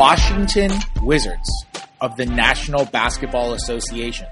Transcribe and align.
Washington 0.00 0.72
Wizards 1.02 1.66
of 2.00 2.16
the 2.16 2.24
National 2.24 2.86
Basketball 2.86 3.52
Association 3.52 4.26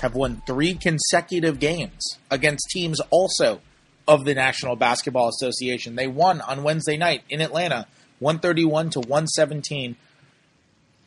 have 0.00 0.14
won 0.14 0.40
three 0.46 0.72
consecutive 0.72 1.58
games 1.58 2.00
against 2.30 2.70
teams 2.70 3.00
also 3.10 3.60
of 4.06 4.24
the 4.24 4.36
National 4.36 4.76
Basketball 4.76 5.28
Association. 5.28 5.96
They 5.96 6.06
won 6.06 6.40
on 6.40 6.62
Wednesday 6.62 6.96
night 6.96 7.24
in 7.28 7.40
Atlanta, 7.40 7.88
131 8.20 8.90
to 8.90 9.00
117. 9.00 9.96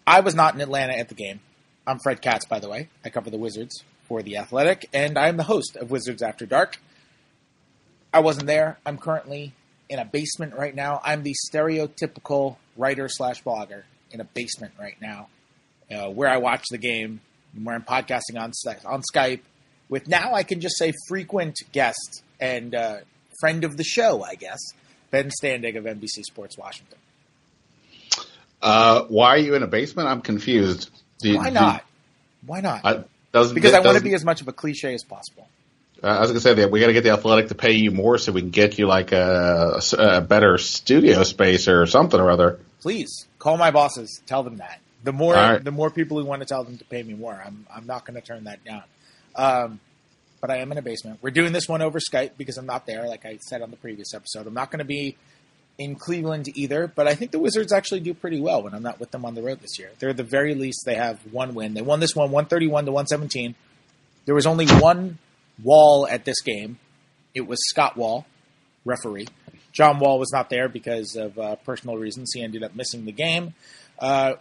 I 0.05 0.19
was 0.19 0.35
not 0.35 0.53
in 0.53 0.59
Atlanta 0.59 0.97
at 0.97 1.07
the 1.07 1.15
game. 1.15 1.39
I'm 1.87 1.99
Fred 1.99 2.21
Katz, 2.21 2.45
by 2.45 2.59
the 2.59 2.67
way. 2.67 2.89
I 3.05 3.09
cover 3.09 3.29
the 3.29 3.37
Wizards 3.37 3.85
for 4.09 4.21
The 4.21 4.35
Athletic, 4.35 4.89
and 4.93 5.17
I'm 5.17 5.37
the 5.37 5.43
host 5.43 5.77
of 5.77 5.91
Wizards 5.91 6.21
After 6.21 6.45
Dark. 6.45 6.77
I 8.13 8.19
wasn't 8.19 8.47
there. 8.47 8.79
I'm 8.85 8.97
currently 8.97 9.53
in 9.87 9.97
a 9.97 10.03
basement 10.03 10.55
right 10.55 10.75
now. 10.75 10.99
I'm 11.05 11.23
the 11.23 11.35
stereotypical 11.49 12.57
writer 12.75 13.07
slash 13.07 13.41
blogger 13.41 13.83
in 14.13 14.21
a 14.21 14.23
basement 14.23 14.73
right 14.79 14.95
now, 15.01 15.27
uh, 15.91 16.09
where 16.09 16.29
I 16.29 16.37
watch 16.37 16.63
the 16.71 16.77
game, 16.77 17.19
where 17.61 17.75
I'm 17.75 17.83
podcasting 17.83 18.39
on 18.39 18.51
on 18.85 19.01
Skype 19.13 19.41
with 19.89 20.07
now 20.07 20.33
I 20.33 20.43
can 20.43 20.61
just 20.61 20.77
say 20.77 20.93
frequent 21.07 21.55
guest 21.71 22.23
and 22.39 22.73
uh, 22.73 22.97
friend 23.39 23.63
of 23.63 23.77
the 23.77 23.83
show, 23.83 24.23
I 24.23 24.35
guess, 24.35 24.59
Ben 25.11 25.29
Standig 25.41 25.77
of 25.77 25.83
NBC 25.83 26.23
Sports 26.23 26.57
Washington. 26.57 26.97
Uh, 28.61 29.03
why 29.09 29.29
are 29.29 29.37
you 29.37 29.55
in 29.55 29.63
a 29.63 29.67
basement? 29.67 30.07
I'm 30.07 30.21
confused. 30.21 30.89
You, 31.21 31.37
why 31.37 31.49
not? 31.49 31.75
You, 31.75 32.47
why 32.47 32.61
not? 32.61 32.81
I, 32.85 33.03
because 33.31 33.73
I 33.73 33.79
want 33.79 33.97
to 33.97 34.03
be 34.03 34.13
as 34.13 34.23
much 34.23 34.41
of 34.41 34.47
a 34.47 34.53
cliche 34.53 34.93
as 34.93 35.03
possible. 35.03 35.47
Uh, 36.03 36.07
I 36.07 36.19
was 36.19 36.29
going 36.29 36.35
to 36.35 36.41
say 36.41 36.53
that 36.55 36.69
we 36.69 36.81
got 36.81 36.87
to 36.87 36.93
get 36.93 37.03
the 37.03 37.11
athletic 37.11 37.47
to 37.47 37.55
pay 37.55 37.71
you 37.71 37.89
more 37.91 38.17
so 38.17 38.33
we 38.33 38.41
can 38.41 38.49
get 38.49 38.77
you 38.77 38.87
like 38.87 39.13
a, 39.13 39.79
a, 39.97 40.21
better 40.21 40.57
studio 40.57 41.23
space 41.23 41.69
or 41.69 41.85
something 41.85 42.19
or 42.19 42.29
other. 42.29 42.59
Please 42.81 43.25
call 43.39 43.55
my 43.55 43.71
bosses. 43.71 44.21
Tell 44.25 44.43
them 44.43 44.57
that. 44.57 44.81
The 45.03 45.13
more 45.13 45.33
right. 45.33 45.63
the 45.63 45.71
more 45.71 45.89
people 45.89 46.19
who 46.19 46.25
want 46.25 46.41
to 46.41 46.45
tell 46.45 46.63
them 46.63 46.77
to 46.77 46.85
pay 46.85 47.03
me 47.03 47.13
more, 47.13 47.41
I'm 47.45 47.65
I'm 47.73 47.85
not 47.85 48.05
going 48.05 48.15
to 48.19 48.25
turn 48.25 48.45
that 48.45 48.63
down. 48.63 48.83
Um, 49.35 49.79
but 50.39 50.49
I 50.51 50.57
am 50.57 50.71
in 50.71 50.77
a 50.77 50.81
basement. 50.81 51.19
We're 51.21 51.31
doing 51.31 51.53
this 51.53 51.67
one 51.67 51.81
over 51.81 51.99
Skype 51.99 52.31
because 52.37 52.57
I'm 52.57 52.65
not 52.65 52.85
there, 52.85 53.07
like 53.07 53.25
I 53.25 53.37
said 53.37 53.61
on 53.61 53.71
the 53.71 53.77
previous 53.77 54.13
episode. 54.13 54.45
I'm 54.45 54.53
not 54.53 54.71
going 54.71 54.79
to 54.79 54.85
be 54.85 55.15
in 55.77 55.95
Cleveland 55.95 56.49
either, 56.55 56.87
but 56.87 57.07
I 57.07 57.15
think 57.15 57.31
the 57.31 57.39
Wizards 57.39 57.71
actually 57.71 58.01
do 58.01 58.13
pretty 58.13 58.41
well 58.41 58.61
when 58.63 58.73
I'm 58.73 58.83
not 58.83 58.99
with 58.99 59.11
them 59.11 59.25
on 59.25 59.35
the 59.35 59.41
road 59.41 59.61
this 59.61 59.79
year. 59.79 59.91
They're 59.99 60.13
the 60.13 60.23
very 60.23 60.53
least 60.53 60.83
they 60.85 60.95
have 60.95 61.19
one 61.31 61.53
win. 61.53 61.73
They 61.73 61.81
won 61.81 61.99
this 61.99 62.15
one 62.15 62.31
131 62.31 62.85
to 62.85 62.91
117. 62.91 63.55
There 64.25 64.35
was 64.35 64.45
only 64.45 64.67
one 64.67 65.17
Wall 65.61 66.07
at 66.07 66.25
this 66.25 66.41
game. 66.41 66.79
It 67.33 67.47
was 67.47 67.59
Scott 67.69 67.97
Wall, 67.97 68.25
referee. 68.85 69.27
John 69.71 69.99
Wall 69.99 70.19
was 70.19 70.31
not 70.31 70.49
there 70.49 70.69
because 70.69 71.15
of 71.15 71.37
uh, 71.37 71.55
personal 71.57 71.97
reasons. 71.97 72.31
He 72.33 72.43
ended 72.43 72.63
up 72.63 72.75
missing 72.75 73.05
the 73.05 73.11
game. 73.11 73.55
Uh, 73.99 74.33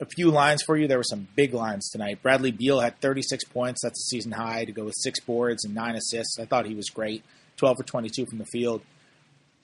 a 0.00 0.06
few 0.06 0.30
lines 0.30 0.62
for 0.62 0.76
you. 0.76 0.86
There 0.86 0.98
were 0.98 1.04
some 1.04 1.28
big 1.34 1.54
lines 1.54 1.88
tonight. 1.90 2.22
Bradley 2.22 2.50
Beal 2.50 2.80
had 2.80 3.00
36 3.00 3.44
points. 3.44 3.80
That's 3.82 3.98
a 3.98 4.08
season 4.08 4.32
high 4.32 4.64
to 4.64 4.72
go 4.72 4.84
with 4.84 4.94
six 4.98 5.20
boards 5.20 5.64
and 5.64 5.74
nine 5.74 5.96
assists. 5.96 6.38
I 6.38 6.44
thought 6.44 6.66
he 6.66 6.74
was 6.74 6.90
great. 6.90 7.24
12 7.56 7.78
for 7.78 7.84
22 7.84 8.26
from 8.26 8.38
the 8.38 8.46
field. 8.46 8.82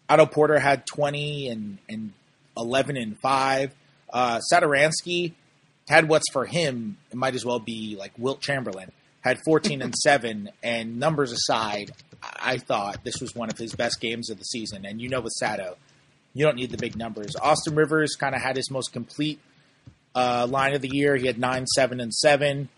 Otto 0.09 0.27
Porter 0.27 0.59
had 0.59 0.87
20 0.87 1.49
and, 1.49 1.79
and 1.89 2.13
11 2.57 2.97
and 2.97 3.19
5. 3.19 3.75
Uh, 4.13 4.41
had 5.89 6.09
what's 6.09 6.31
for 6.33 6.47
him. 6.47 6.97
It 7.11 7.17
might 7.17 7.35
as 7.35 7.45
well 7.45 7.59
be 7.59 7.97
like 7.99 8.13
Wilt 8.17 8.41
Chamberlain 8.41 8.93
had 9.23 9.39
14 9.45 9.83
and 9.83 9.95
7 9.95 10.51
and 10.63 10.99
numbers 10.99 11.33
aside 11.33 11.91
i 12.23 12.59
thought 12.59 13.05
this 13.05 13.21
was 13.21 13.35
one 13.35 13.51
of 13.51 13.59
his 13.59 13.75
best 13.75 14.01
games 14.01 14.31
of 14.31 14.39
the 14.39 14.45
season 14.45 14.85
and 14.85 15.01
you 15.01 15.09
know 15.09 15.21
with 15.21 15.33
sato 15.39 15.77
you 16.33 16.45
don't 16.45 16.57
need 16.57 16.71
the 16.71 16.79
big 16.79 16.97
numbers. 16.97 17.35
Austin 17.41 17.75
rivers 17.75 18.15
kind 18.15 18.35
of 18.35 18.41
had 18.41 18.57
his 18.57 18.71
most 18.71 18.93
complete 18.93 19.41
uh, 20.15 20.47
line 20.49 20.75
of 20.75 20.81
the 20.81 20.89
year. 20.89 21.17
He 21.17 21.27
had 21.27 21.39
9 21.39 21.67
7 21.67 22.01
and 22.01 22.13
7 22.13 22.69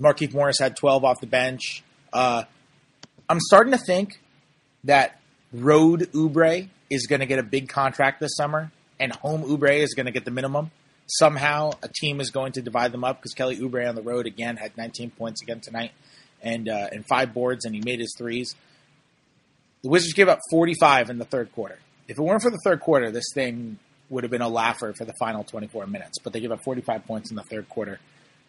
markieff 0.00 0.32
morris 0.32 0.58
had 0.58 0.76
12 0.76 1.04
off 1.04 1.20
the 1.20 1.26
bench. 1.26 1.82
Uh, 2.12 2.42
i'm 3.28 3.38
starting 3.38 3.72
to 3.72 3.78
think 3.78 4.20
that 4.82 5.20
road 5.52 6.10
Oubre 6.12 6.68
is 6.88 7.06
going 7.06 7.20
to 7.20 7.26
get 7.26 7.38
a 7.38 7.42
big 7.42 7.68
contract 7.68 8.18
this 8.18 8.34
summer 8.34 8.72
and 8.98 9.14
home 9.16 9.44
Oubre 9.44 9.78
is 9.78 9.94
going 9.94 10.06
to 10.06 10.12
get 10.12 10.24
the 10.24 10.30
minimum 10.30 10.72
somehow 11.18 11.72
a 11.82 11.88
team 11.88 12.20
is 12.20 12.30
going 12.30 12.52
to 12.52 12.62
divide 12.62 12.92
them 12.92 13.04
up 13.04 13.18
because 13.18 13.32
Kelly 13.34 13.56
Oubre 13.58 13.88
on 13.88 13.94
the 13.94 14.02
road 14.02 14.26
again 14.26 14.56
had 14.56 14.76
19 14.76 15.10
points 15.10 15.42
again 15.42 15.60
tonight 15.60 15.92
and 16.42 16.68
uh, 16.68 16.88
and 16.92 17.06
five 17.06 17.34
boards 17.34 17.64
and 17.64 17.74
he 17.74 17.80
made 17.80 18.00
his 18.00 18.14
threes. 18.16 18.54
The 19.82 19.88
Wizards 19.88 20.12
gave 20.12 20.28
up 20.28 20.38
45 20.50 21.10
in 21.10 21.18
the 21.18 21.24
third 21.24 21.52
quarter. 21.52 21.78
If 22.08 22.18
it 22.18 22.22
weren't 22.22 22.42
for 22.42 22.50
the 22.50 22.60
third 22.64 22.80
quarter, 22.80 23.10
this 23.10 23.26
thing 23.34 23.78
would 24.10 24.24
have 24.24 24.30
been 24.30 24.42
a 24.42 24.48
laugher 24.48 24.92
for 24.92 25.04
the 25.04 25.14
final 25.18 25.44
24 25.44 25.86
minutes. 25.86 26.18
But 26.22 26.32
they 26.32 26.40
gave 26.40 26.52
up 26.52 26.62
45 26.64 27.06
points 27.06 27.30
in 27.30 27.36
the 27.36 27.44
third 27.44 27.68
quarter. 27.68 28.00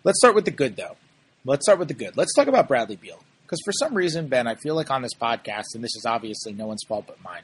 Let's 0.04 0.20
start 0.20 0.36
with 0.36 0.46
the 0.46 0.52
good 0.52 0.76
though. 0.76 0.98
Let's 1.46 1.66
start 1.66 1.80
with 1.80 1.88
the 1.88 1.94
good. 1.94 2.18
Let's 2.18 2.34
talk 2.34 2.48
about 2.48 2.68
Bradley 2.68 2.96
Beal 2.96 3.20
because 3.44 3.62
for 3.66 3.72
some 3.72 3.94
reason, 3.94 4.28
Ben, 4.28 4.48
I 4.48 4.56
feel 4.56 4.76
like 4.76 4.92
on 4.92 5.02
this 5.02 5.14
podcast, 5.14 5.76
and 5.76 5.84
this 5.84 5.96
is 5.96 6.06
obviously 6.06 6.54
no 6.54 6.68
one's 6.68 6.84
fault 6.88 7.06
but 7.08 7.22
mine. 7.24 7.44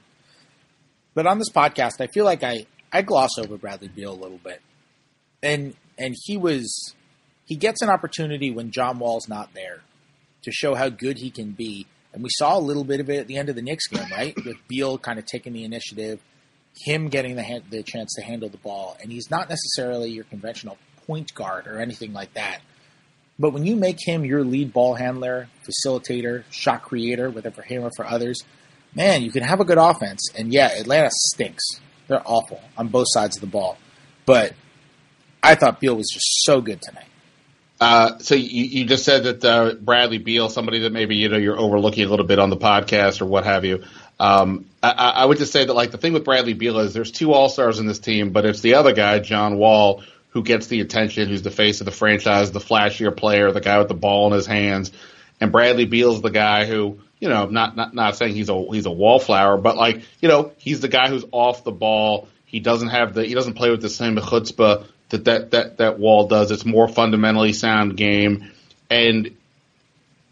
But 1.14 1.26
on 1.26 1.40
this 1.40 1.50
podcast, 1.50 2.00
I 2.00 2.08
feel 2.08 2.26
like 2.26 2.44
I, 2.44 2.66
I 2.94 3.02
gloss 3.02 3.32
over 3.40 3.58
Bradley 3.58 3.88
Beal 3.88 4.14
a 4.14 4.16
little 4.16 4.38
bit 4.38 4.62
and 5.42 5.76
and 5.98 6.16
he 6.26 6.38
was 6.38 6.96
he 7.46 7.56
gets 7.56 7.82
an 7.82 7.90
opportunity 7.90 8.52
when 8.52 8.72
John 8.72 9.00
Wall's 9.00 9.28
not 9.28 9.54
there 9.54 9.82
to 10.44 10.52
show 10.52 10.76
how 10.76 10.90
good 10.90 11.18
he 11.18 11.30
can 11.30 11.52
be. 11.52 11.88
And 12.14 12.24
we 12.24 12.30
saw 12.38 12.58
a 12.58 12.60
little 12.60 12.84
bit 12.84 13.00
of 13.00 13.10
it 13.10 13.20
at 13.20 13.28
the 13.28 13.38
end 13.38 13.50
of 13.50 13.56
the 13.56 13.62
Knicks 13.62 13.88
game, 13.88 14.08
right? 14.12 14.36
With 14.46 14.58
Beal 14.68 14.98
kind 14.98 15.20
of 15.20 15.26
taking 15.26 15.54
the 15.54 15.64
initiative, 15.64 16.20
him 16.76 17.10
getting 17.10 17.36
the 17.36 17.44
hand, 17.44 17.66
the 17.70 17.84
chance 17.84 18.14
to 18.16 18.24
handle 18.24 18.50
the 18.50 18.58
ball, 18.58 18.98
and 19.02 19.12
he's 19.12 19.30
not 19.30 19.50
necessarily 19.50 20.10
your 20.10 20.24
conventional 20.26 20.78
point 21.06 21.34
guard 21.34 21.68
or 21.68 21.80
anything 21.80 22.14
like 22.14 22.34
that. 22.34 22.60
But 23.40 23.52
when 23.54 23.66
you 23.66 23.76
make 23.76 23.98
him 24.04 24.26
your 24.26 24.44
lead 24.44 24.74
ball 24.74 24.96
handler, 24.96 25.48
facilitator, 25.64 26.44
shot 26.50 26.82
creator, 26.82 27.30
whether 27.30 27.52
for 27.52 27.62
him 27.62 27.84
or 27.84 27.92
for 27.96 28.06
others, 28.06 28.42
man, 28.96 29.22
you 29.22 29.32
can 29.32 29.44
have 29.44 29.60
a 29.60 29.66
good 29.66 29.78
offense. 29.78 30.30
And 30.36 30.52
yeah, 30.52 30.70
Atlanta 30.70 31.10
stinks. 31.12 31.64
They're 32.08 32.24
awful 32.26 32.62
on 32.78 32.88
both 32.88 33.08
sides 33.10 33.38
of 33.38 33.42
the 33.42 33.48
ball. 33.48 33.78
But 34.26 34.54
I 35.48 35.56
thought 35.56 35.80
Beal 35.80 35.96
was 35.96 36.10
just 36.12 36.44
so 36.44 36.60
good 36.60 36.82
tonight. 36.82 37.06
Uh, 37.80 38.18
so 38.20 38.36
you, 38.36 38.64
you 38.66 38.86
just 38.86 39.06
said 39.06 39.24
that 39.24 39.46
uh, 39.46 39.76
Bradley 39.76 40.18
Beal, 40.18 40.50
somebody 40.50 40.80
that 40.80 40.92
maybe 40.92 41.16
you 41.16 41.30
know 41.30 41.38
you're 41.38 41.58
overlooking 41.58 42.04
a 42.04 42.10
little 42.10 42.26
bit 42.26 42.38
on 42.38 42.50
the 42.50 42.58
podcast 42.58 43.22
or 43.22 43.28
what 43.28 43.46
have 43.46 43.64
you. 43.64 43.84
Um, 44.20 44.66
I, 44.84 44.92
I 44.92 45.26
would 45.26 45.38
just 45.38 45.54
say 45.54 45.64
that 45.64 45.74
like 45.74 45.92
the 45.92 45.98
thing 45.98 46.12
with 46.12 46.26
Bradley 46.26 46.54
Beal 46.54 46.80
is 46.80 46.94
there's 46.94 47.12
two 47.12 47.32
All 47.32 47.48
Stars 47.48 47.80
in 47.80 47.86
this 47.86 48.00
team, 48.00 48.32
but 48.32 48.46
it's 48.46 48.60
the 48.60 48.76
other 48.76 48.92
guy, 48.92 49.20
John 49.20 49.58
Wall, 49.58 50.04
who 50.32 50.44
gets 50.44 50.68
the 50.68 50.82
attention, 50.82 51.30
who's 51.30 51.44
the 51.44 51.52
face 51.52 51.80
of 51.80 51.86
the 51.86 51.92
franchise, 51.92 52.52
the 52.52 52.60
flashier 52.60 53.16
player, 53.16 53.52
the 53.54 53.62
guy 53.62 53.78
with 53.78 53.88
the 53.88 53.94
ball 53.94 54.28
in 54.28 54.34
his 54.34 54.48
hands, 54.48 54.92
and 55.40 55.54
Bradley 55.54 55.86
Beal's 55.86 56.22
the 56.22 56.30
guy 56.30 56.66
who 56.66 57.00
you 57.22 57.30
know 57.30 57.46
not 57.46 57.78
not 57.78 57.94
not 57.94 58.18
saying 58.18 58.34
he's 58.36 58.50
a 58.50 58.66
he's 58.70 58.86
a 58.86 58.92
wallflower, 58.92 59.58
but 59.58 59.78
like 59.78 60.02
you 60.20 60.28
know 60.28 60.52
he's 60.58 60.82
the 60.82 60.90
guy 60.90 61.08
who's 61.08 61.24
off 61.32 61.64
the 61.64 61.72
ball. 61.72 62.28
He 62.46 62.60
doesn't 62.60 62.90
have 62.90 63.14
the 63.14 63.24
he 63.24 63.34
doesn't 63.34 63.54
play 63.54 63.70
with 63.70 63.82
the 63.82 63.90
same 63.90 64.16
chutzpah 64.16 64.86
that 65.10 65.26
that 65.26 65.52
that 65.52 65.78
that 65.78 66.00
wall 66.00 66.28
does. 66.28 66.52
It's 66.52 66.66
more 66.66 66.88
fundamentally 66.88 67.54
sound 67.54 67.98
game, 67.98 68.52
and 68.90 69.36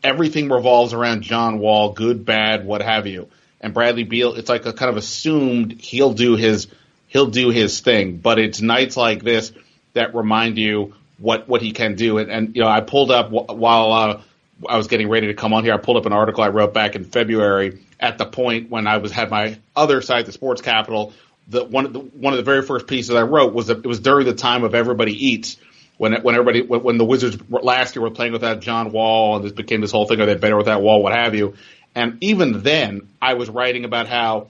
everything 0.03 0.49
revolves 0.49 0.93
around 0.93 1.23
John 1.23 1.59
Wall, 1.59 1.93
good, 1.93 2.25
bad, 2.25 2.65
what 2.65 2.81
have 2.81 3.07
you. 3.07 3.27
And 3.61 3.73
Bradley 3.73 4.03
Beal, 4.03 4.35
it's 4.35 4.49
like 4.49 4.65
a 4.65 4.73
kind 4.73 4.89
of 4.89 4.97
assumed 4.97 5.73
he'll 5.81 6.13
do 6.13 6.35
his 6.35 6.67
he'll 7.07 7.27
do 7.27 7.49
his 7.49 7.79
thing, 7.79 8.17
but 8.17 8.37
it's 8.39 8.61
nights 8.61 8.95
like 8.97 9.23
this 9.23 9.51
that 9.93 10.13
remind 10.13 10.57
you 10.57 10.93
what 11.17 11.47
what 11.47 11.61
he 11.61 11.71
can 11.71 11.95
do. 11.95 12.17
And, 12.17 12.29
and 12.29 12.55
you 12.55 12.61
know, 12.61 12.67
I 12.67 12.81
pulled 12.81 13.11
up 13.11 13.31
while 13.31 13.91
uh, 13.91 14.21
I 14.67 14.77
was 14.77 14.87
getting 14.87 15.09
ready 15.09 15.27
to 15.27 15.33
come 15.33 15.53
on 15.53 15.63
here. 15.63 15.73
I 15.73 15.77
pulled 15.77 15.97
up 15.97 16.05
an 16.05 16.13
article 16.13 16.43
I 16.43 16.49
wrote 16.49 16.73
back 16.73 16.95
in 16.95 17.05
February 17.05 17.79
at 17.99 18.17
the 18.17 18.25
point 18.25 18.69
when 18.69 18.87
I 18.87 18.97
was 18.97 19.11
had 19.11 19.29
my 19.29 19.57
other 19.75 20.01
site, 20.01 20.25
the 20.25 20.31
Sports 20.31 20.61
Capital, 20.61 21.13
the 21.47 21.63
one 21.63 21.85
of 21.85 21.93
the 21.93 21.99
one 21.99 22.33
of 22.33 22.37
the 22.37 22.43
very 22.43 22.61
first 22.61 22.87
pieces 22.87 23.15
I 23.15 23.21
wrote 23.21 23.53
was 23.53 23.69
it 23.69 23.85
was 23.85 23.99
during 23.99 24.25
the 24.25 24.33
time 24.33 24.63
of 24.63 24.73
Everybody 24.73 25.13
Eats 25.27 25.57
when 25.97 26.13
when 26.21 26.35
everybody 26.35 26.61
when 26.61 26.97
the 26.97 27.05
Wizards 27.05 27.37
last 27.49 27.95
year 27.95 28.03
were 28.03 28.11
playing 28.11 28.33
without 28.33 28.61
John 28.61 28.91
Wall 28.91 29.35
and 29.35 29.45
this 29.45 29.51
became 29.51 29.81
this 29.81 29.91
whole 29.91 30.07
thing 30.07 30.19
are 30.21 30.25
they 30.25 30.35
better 30.35 30.57
without 30.57 30.81
Wall 30.81 31.01
what 31.01 31.13
have 31.13 31.35
you. 31.35 31.55
And 31.93 32.17
even 32.21 32.63
then 32.63 33.07
I 33.21 33.35
was 33.35 33.49
writing 33.49 33.85
about 33.85 34.07
how 34.07 34.47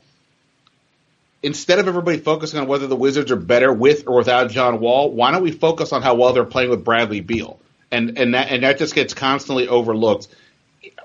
instead 1.44 1.78
of 1.80 1.88
everybody 1.88 2.18
focusing 2.18 2.60
on 2.60 2.68
whether 2.68 2.88
the 2.88 2.96
Wizards 2.96 3.32
are 3.32 3.36
better 3.36 3.72
with 3.72 4.08
or 4.08 4.18
without 4.18 4.50
John 4.50 4.80
Wall 4.80 5.12
why 5.12 5.32
don't 5.32 5.44
we 5.44 5.52
focus 5.52 5.92
on 5.92 6.02
how 6.02 6.16
well 6.16 6.34
they're 6.34 6.46
playing 6.46 6.70
with 6.70 6.84
Bradley 6.84 7.22
Beal? 7.22 7.60
And 7.92 8.18
and 8.18 8.34
that 8.34 8.50
and 8.50 8.64
that 8.64 8.80
just 8.80 8.96
gets 8.96 9.14
constantly 9.14 9.68
overlooked. 9.68 10.28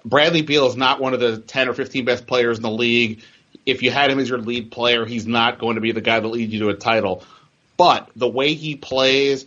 Bradley 0.05 0.43
Beal 0.43 0.67
is 0.67 0.77
not 0.77 1.01
one 1.01 1.13
of 1.13 1.21
the 1.21 1.39
10 1.39 1.69
or 1.69 1.75
15 1.75 2.05
best 2.05 2.27
players 2.27 2.57
in 2.57 2.63
the 2.63 2.71
league 2.71 3.23
if 3.67 3.83
you 3.83 3.91
had 3.91 4.11
him 4.11 4.19
as 4.19 4.29
your 4.29 4.39
lead 4.39 4.71
player, 4.71 5.05
he's 5.05 5.27
not 5.27 5.59
going 5.59 5.77
to 5.77 5.81
be 5.81 5.93
the 5.93 6.01
guy 6.01 6.21
that 6.21 6.29
leads 6.29 6.53
you 6.53 6.61
to 6.61 6.69
a 6.71 6.75
title. 6.75 7.25
But 7.77 8.11
the 8.17 8.29
way 8.29 8.55
he 8.55 8.77
plays, 8.77 9.47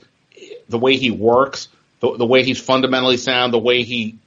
the 0.70 0.80
way 0.80 0.98
he 0.98 1.12
works, 1.12 1.68
the, 2.00 2.18
the 2.18 2.26
way 2.26 2.44
he's 2.44 2.60
fundamentally 2.60 3.18
sound, 3.18 3.54
the 3.54 3.60
way 3.60 3.84
he 3.84 4.18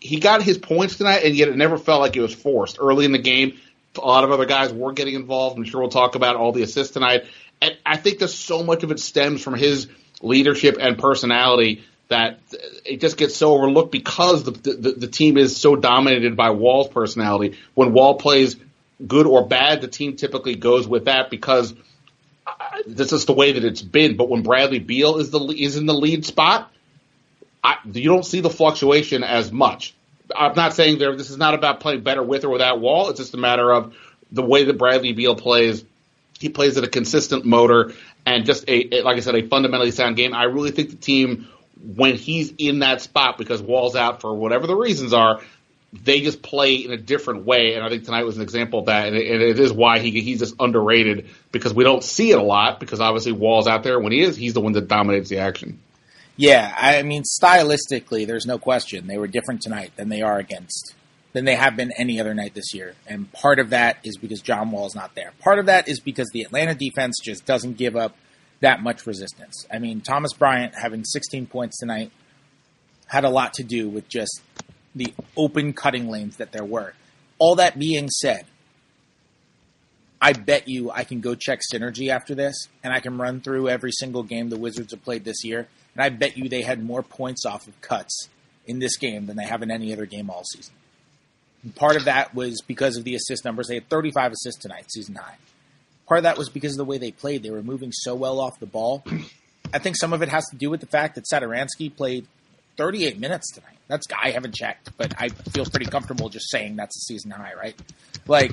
he 0.00 0.18
got 0.20 0.42
his 0.42 0.58
points 0.58 0.96
tonight, 0.96 1.22
and 1.24 1.34
yet 1.34 1.48
it 1.48 1.56
never 1.56 1.78
felt 1.78 2.00
like 2.00 2.16
it 2.16 2.20
was 2.20 2.34
forced. 2.34 2.78
Early 2.80 3.04
in 3.04 3.12
the 3.12 3.18
game, 3.18 3.58
a 3.96 4.00
lot 4.00 4.24
of 4.24 4.30
other 4.30 4.46
guys 4.46 4.72
were 4.72 4.92
getting 4.92 5.14
involved. 5.14 5.58
I'm 5.58 5.64
sure 5.64 5.80
we'll 5.80 5.90
talk 5.90 6.14
about 6.14 6.36
all 6.36 6.52
the 6.52 6.62
assists 6.62 6.94
tonight. 6.94 7.24
And 7.60 7.76
I 7.84 7.96
think 7.96 8.20
that 8.20 8.28
so 8.28 8.62
much 8.62 8.82
of 8.82 8.90
it 8.90 9.00
stems 9.00 9.42
from 9.42 9.54
his 9.54 9.88
leadership 10.22 10.76
and 10.80 10.98
personality 10.98 11.84
that 12.08 12.40
it 12.84 13.00
just 13.00 13.16
gets 13.16 13.36
so 13.36 13.52
overlooked 13.52 13.92
because 13.92 14.42
the, 14.44 14.50
the, 14.50 14.92
the 14.92 15.06
team 15.06 15.36
is 15.36 15.56
so 15.56 15.76
dominated 15.76 16.36
by 16.36 16.50
Wall's 16.50 16.88
personality. 16.88 17.58
When 17.74 17.92
Wall 17.92 18.16
plays 18.16 18.56
good 19.06 19.26
or 19.26 19.46
bad, 19.46 19.80
the 19.80 19.88
team 19.88 20.16
typically 20.16 20.54
goes 20.54 20.86
with 20.86 21.06
that 21.06 21.30
because 21.30 21.74
uh, 22.46 22.52
this 22.86 23.12
is 23.12 23.24
the 23.24 23.32
way 23.32 23.52
that 23.52 23.64
it's 23.64 23.82
been. 23.82 24.16
But 24.16 24.28
when 24.28 24.42
Bradley 24.42 24.78
Beal 24.78 25.18
is 25.18 25.30
the 25.30 25.40
is 25.40 25.76
in 25.76 25.86
the 25.86 25.94
lead 25.94 26.24
spot, 26.24 26.72
I, 27.62 27.76
you 27.92 28.08
don't 28.08 28.24
see 28.24 28.40
the 28.40 28.50
fluctuation 28.50 29.24
as 29.24 29.52
much. 29.52 29.94
I'm 30.34 30.54
not 30.54 30.74
saying 30.74 30.98
there. 30.98 31.16
This 31.16 31.30
is 31.30 31.36
not 31.36 31.54
about 31.54 31.80
playing 31.80 32.02
better 32.02 32.22
with 32.22 32.44
or 32.44 32.50
without 32.50 32.80
Wall. 32.80 33.10
It's 33.10 33.18
just 33.18 33.34
a 33.34 33.38
matter 33.38 33.72
of 33.72 33.94
the 34.30 34.42
way 34.42 34.64
that 34.64 34.78
Bradley 34.78 35.12
Beal 35.12 35.34
plays. 35.34 35.84
He 36.38 36.48
plays 36.48 36.78
at 36.78 36.84
a 36.84 36.88
consistent 36.88 37.44
motor 37.44 37.92
and 38.24 38.46
just 38.46 38.64
a, 38.68 39.02
like 39.02 39.16
I 39.16 39.20
said, 39.20 39.34
a 39.34 39.46
fundamentally 39.46 39.90
sound 39.90 40.16
game. 40.16 40.34
I 40.34 40.44
really 40.44 40.70
think 40.70 40.90
the 40.90 40.96
team 40.96 41.48
when 41.96 42.16
he's 42.16 42.52
in 42.58 42.80
that 42.80 43.00
spot 43.00 43.38
because 43.38 43.62
Wall's 43.62 43.96
out 43.96 44.20
for 44.20 44.34
whatever 44.34 44.66
the 44.66 44.76
reasons 44.76 45.12
are, 45.12 45.40
they 45.92 46.20
just 46.20 46.42
play 46.42 46.76
in 46.76 46.92
a 46.92 46.96
different 46.96 47.44
way. 47.44 47.74
And 47.74 47.84
I 47.84 47.88
think 47.88 48.04
tonight 48.04 48.24
was 48.24 48.36
an 48.36 48.42
example 48.42 48.80
of 48.80 48.86
that. 48.86 49.08
And 49.08 49.16
it, 49.16 49.30
and 49.30 49.42
it 49.42 49.58
is 49.58 49.72
why 49.72 49.98
he, 49.98 50.20
he's 50.20 50.38
just 50.38 50.54
underrated 50.60 51.28
because 51.52 51.74
we 51.74 51.84
don't 51.84 52.04
see 52.04 52.30
it 52.30 52.38
a 52.38 52.42
lot 52.42 52.80
because 52.80 53.00
obviously 53.00 53.32
Wall's 53.32 53.66
out 53.66 53.82
there. 53.82 53.98
When 53.98 54.12
he 54.12 54.20
is, 54.20 54.36
he's 54.36 54.54
the 54.54 54.60
one 54.60 54.72
that 54.74 54.88
dominates 54.88 55.28
the 55.28 55.38
action. 55.38 55.80
Yeah, 56.36 56.74
I 56.76 57.02
mean, 57.02 57.24
stylistically, 57.24 58.26
there's 58.26 58.46
no 58.46 58.58
question 58.58 59.06
they 59.06 59.18
were 59.18 59.26
different 59.26 59.62
tonight 59.62 59.92
than 59.96 60.08
they 60.08 60.22
are 60.22 60.38
against 60.38 60.94
than 61.32 61.44
they 61.44 61.54
have 61.54 61.76
been 61.76 61.92
any 61.96 62.20
other 62.20 62.34
night 62.34 62.54
this 62.54 62.74
year. 62.74 62.94
And 63.06 63.30
part 63.32 63.58
of 63.58 63.70
that 63.70 63.98
is 64.04 64.16
because 64.16 64.40
John 64.40 64.70
Wall's 64.70 64.94
not 64.94 65.14
there. 65.14 65.32
Part 65.40 65.58
of 65.58 65.66
that 65.66 65.88
is 65.88 66.00
because 66.00 66.28
the 66.32 66.42
Atlanta 66.42 66.74
defense 66.74 67.16
just 67.22 67.46
doesn't 67.46 67.76
give 67.76 67.96
up 67.96 68.16
that 68.60 68.82
much 68.82 69.06
resistance. 69.06 69.66
I 69.72 69.78
mean, 69.78 70.00
Thomas 70.00 70.32
Bryant 70.32 70.74
having 70.80 71.04
16 71.04 71.46
points 71.46 71.78
tonight 71.78 72.10
had 73.06 73.24
a 73.24 73.30
lot 73.30 73.54
to 73.54 73.62
do 73.62 73.88
with 73.88 74.08
just 74.08 74.40
the 74.94 75.12
open 75.36 75.72
cutting 75.72 76.08
lanes 76.08 76.36
that 76.36 76.52
there 76.52 76.64
were. 76.64 76.94
All 77.38 77.56
that 77.56 77.78
being 77.78 78.08
said, 78.08 78.46
I 80.20 80.32
bet 80.34 80.68
you 80.68 80.90
I 80.90 81.04
can 81.04 81.20
go 81.20 81.34
check 81.34 81.60
synergy 81.72 82.08
after 82.10 82.34
this, 82.34 82.68
and 82.84 82.92
I 82.92 83.00
can 83.00 83.16
run 83.16 83.40
through 83.40 83.68
every 83.68 83.92
single 83.92 84.22
game 84.22 84.50
the 84.50 84.58
Wizards 84.58 84.92
have 84.92 85.02
played 85.02 85.24
this 85.24 85.44
year, 85.44 85.68
and 85.94 86.04
I 86.04 86.10
bet 86.10 86.36
you 86.36 86.48
they 86.48 86.62
had 86.62 86.82
more 86.82 87.02
points 87.02 87.46
off 87.46 87.66
of 87.66 87.80
cuts 87.80 88.28
in 88.66 88.78
this 88.78 88.96
game 88.96 89.26
than 89.26 89.36
they 89.36 89.46
have 89.46 89.62
in 89.62 89.70
any 89.70 89.92
other 89.92 90.06
game 90.06 90.28
all 90.28 90.44
season. 90.44 90.74
And 91.62 91.74
part 91.74 91.96
of 91.96 92.04
that 92.04 92.34
was 92.34 92.60
because 92.66 92.96
of 92.96 93.04
the 93.04 93.14
assist 93.14 93.44
numbers. 93.44 93.68
They 93.68 93.74
had 93.74 93.88
35 93.88 94.32
assists 94.32 94.60
tonight, 94.60 94.86
season 94.92 95.14
high. 95.14 95.36
Part 96.06 96.18
of 96.18 96.22
that 96.24 96.38
was 96.38 96.48
because 96.48 96.72
of 96.72 96.78
the 96.78 96.84
way 96.84 96.98
they 96.98 97.12
played. 97.12 97.42
They 97.42 97.50
were 97.50 97.62
moving 97.62 97.92
so 97.92 98.14
well 98.14 98.40
off 98.40 98.58
the 98.60 98.66
ball. 98.66 99.04
I 99.72 99.78
think 99.78 99.96
some 99.96 100.12
of 100.12 100.22
it 100.22 100.28
has 100.28 100.44
to 100.50 100.56
do 100.56 100.68
with 100.68 100.80
the 100.80 100.86
fact 100.86 101.14
that 101.14 101.24
Satoransky 101.32 101.94
played 101.94 102.26
38 102.76 103.18
minutes 103.18 103.52
tonight. 103.52 103.76
That's 103.90 104.06
I 104.16 104.30
haven't 104.30 104.54
checked, 104.54 104.96
but 104.96 105.12
I 105.18 105.28
feel 105.28 105.66
pretty 105.66 105.86
comfortable 105.86 106.28
just 106.28 106.48
saying 106.50 106.76
that's 106.76 106.96
a 106.96 107.00
season 107.00 107.32
high, 107.32 107.54
right? 107.54 107.74
Like 108.28 108.52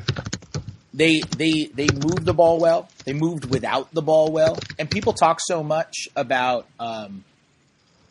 they 0.94 1.22
they 1.38 1.66
they 1.66 1.88
moved 1.94 2.26
the 2.26 2.34
ball 2.34 2.60
well. 2.60 2.90
They 3.06 3.14
moved 3.14 3.46
without 3.46 3.94
the 3.94 4.02
ball 4.02 4.32
well, 4.32 4.58
and 4.80 4.90
people 4.90 5.14
talk 5.14 5.40
so 5.40 5.64
much 5.64 5.94
about 6.16 6.66
um, 6.80 7.24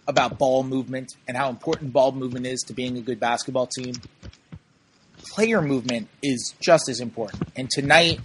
about 0.06 0.38
ball 0.38 0.62
movement 0.62 1.12
and 1.26 1.36
how 1.36 1.50
important 1.50 1.92
ball 1.92 2.12
movement 2.12 2.46
is 2.46 2.60
to 2.68 2.72
being 2.72 2.96
a 2.96 3.00
good 3.00 3.18
basketball 3.18 3.66
team. 3.66 3.94
Player 5.34 5.60
movement 5.60 6.08
is 6.22 6.54
just 6.60 6.88
as 6.88 7.00
important, 7.00 7.42
and 7.56 7.68
tonight 7.68 8.20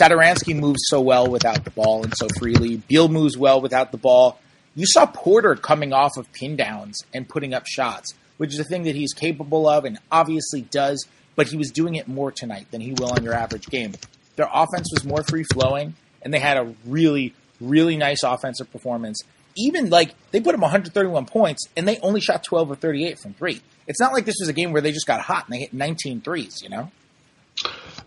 Satoransky 0.00 0.58
moves 0.58 0.80
so 0.88 1.00
well 1.00 1.28
without 1.28 1.64
the 1.64 1.70
ball 1.70 2.02
and 2.02 2.12
so 2.16 2.26
freely. 2.38 2.78
Beal 2.88 3.08
moves 3.08 3.38
well 3.38 3.60
without 3.60 3.92
the 3.92 3.98
ball. 3.98 4.40
You 4.78 4.86
saw 4.86 5.06
Porter 5.06 5.56
coming 5.56 5.92
off 5.92 6.16
of 6.16 6.32
pin 6.32 6.54
downs 6.54 7.00
and 7.12 7.28
putting 7.28 7.52
up 7.52 7.66
shots, 7.66 8.14
which 8.36 8.54
is 8.54 8.60
a 8.60 8.64
thing 8.64 8.84
that 8.84 8.94
he's 8.94 9.12
capable 9.12 9.68
of 9.68 9.84
and 9.84 9.98
obviously 10.12 10.60
does, 10.62 11.04
but 11.34 11.48
he 11.48 11.56
was 11.56 11.72
doing 11.72 11.96
it 11.96 12.06
more 12.06 12.30
tonight 12.30 12.68
than 12.70 12.80
he 12.80 12.92
will 12.92 13.10
on 13.12 13.24
your 13.24 13.34
average 13.34 13.66
game. 13.66 13.94
Their 14.36 14.46
offense 14.46 14.88
was 14.92 15.04
more 15.04 15.24
free 15.24 15.42
flowing, 15.52 15.96
and 16.22 16.32
they 16.32 16.38
had 16.38 16.58
a 16.58 16.72
really, 16.86 17.34
really 17.60 17.96
nice 17.96 18.22
offensive 18.22 18.70
performance. 18.70 19.20
Even 19.56 19.90
like 19.90 20.14
they 20.30 20.40
put 20.40 20.54
him 20.54 20.60
131 20.60 21.26
points, 21.26 21.66
and 21.76 21.88
they 21.88 21.98
only 21.98 22.20
shot 22.20 22.44
12 22.44 22.70
or 22.70 22.76
38 22.76 23.18
from 23.18 23.34
three. 23.34 23.60
It's 23.88 23.98
not 23.98 24.12
like 24.12 24.26
this 24.26 24.36
was 24.38 24.48
a 24.48 24.52
game 24.52 24.70
where 24.70 24.80
they 24.80 24.92
just 24.92 25.08
got 25.08 25.20
hot 25.20 25.46
and 25.48 25.54
they 25.56 25.58
hit 25.58 25.74
19 25.74 26.20
threes, 26.20 26.62
you 26.62 26.68
know? 26.68 26.92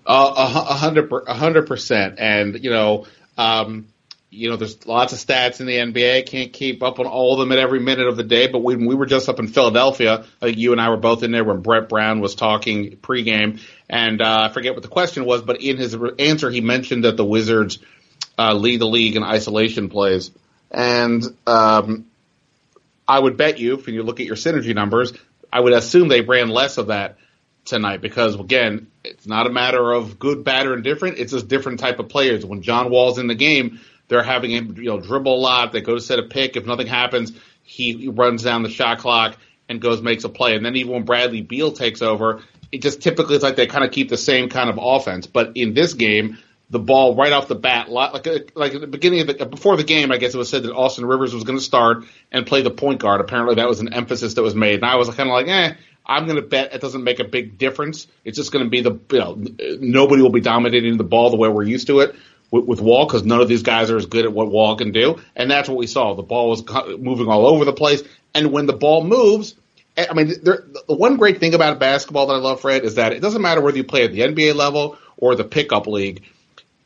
Uh, 0.08 0.34
a 0.38 0.46
hundred, 0.48 1.12
a 1.28 1.34
hundred 1.34 1.68
percent. 1.68 2.16
And 2.18 2.64
you 2.64 2.70
know, 2.70 3.08
um, 3.38 3.88
you 4.34 4.50
know, 4.50 4.56
there's 4.56 4.88
lots 4.88 5.12
of 5.12 5.20
stats 5.20 5.60
in 5.60 5.66
the 5.66 5.76
NBA. 5.76 6.26
Can't 6.26 6.54
keep 6.54 6.82
up 6.82 7.00
on 7.00 7.06
all 7.06 7.34
of 7.34 7.40
them 7.40 7.52
at 7.52 7.60
every 7.60 7.82
minute 7.82 8.08
of 8.08 8.16
the 8.16 8.24
day. 8.24 8.48
But 8.48 8.60
when 8.60 8.86
we 8.86 8.96
were 8.96 9.06
just 9.06 9.28
up 9.28 9.40
in 9.40 9.50
Philadelphia, 9.50 10.26
I 10.42 10.46
think 10.46 10.58
you 10.58 10.72
and 10.72 10.80
I 10.80 10.90
were 10.90 10.98
both 10.98 11.22
in 11.24 11.32
there 11.32 11.44
when 11.44 11.62
Brett 11.62 11.90
Brown 11.90 12.22
was 12.22 12.34
talking 12.34 12.96
pregame, 12.96 13.60
and 13.90 14.22
uh, 14.22 14.48
I 14.50 14.54
forget 14.54 14.74
what 14.74 14.84
the 14.84 14.90
question 14.90 15.26
was, 15.26 15.42
but 15.42 15.62
in 15.62 15.76
his 15.76 15.98
answer, 16.18 16.50
he 16.50 16.62
mentioned 16.62 17.04
that 17.04 17.18
the 17.18 17.26
Wizards 17.26 17.80
uh, 18.40 18.54
lead 18.54 18.80
the 18.80 18.88
league 18.88 19.18
in 19.18 19.24
isolation 19.24 19.90
plays, 19.90 20.32
and 20.72 21.22
um, 21.46 22.06
I 23.06 23.20
would 23.20 23.36
bet 23.36 23.60
you, 23.60 23.74
if 23.74 23.86
you 23.90 24.02
look 24.02 24.22
at 24.22 24.26
your 24.26 24.38
synergy 24.38 24.74
numbers, 24.74 25.12
I 25.52 25.60
would 25.60 25.74
assume 25.74 26.08
they 26.08 26.22
ran 26.22 26.48
less 26.48 26.78
of 26.78 26.88
that 26.88 27.18
tonight 27.66 28.02
because 28.02 28.40
again, 28.40 28.88
it's 29.04 29.28
not 29.28 29.46
a 29.46 29.50
matter 29.50 29.92
of 29.92 30.20
good, 30.20 30.46
bad, 30.46 30.68
or 30.68 30.74
indifferent. 30.74 31.18
It's 31.18 31.34
just 31.34 31.50
different 31.50 31.82
type 31.82 32.00
of 32.00 32.08
players. 32.08 32.46
When 32.46 32.62
John 32.62 32.90
Wall's 32.90 33.18
in 33.18 33.28
the 33.28 33.36
game, 33.36 33.82
they're 34.12 34.24
having 34.24 34.52
him 34.52 34.76
you 34.78 34.90
know 34.90 35.00
dribble 35.00 35.34
a 35.34 35.40
lot. 35.40 35.72
They 35.72 35.80
go 35.80 35.96
to 35.96 36.02
set 36.02 36.20
a 36.20 36.24
pick. 36.24 36.58
If 36.58 36.66
nothing 36.66 36.86
happens, 36.86 37.32
he 37.64 38.10
runs 38.10 38.44
down 38.44 38.62
the 38.62 38.70
shot 38.70 39.00
clock 39.00 39.38
and 39.70 39.80
goes 39.80 40.02
makes 40.02 40.26
a 40.26 40.30
play. 40.30 40.58
And 40.58 40.66
then 40.66 40.76
even 40.76 40.92
when 40.92 41.04
Bradley 41.04 41.40
Beal 41.40 41.72
takes 41.72 42.02
over, 42.02 42.42
it 42.74 42.82
just 42.82 43.02
typically 43.02 43.36
it's 43.36 43.44
like 43.44 43.56
they 43.56 43.68
kind 43.68 43.86
of 43.86 43.92
keep 43.92 44.10
the 44.10 44.18
same 44.18 44.50
kind 44.50 44.70
of 44.70 44.78
offense. 44.82 45.28
But 45.28 45.54
in 45.56 45.74
this 45.74 45.94
game, 45.94 46.40
the 46.70 46.78
ball 46.78 47.16
right 47.16 47.32
off 47.32 47.48
the 47.48 47.56
bat, 47.56 47.90
like 47.90 48.28
like 48.54 48.76
at 48.76 48.82
the 48.82 48.88
beginning 48.88 49.22
of 49.22 49.28
the 49.28 49.46
before 49.46 49.78
the 49.78 49.86
game, 49.86 50.12
I 50.12 50.18
guess 50.18 50.36
it 50.36 50.38
was 50.38 50.50
said 50.50 50.64
that 50.64 50.76
Austin 50.76 51.06
Rivers 51.06 51.34
was 51.34 51.46
going 51.46 51.58
to 51.58 51.64
start 51.64 52.04
and 52.34 52.46
play 52.46 52.64
the 52.64 52.70
point 52.70 53.00
guard. 53.00 53.22
Apparently, 53.22 53.56
that 53.56 53.70
was 53.70 53.80
an 53.80 53.94
emphasis 53.94 54.34
that 54.34 54.44
was 54.44 54.56
made, 54.56 54.76
and 54.76 54.86
I 54.86 54.98
was 54.98 55.08
kind 55.08 55.30
of 55.30 55.34
like, 55.34 55.48
eh, 55.48 55.76
I'm 56.06 56.26
going 56.26 56.36
to 56.36 56.42
bet 56.46 56.74
it 56.74 56.82
doesn't 56.82 57.06
make 57.06 57.22
a 57.22 57.26
big 57.26 57.58
difference. 57.58 58.08
It's 58.26 58.36
just 58.36 58.52
going 58.52 58.66
to 58.66 58.70
be 58.70 58.82
the 58.82 59.00
you 59.10 59.20
know 59.20 59.42
nobody 59.80 60.22
will 60.22 60.32
be 60.32 60.42
dominating 60.42 60.98
the 60.98 61.06
ball 61.06 61.30
the 61.30 61.38
way 61.38 61.48
we're 61.48 61.64
used 61.64 61.88
to 61.88 62.02
it 62.02 62.14
with, 62.52 62.66
with 62.66 62.82
Wall 62.82 63.06
because 63.06 63.24
none 63.24 63.42
of 63.42 63.48
these 63.48 63.64
guys 63.64 63.90
are 63.90 63.98
as 63.98 64.06
good 64.06 64.26
at 64.26 64.34
what 64.34 64.52
Wall 64.52 64.76
can 64.76 64.92
do, 64.92 65.20
and 65.36 65.50
that's 65.50 65.68
what 65.68 65.78
we 65.78 65.88
saw. 65.88 66.14
The 66.14 66.22
ball 66.22 66.50
was 66.50 66.64
moving 67.00 67.28
all 67.28 67.48
over 67.48 67.66
the 67.66 67.74
place, 67.74 68.04
and 68.36 68.52
when 68.52 68.68
the 68.68 68.74
ball 68.74 69.04
moves. 69.04 69.56
Eh, 69.98 70.06
I 70.10 70.14
mean, 70.14 70.34
there, 70.44 70.64
the 70.88 70.96
one 70.96 71.18
great 71.18 71.40
thing 71.40 71.54
about 71.54 71.80
basketball 71.80 72.28
that 72.28 72.34
I 72.34 72.38
love, 72.38 72.62
Fred, 72.62 72.86
is 72.86 72.96
that 72.96 73.12
it 73.12 73.20
doesn't 73.20 73.42
matter 73.42 73.60
whether 73.60 73.76
you 73.76 73.84
play 73.84 74.06
at 74.06 74.14
the 74.14 74.22
NBA 74.22 74.56
level 74.56 74.98
or 75.18 75.36
the 75.36 75.44
pickup 75.44 75.86
league. 75.86 76.24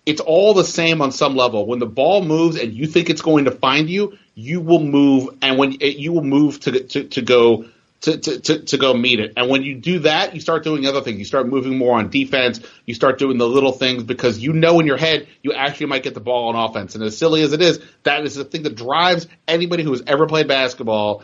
It's 0.08 0.22
all 0.22 0.56
the 0.56 0.64
same 0.64 1.02
on 1.02 1.12
some 1.12 1.36
level. 1.36 1.68
When 1.68 1.80
the 1.80 1.86
ball 1.86 2.24
moves 2.24 2.58
and 2.58 2.74
you 2.74 2.88
think 2.88 3.10
it's 3.10 3.22
going 3.22 3.46
to 3.46 3.52
find 3.52 3.90
you, 3.90 4.18
you 4.34 4.60
will 4.60 4.80
move, 4.80 5.38
and 5.42 5.58
when 5.60 5.74
it, 5.82 5.98
you 5.98 6.14
will 6.14 6.24
move 6.24 6.60
to 6.62 6.80
to, 6.80 7.04
to 7.04 7.22
go 7.22 7.66
to, 8.06 8.18
to, 8.18 8.40
to, 8.40 8.60
to, 8.60 8.78
go 8.78 8.94
meet 8.94 9.20
it. 9.20 9.34
And 9.36 9.50
when 9.50 9.64
you 9.64 9.76
do 9.76 10.00
that, 10.00 10.36
you 10.36 10.42
start 10.42 10.64
doing 10.64 10.86
other 10.86 11.02
things. 11.02 11.18
You 11.18 11.26
start 11.26 11.48
moving 11.48 11.76
more 11.78 11.98
on 11.98 12.12
defense. 12.12 12.60
You 12.86 12.94
start 12.94 13.18
doing 13.18 13.40
the 13.40 13.48
little 13.48 13.72
things 13.72 14.04
because 14.04 14.38
you 14.38 14.54
know 14.54 14.80
in 14.80 14.86
your 14.86 14.98
head 14.98 15.28
you 15.42 15.54
actually 15.54 15.88
might 15.88 16.04
get 16.04 16.14
the 16.14 16.20
ball 16.20 16.50
on 16.50 16.70
offense. 16.70 16.94
And 16.94 17.04
as 17.04 17.18
silly 17.18 17.42
as 17.42 17.52
it 17.52 17.64
is, 17.64 17.80
that 18.04 18.24
is 18.24 18.36
the 18.36 18.46
thing 18.46 18.62
that 18.64 18.76
drives 18.76 19.28
anybody 19.48 19.82
who 19.82 19.90
has 19.90 20.04
ever 20.06 20.28
played 20.28 20.48
basketball 20.48 21.24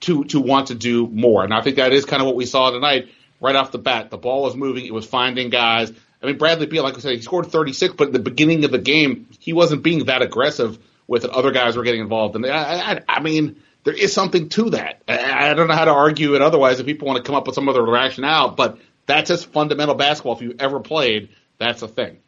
to 0.00 0.24
to 0.24 0.40
want 0.40 0.68
to 0.68 0.74
do 0.74 1.06
more. 1.06 1.44
And 1.44 1.52
I 1.52 1.60
think 1.60 1.76
that 1.76 1.92
is 1.92 2.06
kind 2.06 2.22
of 2.22 2.26
what 2.26 2.36
we 2.36 2.46
saw 2.46 2.70
tonight 2.70 3.10
right 3.38 3.54
off 3.54 3.70
the 3.70 3.78
bat. 3.78 4.10
The 4.10 4.16
ball 4.16 4.44
was 4.44 4.56
moving. 4.56 4.86
It 4.86 4.94
was 4.94 5.06
finding 5.06 5.50
guys. 5.50 5.92
I 6.22 6.26
mean, 6.26 6.38
Bradley 6.38 6.66
Beal, 6.66 6.84
like 6.84 6.96
I 6.96 7.00
said, 7.00 7.16
he 7.16 7.20
scored 7.20 7.46
36, 7.46 7.94
but 7.94 8.08
at 8.08 8.12
the 8.12 8.18
beginning 8.18 8.64
of 8.64 8.70
the 8.70 8.78
game, 8.78 9.28
he 9.38 9.52
wasn't 9.52 9.82
being 9.82 10.06
that 10.06 10.22
aggressive 10.22 10.78
with 11.06 11.24
it. 11.24 11.30
Other 11.30 11.52
guys 11.52 11.76
were 11.76 11.84
getting 11.84 12.00
involved. 12.00 12.34
And 12.34 12.46
I, 12.46 12.92
I, 12.92 13.00
I 13.06 13.20
mean– 13.20 13.62
there 13.88 13.96
is 13.96 14.12
something 14.12 14.50
to 14.50 14.68
that. 14.70 15.00
I 15.08 15.54
don't 15.54 15.66
know 15.66 15.74
how 15.74 15.86
to 15.86 15.92
argue 15.92 16.34
it 16.34 16.42
otherwise 16.42 16.78
if 16.78 16.84
people 16.84 17.08
want 17.08 17.24
to 17.24 17.26
come 17.26 17.34
up 17.34 17.46
with 17.46 17.54
some 17.54 17.70
other 17.70 17.82
rationale, 17.82 18.50
but 18.50 18.78
that's 19.06 19.30
just 19.30 19.46
fundamental 19.46 19.94
basketball. 19.94 20.34
If 20.36 20.42
you 20.42 20.54
ever 20.58 20.80
played, 20.80 21.30
that's 21.56 21.80
a 21.80 21.88
thing. 21.88 22.18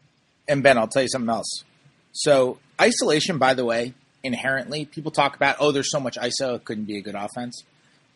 And 0.49 0.63
Ben, 0.63 0.79
I'll 0.79 0.89
tell 0.89 1.03
you 1.03 1.09
something 1.09 1.29
else. 1.29 1.65
So 2.13 2.57
isolation, 2.81 3.37
by 3.37 3.53
the 3.53 3.67
way, 3.67 3.93
inherently, 4.23 4.87
people 4.87 5.11
talk 5.11 5.37
about, 5.37 5.57
oh, 5.61 5.71
there's 5.71 5.91
so 5.91 6.01
much 6.01 6.17
ISO, 6.17 6.57
it 6.57 6.65
couldn't 6.65 6.85
be 6.85 6.97
a 6.97 7.03
good 7.03 7.15
offense. 7.15 7.63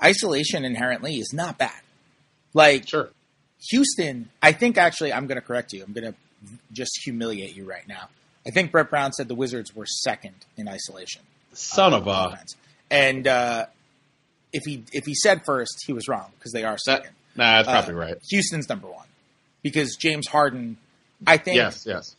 Isolation 0.03 0.65
inherently 0.65 1.17
is 1.17 1.35
not 1.35 1.59
bad. 1.59 1.83
Like, 2.55 2.89
sure. 2.89 3.11
Houston, 3.69 4.31
I 4.41 4.53
think 4.53 4.79
actually, 4.79 5.13
I'm 5.13 5.27
going 5.27 5.39
to 5.39 5.47
correct 5.47 5.75
you. 5.75 5.85
I'm 5.85 5.93
going 5.93 6.11
to 6.11 6.15
just 6.73 6.99
humiliate 7.05 7.55
you 7.55 7.69
right 7.69 7.87
now. 7.87 8.09
I 8.47 8.53
think 8.53 8.73
Brett 8.73 8.89
Brown 8.89 9.13
said 9.13 9.29
the 9.29 9.35
Wizards 9.35 9.77
were 9.77 9.85
second 9.85 10.47
in 10.57 10.67
isolation. 10.67 11.21
Son 11.53 11.93
of 11.93 12.07
a. 12.07 12.31
Offense. 12.33 12.57
And 12.91 13.27
uh, 13.27 13.67
if 14.53 14.63
he 14.65 14.85
if 14.93 15.05
he 15.05 15.15
said 15.15 15.43
first, 15.45 15.85
he 15.87 15.93
was 15.93 16.09
wrong 16.09 16.31
because 16.39 16.53
they 16.53 16.65
are 16.65 16.79
second. 16.79 17.11
That, 17.37 17.43
nah, 17.43 17.63
that's 17.63 17.69
probably 17.69 17.95
uh, 17.95 18.07
right. 18.07 18.17
Houston's 18.31 18.69
number 18.69 18.89
one 18.89 19.07
because 19.63 19.97
James 19.97 20.27
Harden. 20.29 20.77
I 21.27 21.39
think 21.39 21.57
yes, 21.57 21.85
yes. 21.87 22.17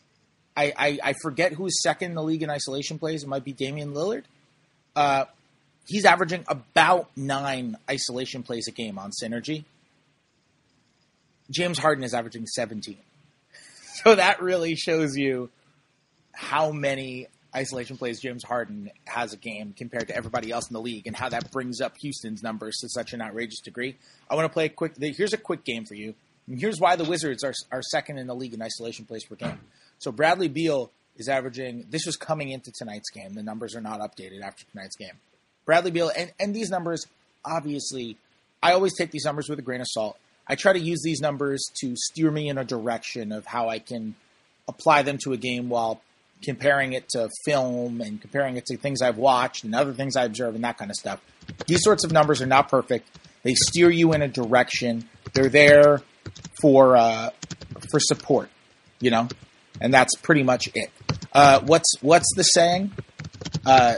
I, 0.56 0.72
I, 0.76 0.98
I 1.04 1.14
forget 1.22 1.52
who's 1.52 1.82
second 1.82 2.10
in 2.10 2.14
the 2.14 2.22
league 2.22 2.42
in 2.42 2.50
isolation 2.50 2.98
plays. 2.98 3.22
It 3.22 3.28
might 3.28 3.44
be 3.44 3.52
Damian 3.52 3.92
Lillard. 3.92 4.24
Uh, 4.96 5.26
he's 5.86 6.04
averaging 6.04 6.44
about 6.48 7.10
nine 7.16 7.76
isolation 7.90 8.42
plays 8.42 8.66
a 8.66 8.72
game 8.72 8.98
on 8.98 9.10
synergy. 9.10 9.64
James 11.50 11.78
Harden 11.78 12.04
is 12.04 12.14
averaging 12.14 12.46
17. 12.46 12.96
So 14.04 14.14
that 14.14 14.42
really 14.42 14.74
shows 14.76 15.16
you 15.16 15.48
how 16.32 16.70
many 16.70 17.28
isolation 17.56 17.96
plays 17.96 18.20
James 18.20 18.44
Harden 18.44 18.90
has 19.06 19.32
a 19.32 19.36
game 19.36 19.74
compared 19.76 20.08
to 20.08 20.16
everybody 20.16 20.52
else 20.52 20.68
in 20.68 20.74
the 20.74 20.80
league 20.80 21.06
and 21.06 21.16
how 21.16 21.28
that 21.30 21.50
brings 21.50 21.80
up 21.80 21.96
Houston's 21.98 22.42
numbers 22.42 22.76
to 22.82 22.88
such 22.88 23.12
an 23.12 23.22
outrageous 23.22 23.60
degree. 23.60 23.96
I 24.30 24.34
want 24.34 24.44
to 24.44 24.52
play 24.52 24.66
a 24.66 24.68
quick, 24.68 24.94
here's 24.98 25.32
a 25.32 25.38
quick 25.38 25.64
game 25.64 25.84
for 25.84 25.94
you. 25.94 26.14
And 26.46 26.60
here's 26.60 26.78
why 26.78 26.96
the 26.96 27.04
Wizards 27.04 27.42
are, 27.42 27.54
are 27.72 27.82
second 27.82 28.18
in 28.18 28.26
the 28.26 28.34
league 28.34 28.54
in 28.54 28.62
isolation 28.62 29.04
plays 29.06 29.24
per 29.24 29.34
game. 29.34 29.58
So 29.98 30.12
Bradley 30.12 30.48
Beal 30.48 30.90
is 31.16 31.28
averaging, 31.28 31.86
this 31.90 32.06
was 32.06 32.16
coming 32.16 32.50
into 32.50 32.70
tonight's 32.70 33.10
game. 33.10 33.34
The 33.34 33.42
numbers 33.42 33.74
are 33.74 33.80
not 33.80 34.00
updated 34.00 34.42
after 34.42 34.64
tonight's 34.70 34.96
game. 34.96 35.14
Bradley 35.64 35.90
Beal, 35.90 36.12
and, 36.16 36.32
and 36.38 36.54
these 36.54 36.70
numbers, 36.70 37.06
obviously, 37.44 38.16
I 38.62 38.72
always 38.72 38.94
take 38.96 39.10
these 39.10 39.24
numbers 39.24 39.48
with 39.48 39.58
a 39.58 39.62
grain 39.62 39.80
of 39.80 39.88
salt. 39.88 40.18
I 40.46 40.54
try 40.54 40.72
to 40.72 40.78
use 40.78 41.00
these 41.02 41.20
numbers 41.20 41.64
to 41.80 41.94
steer 41.96 42.30
me 42.30 42.48
in 42.48 42.58
a 42.58 42.64
direction 42.64 43.32
of 43.32 43.46
how 43.46 43.68
I 43.68 43.80
can 43.80 44.14
apply 44.68 45.02
them 45.02 45.18
to 45.24 45.32
a 45.32 45.36
game 45.36 45.68
while 45.68 46.00
comparing 46.42 46.92
it 46.92 47.08
to 47.10 47.28
film 47.44 48.00
and 48.00 48.20
comparing 48.20 48.56
it 48.56 48.66
to 48.66 48.76
things 48.76 49.02
I've 49.02 49.18
watched 49.18 49.64
and 49.64 49.74
other 49.74 49.92
things 49.92 50.16
I 50.16 50.24
observe 50.24 50.54
and 50.54 50.64
that 50.64 50.78
kind 50.78 50.90
of 50.90 50.96
stuff. 50.96 51.20
These 51.66 51.82
sorts 51.82 52.04
of 52.04 52.12
numbers 52.12 52.42
are 52.42 52.46
not 52.46 52.68
perfect. 52.68 53.08
They 53.42 53.54
steer 53.54 53.90
you 53.90 54.12
in 54.12 54.22
a 54.22 54.28
direction. 54.28 55.08
They're 55.32 55.48
there 55.48 56.02
for 56.60 56.96
uh, 56.96 57.30
for 57.90 58.00
support, 58.00 58.50
you 59.00 59.10
know, 59.10 59.28
and 59.80 59.92
that's 59.92 60.16
pretty 60.16 60.42
much 60.42 60.68
it. 60.74 60.90
Uh, 61.32 61.60
what's 61.60 61.94
what's 62.00 62.28
the 62.36 62.42
saying? 62.42 62.92
Uh, 63.64 63.96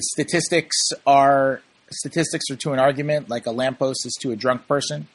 statistics 0.00 0.76
are 1.06 1.62
statistics 1.90 2.50
are 2.50 2.56
to 2.56 2.72
an 2.72 2.78
argument 2.78 3.28
like 3.28 3.46
a 3.46 3.50
lamppost 3.50 4.06
is 4.06 4.16
to 4.22 4.32
a 4.32 4.36
drunk 4.36 4.66
person. 4.66 5.08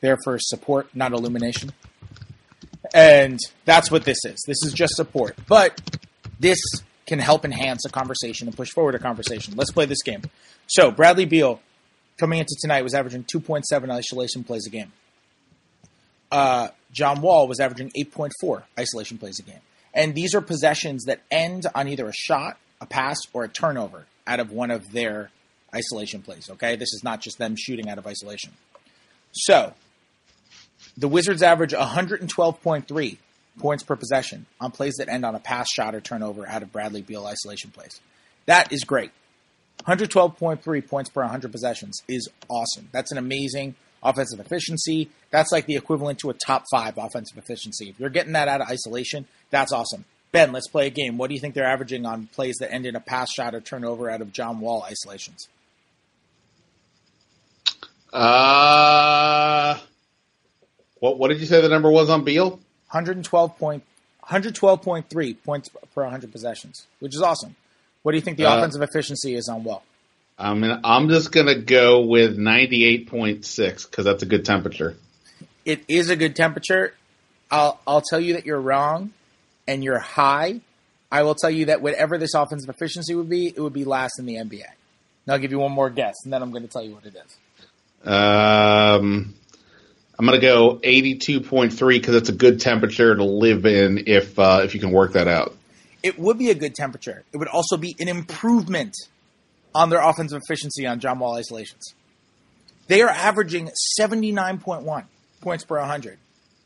They're 0.00 0.18
for 0.24 0.38
support, 0.38 0.94
not 0.94 1.12
illumination. 1.12 1.72
And 2.94 3.38
that's 3.64 3.90
what 3.90 4.04
this 4.04 4.18
is. 4.24 4.42
This 4.46 4.62
is 4.64 4.72
just 4.72 4.94
support. 4.94 5.36
But 5.48 5.80
this 6.38 6.58
can 7.06 7.18
help 7.18 7.44
enhance 7.44 7.84
a 7.86 7.90
conversation 7.90 8.48
and 8.48 8.56
push 8.56 8.70
forward 8.70 8.94
a 8.94 8.98
conversation. 8.98 9.54
Let's 9.56 9.70
play 9.70 9.86
this 9.86 10.02
game. 10.02 10.22
So, 10.66 10.90
Bradley 10.90 11.24
Beal, 11.24 11.60
coming 12.18 12.40
into 12.40 12.56
tonight, 12.60 12.82
was 12.82 12.94
averaging 12.94 13.24
2.7 13.24 13.90
isolation 13.90 14.44
plays 14.44 14.66
a 14.66 14.70
game. 14.70 14.92
Uh, 16.30 16.68
John 16.92 17.20
Wall 17.20 17.46
was 17.46 17.60
averaging 17.60 17.90
8.4 17.96 18.62
isolation 18.78 19.18
plays 19.18 19.38
a 19.38 19.42
game. 19.42 19.60
And 19.94 20.14
these 20.14 20.34
are 20.34 20.40
possessions 20.40 21.04
that 21.04 21.22
end 21.30 21.66
on 21.74 21.88
either 21.88 22.08
a 22.08 22.12
shot, 22.12 22.58
a 22.80 22.86
pass, 22.86 23.18
or 23.32 23.44
a 23.44 23.48
turnover 23.48 24.06
out 24.26 24.40
of 24.40 24.50
one 24.50 24.70
of 24.70 24.92
their 24.92 25.30
isolation 25.74 26.22
plays. 26.22 26.50
Okay, 26.50 26.76
this 26.76 26.92
is 26.92 27.02
not 27.04 27.20
just 27.20 27.38
them 27.38 27.54
shooting 27.56 27.88
out 27.88 27.98
of 27.98 28.06
isolation. 28.06 28.52
So 29.32 29.74
the 30.96 31.08
Wizards 31.08 31.42
average 31.42 31.72
112.3 31.72 33.18
points 33.58 33.82
per 33.82 33.96
possession 33.96 34.46
on 34.60 34.70
plays 34.70 34.94
that 34.98 35.08
end 35.08 35.24
on 35.24 35.34
a 35.34 35.40
pass, 35.40 35.66
shot, 35.70 35.94
or 35.94 36.00
turnover 36.00 36.46
out 36.46 36.62
of 36.62 36.72
Bradley 36.72 37.02
Beal 37.02 37.26
isolation 37.26 37.70
plays. 37.70 38.00
That 38.46 38.72
is 38.72 38.84
great. 38.84 39.10
112.3 39.86 40.88
points 40.88 41.10
per 41.10 41.22
100 41.22 41.52
possessions 41.52 42.02
is 42.08 42.28
awesome. 42.48 42.88
That's 42.92 43.12
an 43.12 43.18
amazing 43.18 43.74
offensive 44.02 44.40
efficiency. 44.40 45.10
That's 45.30 45.52
like 45.52 45.66
the 45.66 45.76
equivalent 45.76 46.18
to 46.20 46.30
a 46.30 46.34
top 46.34 46.64
five 46.70 46.96
offensive 46.96 47.38
efficiency. 47.38 47.90
If 47.90 48.00
you're 48.00 48.10
getting 48.10 48.32
that 48.32 48.48
out 48.48 48.60
of 48.60 48.68
isolation, 48.68 49.26
that's 49.50 49.72
awesome. 49.72 50.04
Ben, 50.32 50.52
let's 50.52 50.68
play 50.68 50.86
a 50.86 50.90
game. 50.90 51.18
What 51.18 51.28
do 51.28 51.34
you 51.34 51.40
think 51.40 51.54
they're 51.54 51.66
averaging 51.66 52.04
on 52.04 52.28
plays 52.28 52.56
that 52.60 52.72
end 52.72 52.86
in 52.86 52.96
a 52.96 53.00
pass, 53.00 53.30
shot, 53.32 53.54
or 53.54 53.60
turnover 53.60 54.10
out 54.10 54.20
of 54.20 54.32
John 54.32 54.60
Wall 54.60 54.84
isolations? 54.84 55.48
Uh, 58.12 59.78
what 61.06 61.18
what 61.18 61.28
did 61.28 61.40
you 61.40 61.46
say 61.46 61.60
the 61.60 61.68
number 61.68 61.90
was 61.90 62.10
on 62.10 62.24
Beal? 62.24 62.50
112 62.90 63.58
point, 63.58 63.82
112.3 64.24 65.36
points 65.44 65.68
per 65.94 66.02
100 66.02 66.32
possessions, 66.32 66.86
which 67.00 67.14
is 67.14 67.22
awesome. 67.22 67.56
What 68.02 68.12
do 68.12 68.18
you 68.18 68.22
think 68.22 68.36
the 68.36 68.46
uh, 68.46 68.56
offensive 68.56 68.82
efficiency 68.82 69.34
is 69.34 69.48
on 69.48 69.64
Wall? 69.64 69.84
I 70.38 70.54
mean, 70.54 70.80
I'm 70.84 71.08
just 71.08 71.32
gonna 71.32 71.58
go 71.58 72.02
with 72.02 72.36
98.6 72.36 73.90
because 73.90 74.04
that's 74.04 74.22
a 74.22 74.26
good 74.26 74.44
temperature. 74.44 74.96
It 75.64 75.84
is 75.88 76.10
a 76.10 76.16
good 76.16 76.36
temperature. 76.36 76.94
I'll 77.50 77.80
I'll 77.86 78.02
tell 78.02 78.20
you 78.20 78.34
that 78.34 78.46
you're 78.46 78.60
wrong 78.60 79.12
and 79.66 79.82
you're 79.82 79.98
high, 79.98 80.60
I 81.10 81.22
will 81.22 81.34
tell 81.34 81.50
you 81.50 81.66
that 81.66 81.82
whatever 81.82 82.18
this 82.18 82.34
offensive 82.34 82.68
efficiency 82.68 83.14
would 83.14 83.28
be, 83.28 83.48
it 83.48 83.60
would 83.60 83.72
be 83.72 83.84
last 83.84 84.18
in 84.18 84.26
the 84.26 84.34
NBA. 84.34 84.64
Now 85.26 85.34
I'll 85.34 85.38
give 85.38 85.50
you 85.50 85.58
one 85.58 85.72
more 85.72 85.90
guess, 85.90 86.14
and 86.24 86.32
then 86.32 86.42
I'm 86.42 86.50
going 86.50 86.62
to 86.62 86.68
tell 86.68 86.84
you 86.84 86.94
what 86.94 87.04
it 87.04 87.14
is. 87.16 88.08
Um, 88.08 89.34
I'm 90.18 90.26
going 90.26 90.40
to 90.40 90.46
go 90.46 90.76
82.3 90.76 91.88
because 91.88 92.14
it's 92.14 92.28
a 92.28 92.32
good 92.32 92.60
temperature 92.60 93.14
to 93.14 93.24
live 93.24 93.66
in 93.66 94.04
if 94.06 94.38
uh, 94.38 94.60
if 94.64 94.74
you 94.74 94.80
can 94.80 94.90
work 94.90 95.12
that 95.12 95.28
out. 95.28 95.54
It 96.02 96.18
would 96.18 96.38
be 96.38 96.50
a 96.50 96.54
good 96.54 96.74
temperature. 96.74 97.24
It 97.32 97.36
would 97.36 97.48
also 97.48 97.76
be 97.76 97.96
an 97.98 98.08
improvement 98.08 98.94
on 99.74 99.90
their 99.90 100.00
offensive 100.00 100.40
efficiency 100.42 100.86
on 100.86 101.00
John 101.00 101.18
Wall 101.18 101.36
isolations. 101.36 101.94
They 102.86 103.02
are 103.02 103.10
averaging 103.10 103.70
79.1 104.00 105.04
points 105.40 105.64
per 105.64 105.78
100 105.78 106.18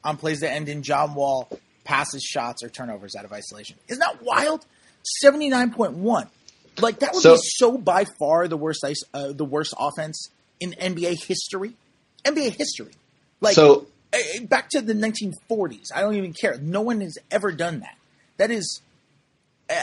on 0.04 0.16
plays 0.16 0.40
that 0.40 0.52
end 0.52 0.69
in 0.69 0.83
John 0.83 1.14
Wall 1.14 1.49
passes, 1.85 2.23
shots, 2.23 2.62
or 2.62 2.69
turnovers 2.69 3.14
out 3.16 3.25
of 3.25 3.33
isolation. 3.33 3.76
Isn't 3.88 4.00
that 4.00 4.23
wild? 4.23 4.64
Seventy 5.02 5.49
nine 5.49 5.73
point 5.73 5.95
one. 5.95 6.28
Like 6.80 7.00
that 7.00 7.14
would 7.14 7.23
so, 7.23 7.35
be 7.35 7.40
so 7.42 7.78
by 7.78 8.04
far 8.19 8.49
the 8.49 8.57
worst 8.57 8.85
ice, 8.85 9.02
uh, 9.12 9.33
the 9.33 9.45
worst 9.45 9.75
offense 9.78 10.28
in 10.61 10.73
NBA 10.73 11.25
history. 11.26 11.73
NBA 12.25 12.57
history. 12.57 12.92
Like 13.40 13.54
so, 13.54 13.87
back 14.44 14.68
to 14.70 14.80
the 14.80 14.94
1940s. 14.94 15.88
I 15.94 16.00
don't 16.00 16.14
even 16.14 16.32
care. 16.32 16.59
No 16.59 16.82
one 16.82 17.00
has 17.00 17.18
ever 17.30 17.52
done 17.52 17.80
that. 17.80 17.97
That 18.37 18.50
is, 18.50 18.80
uh, 19.68 19.82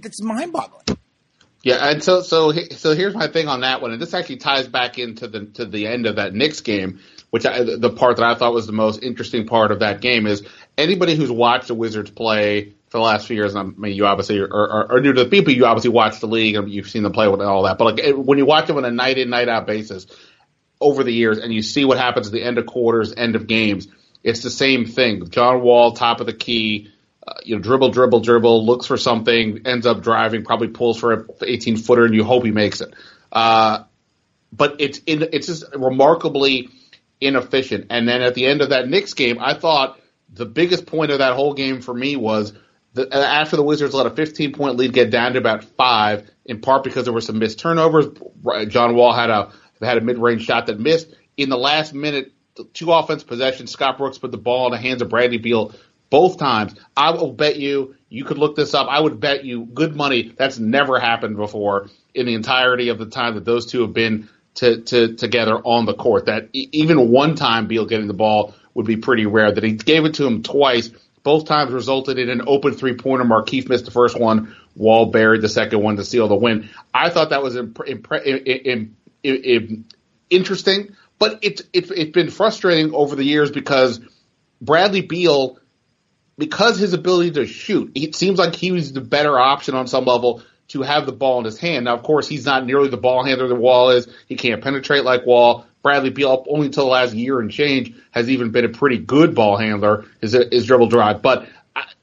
that's 0.00 0.22
mind 0.22 0.52
boggling. 0.52 0.98
Yeah, 1.62 1.90
and 1.90 2.02
so 2.02 2.22
so 2.22 2.50
so 2.52 2.94
here's 2.94 3.14
my 3.14 3.28
thing 3.28 3.46
on 3.46 3.60
that 3.60 3.82
one, 3.82 3.92
and 3.92 4.02
this 4.02 4.14
actually 4.14 4.38
ties 4.38 4.66
back 4.66 4.98
into 4.98 5.28
the 5.28 5.46
to 5.54 5.64
the 5.64 5.86
end 5.86 6.06
of 6.06 6.16
that 6.16 6.34
Knicks 6.34 6.60
game, 6.60 6.98
which 7.30 7.46
I, 7.46 7.62
the 7.62 7.90
part 7.90 8.16
that 8.16 8.26
I 8.26 8.34
thought 8.34 8.52
was 8.52 8.66
the 8.66 8.72
most 8.72 9.00
interesting 9.02 9.46
part 9.46 9.70
of 9.70 9.78
that 9.78 10.00
game 10.00 10.26
is 10.26 10.42
anybody 10.76 11.14
who's 11.14 11.30
watched 11.30 11.68
the 11.68 11.74
Wizards 11.74 12.10
play 12.10 12.74
for 12.92 12.98
the 12.98 13.04
last 13.04 13.26
few 13.26 13.36
years, 13.36 13.56
I 13.56 13.62
mean, 13.62 13.96
you 13.96 14.04
obviously 14.04 14.38
are, 14.40 14.52
are, 14.52 14.92
are 14.92 15.00
new 15.00 15.14
to 15.14 15.24
the 15.24 15.30
people. 15.30 15.50
You 15.50 15.64
obviously 15.64 15.88
watch 15.88 16.20
the 16.20 16.26
league 16.26 16.56
and 16.56 16.68
you've 16.68 16.90
seen 16.90 17.02
them 17.02 17.12
play 17.12 17.26
with 17.26 17.40
all 17.40 17.62
that. 17.62 17.78
But 17.78 17.96
like 17.96 18.14
when 18.14 18.36
you 18.36 18.44
watch 18.44 18.66
them 18.66 18.76
on 18.76 18.84
a 18.84 18.90
night 18.90 19.16
in, 19.16 19.30
night 19.30 19.48
out 19.48 19.66
basis 19.66 20.06
over 20.82 21.04
the 21.04 21.12
years, 21.12 21.38
and 21.38 21.52
you 21.52 21.62
see 21.62 21.84
what 21.84 21.98
happens 21.98 22.26
at 22.26 22.32
the 22.32 22.42
end 22.42 22.58
of 22.58 22.66
quarters, 22.66 23.14
end 23.16 23.36
of 23.36 23.46
games, 23.46 23.88
it's 24.22 24.42
the 24.42 24.50
same 24.50 24.86
thing. 24.86 25.28
John 25.30 25.62
Wall, 25.62 25.92
top 25.92 26.20
of 26.20 26.26
the 26.26 26.32
key, 26.32 26.90
uh, 27.26 27.34
you 27.44 27.56
know, 27.56 27.62
dribble, 27.62 27.90
dribble, 27.90 28.20
dribble, 28.20 28.66
looks 28.66 28.86
for 28.86 28.96
something, 28.96 29.62
ends 29.64 29.86
up 29.86 30.02
driving, 30.02 30.44
probably 30.44 30.68
pulls 30.68 30.98
for 30.98 31.12
a 31.12 31.26
18 31.42 31.76
footer, 31.76 32.04
and 32.04 32.14
you 32.14 32.24
hope 32.24 32.44
he 32.44 32.50
makes 32.50 32.80
it. 32.80 32.94
Uh, 33.30 33.84
but 34.52 34.76
it's 34.80 34.98
in, 35.06 35.28
it's 35.32 35.46
just 35.46 35.64
remarkably 35.74 36.68
inefficient. 37.20 37.86
And 37.90 38.06
then 38.06 38.22
at 38.22 38.34
the 38.34 38.46
end 38.46 38.60
of 38.60 38.70
that 38.70 38.88
Knicks 38.88 39.14
game, 39.14 39.38
I 39.40 39.54
thought 39.54 39.98
the 40.32 40.46
biggest 40.46 40.86
point 40.86 41.10
of 41.10 41.18
that 41.18 41.34
whole 41.34 41.54
game 41.54 41.80
for 41.80 41.94
me 41.94 42.16
was 42.16 42.52
that 42.94 43.12
after 43.12 43.56
the 43.56 43.62
Wizards 43.62 43.94
let 43.94 44.06
a 44.06 44.10
15 44.10 44.52
point 44.52 44.76
lead 44.76 44.92
get 44.92 45.10
down 45.10 45.32
to 45.32 45.38
about 45.38 45.64
five, 45.64 46.30
in 46.44 46.60
part 46.60 46.84
because 46.84 47.04
there 47.04 47.12
were 47.12 47.20
some 47.20 47.38
missed 47.38 47.58
turnovers. 47.58 48.06
John 48.68 48.94
Wall 48.94 49.12
had 49.12 49.30
a 49.30 49.52
had 49.86 49.98
a 49.98 50.00
mid 50.00 50.18
range 50.18 50.44
shot 50.44 50.66
that 50.66 50.78
missed. 50.78 51.14
In 51.36 51.48
the 51.48 51.56
last 51.56 51.94
minute, 51.94 52.32
two 52.74 52.92
offense 52.92 53.22
possessions, 53.22 53.70
Scott 53.70 53.98
Brooks 53.98 54.18
put 54.18 54.30
the 54.30 54.38
ball 54.38 54.66
in 54.66 54.72
the 54.72 54.78
hands 54.78 55.02
of 55.02 55.08
Bradley 55.08 55.38
Beal 55.38 55.74
both 56.10 56.38
times. 56.38 56.74
I 56.94 57.12
will 57.12 57.32
bet 57.32 57.56
you, 57.56 57.96
you 58.10 58.24
could 58.24 58.36
look 58.36 58.54
this 58.54 58.74
up. 58.74 58.86
I 58.88 59.00
would 59.00 59.18
bet 59.18 59.44
you 59.44 59.64
good 59.64 59.96
money 59.96 60.34
that's 60.36 60.58
never 60.58 61.00
happened 61.00 61.36
before 61.36 61.88
in 62.14 62.26
the 62.26 62.34
entirety 62.34 62.90
of 62.90 62.98
the 62.98 63.06
time 63.06 63.34
that 63.34 63.46
those 63.46 63.64
two 63.64 63.80
have 63.80 63.94
been 63.94 64.28
to, 64.56 64.82
to 64.82 65.14
together 65.14 65.56
on 65.56 65.86
the 65.86 65.94
court. 65.94 66.26
That 66.26 66.50
even 66.52 67.10
one 67.10 67.34
time 67.34 67.66
Beal 67.66 67.86
getting 67.86 68.08
the 68.08 68.14
ball 68.14 68.54
would 68.74 68.86
be 68.86 68.98
pretty 68.98 69.24
rare. 69.24 69.52
That 69.52 69.64
he 69.64 69.72
gave 69.72 70.04
it 70.04 70.14
to 70.14 70.26
him 70.26 70.42
twice. 70.42 70.90
Both 71.22 71.46
times 71.46 71.72
resulted 71.72 72.18
in 72.18 72.28
an 72.28 72.42
open 72.46 72.74
three 72.74 72.94
pointer. 72.94 73.24
Markieff 73.24 73.68
missed 73.68 73.86
the 73.86 73.90
first 73.90 74.18
one. 74.18 74.54
Wall 74.76 75.06
buried 75.06 75.40
the 75.40 75.48
second 75.48 75.82
one 75.82 75.96
to 75.96 76.04
seal 76.04 76.28
the 76.28 76.34
win. 76.34 76.68
I 76.92 77.10
thought 77.10 77.30
that 77.30 77.42
was 77.42 77.56
imp- 77.56 77.80
imp- 79.22 79.44
imp- 79.44 79.94
interesting, 80.30 80.96
but 81.18 81.38
it's 81.42 81.62
it's 81.72 82.12
been 82.12 82.30
frustrating 82.30 82.94
over 82.94 83.16
the 83.16 83.24
years 83.24 83.50
because 83.50 84.00
Bradley 84.60 85.02
Beal, 85.02 85.58
because 86.38 86.78
his 86.78 86.92
ability 86.92 87.32
to 87.32 87.46
shoot, 87.46 87.92
it 87.94 88.14
seems 88.14 88.38
like 88.38 88.54
he 88.54 88.72
was 88.72 88.92
the 88.92 89.00
better 89.00 89.38
option 89.38 89.74
on 89.74 89.86
some 89.86 90.04
level 90.04 90.42
to 90.68 90.82
have 90.82 91.06
the 91.06 91.12
ball 91.12 91.38
in 91.38 91.44
his 91.44 91.58
hand. 91.58 91.84
Now, 91.84 91.94
of 91.94 92.02
course, 92.02 92.26
he's 92.26 92.46
not 92.46 92.64
nearly 92.64 92.88
the 92.88 92.96
ball 92.96 93.24
handler 93.24 93.48
that 93.48 93.54
Wall 93.56 93.90
is. 93.90 94.08
He 94.26 94.36
can't 94.36 94.62
penetrate 94.62 95.04
like 95.04 95.26
Wall. 95.26 95.66
Bradley 95.82 96.10
Beal, 96.10 96.44
only 96.48 96.66
until 96.66 96.84
the 96.84 96.90
last 96.90 97.12
year 97.12 97.40
and 97.40 97.50
change, 97.50 97.92
has 98.12 98.30
even 98.30 98.52
been 98.52 98.64
a 98.64 98.68
pretty 98.68 98.98
good 98.98 99.34
ball 99.34 99.56
handler, 99.56 100.04
his, 100.20 100.32
his 100.32 100.64
dribble 100.64 100.86
drive. 100.86 101.20
But 101.20 101.48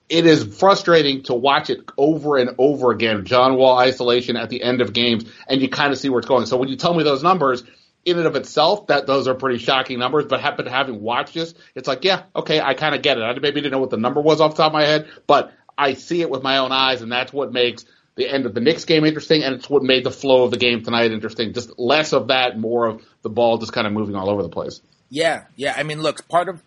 it 0.10 0.26
is 0.26 0.44
frustrating 0.58 1.24
to 1.24 1.36
watch 1.36 1.70
it 1.70 1.82
over 1.98 2.38
and 2.38 2.56
over 2.58 2.92
again. 2.92 3.26
John 3.26 3.56
Wall 3.56 3.78
isolation 3.78 4.36
at 4.36 4.50
the 4.50 4.64
end 4.64 4.82
of 4.82 4.92
games, 4.92 5.26
and 5.48 5.62
you 5.62 5.70
kind 5.70 5.94
of 5.94 6.00
see 6.00 6.10
where 6.10 6.20
it's 6.20 6.28
going. 6.28 6.48
So 6.48 6.58
when 6.58 6.68
you 6.68 6.76
tell 6.76 6.94
me 6.94 7.04
those 7.04 7.24
numbers, 7.24 7.64
in 8.06 8.18
and 8.18 8.26
of 8.26 8.36
itself, 8.36 8.88
that 8.88 9.06
those 9.06 9.28
are 9.28 9.36
pretty 9.36 9.60
shocking 9.60 10.00
numbers. 10.00 10.26
But 10.26 10.42
happen 10.42 10.66
having 10.66 11.02
watched 11.02 11.36
this, 11.36 11.54
it's 11.76 11.88
like, 11.88 12.04
yeah, 12.04 12.24
okay, 12.36 12.60
I 12.60 12.74
kind 12.74 12.96
of 12.96 13.02
get 13.02 13.18
it. 13.18 13.22
I 13.22 13.34
maybe 13.34 13.62
didn't 13.62 13.72
know 13.72 13.80
what 13.80 13.92
the 13.92 13.98
number 13.98 14.22
was 14.22 14.42
off 14.42 14.56
the 14.56 14.64
top 14.64 14.72
of 14.72 14.74
my 14.74 14.86
head, 14.86 15.08
but 15.28 15.54
I 15.78 15.94
see 15.94 16.22
it 16.22 16.30
with 16.30 16.42
my 16.42 16.58
own 16.58 16.72
eyes, 16.72 17.02
and 17.02 17.12
that's 17.12 17.32
what 17.32 17.54
makes 17.54 17.86
the 18.16 18.28
end 18.28 18.46
of 18.46 18.54
the 18.54 18.62
Knicks 18.62 18.86
game 18.86 19.06
interesting, 19.06 19.44
and 19.44 19.56
it's 19.56 19.70
what 19.70 19.84
made 19.84 20.04
the 20.04 20.12
flow 20.12 20.44
of 20.44 20.52
the 20.52 20.58
game 20.58 20.84
tonight 20.84 21.12
interesting. 21.12 21.54
Just 21.54 21.78
less 21.78 22.14
of 22.14 22.28
that, 22.28 22.58
more 22.58 22.88
of 22.88 23.06
the 23.22 23.30
ball 23.30 23.58
just 23.60 23.74
kind 23.74 23.86
of 23.86 23.94
moving 23.94 24.16
all 24.16 24.30
over 24.30 24.44
the 24.44 24.50
place. 24.50 24.82
Yeah, 25.10 25.46
yeah. 25.56 25.74
I 25.76 25.84
mean, 25.84 26.02
look, 26.02 26.28
part 26.28 26.50
of 26.50 26.62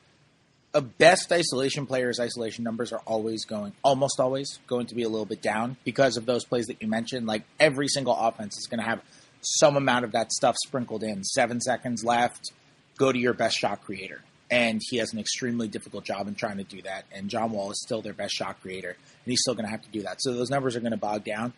a 0.75 0.81
best 0.81 1.31
isolation 1.33 1.87
player's 1.87 2.19
isolation 2.19 2.65
numbers 2.65 2.93
are 2.93 3.03
always 3.07 3.45
going, 3.45 3.73
almost 3.83 4.19
always 4.19 4.59
going 4.67 4.87
to 4.87 4.95
be 4.95 5.03
a 5.03 5.09
little 5.09 5.27
bit 5.27 5.43
down 5.43 5.77
because 5.85 6.17
of 6.17 6.25
those 6.25 6.45
plays 6.45 6.67
that 6.67 6.81
you 6.81 6.89
mentioned. 6.89 7.27
Like 7.27 7.43
every 7.61 7.89
single 7.89 8.17
offense 8.17 8.57
is 8.57 8.67
going 8.67 8.81
to 8.81 8.87
have 8.87 9.03
some 9.43 9.77
amount 9.77 10.05
of 10.05 10.13
that 10.13 10.33
stuff 10.33 10.57
sprinkled 10.65 11.03
in. 11.03 11.25
Seven 11.25 11.61
seconds 11.61 12.05
left, 12.05 12.53
go 12.97 13.13
to 13.13 13.19
your 13.19 13.35
best 13.35 13.59
shot 13.59 13.83
creator. 13.83 14.23
And 14.51 14.81
he 14.91 14.99
has 14.99 15.13
an 15.13 15.19
extremely 15.19 15.67
difficult 15.67 16.05
job 16.05 16.29
in 16.29 16.35
trying 16.35 16.59
to 16.59 16.65
do 16.65 16.83
that. 16.83 17.05
And 17.11 17.29
John 17.29 17.53
Wall 17.53 17.71
is 17.71 17.81
still 17.83 18.03
their 18.03 18.13
best 18.13 18.35
shot 18.35 18.61
creator, 18.61 18.91
and 18.91 19.31
he's 19.31 19.41
still 19.41 19.55
going 19.55 19.65
to 19.65 19.71
have 19.71 19.83
to 19.83 19.91
do 19.91 20.03
that. 20.03 20.21
So 20.21 20.35
those 20.35 20.51
numbers 20.51 20.77
are 20.77 20.81
going 20.81 20.93
to 20.93 20.99
bog 20.99 21.25
down. 21.25 21.55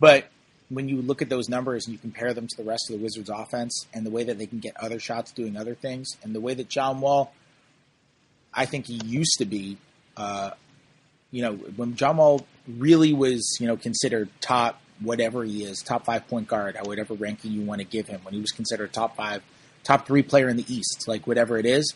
But 0.00 0.28
when 0.70 0.88
you 0.88 1.02
look 1.02 1.20
at 1.20 1.28
those 1.28 1.48
numbers 1.48 1.86
and 1.86 1.92
you 1.92 1.98
compare 1.98 2.32
them 2.32 2.46
to 2.46 2.56
the 2.56 2.64
rest 2.64 2.88
of 2.88 2.96
the 2.96 3.02
Wizards' 3.02 3.30
offense 3.30 3.86
and 3.92 4.04
the 4.04 4.10
way 4.10 4.24
that 4.24 4.38
they 4.38 4.46
can 4.46 4.60
get 4.60 4.76
other 4.78 4.98
shots 4.98 5.30
doing 5.32 5.56
other 5.56 5.74
things, 5.74 6.08
and 6.22 6.34
the 6.34 6.40
way 6.40 6.54
that 6.54 6.68
John 6.68 7.00
Wall 7.00 7.32
I 8.52 8.66
think 8.66 8.86
he 8.86 9.00
used 9.04 9.36
to 9.38 9.44
be. 9.44 9.78
Uh, 10.16 10.50
you 11.30 11.42
know, 11.42 11.54
when 11.54 11.94
John 11.94 12.16
Wall 12.16 12.46
really 12.66 13.12
was, 13.12 13.58
you 13.60 13.66
know, 13.66 13.76
considered 13.76 14.30
top 14.40 14.80
whatever 15.00 15.44
he 15.44 15.64
is, 15.64 15.80
top 15.80 16.04
five 16.06 16.26
point 16.26 16.48
guard 16.48 16.76
at 16.76 16.86
whatever 16.86 17.14
ranking 17.14 17.52
you 17.52 17.62
want 17.62 17.80
to 17.80 17.86
give 17.86 18.08
him, 18.08 18.20
when 18.22 18.34
he 18.34 18.40
was 18.40 18.50
considered 18.50 18.92
top 18.92 19.16
five, 19.16 19.42
top 19.84 20.06
three 20.06 20.22
player 20.22 20.48
in 20.48 20.56
the 20.56 20.64
East, 20.72 21.04
like 21.06 21.26
whatever 21.26 21.58
it 21.58 21.66
is, 21.66 21.94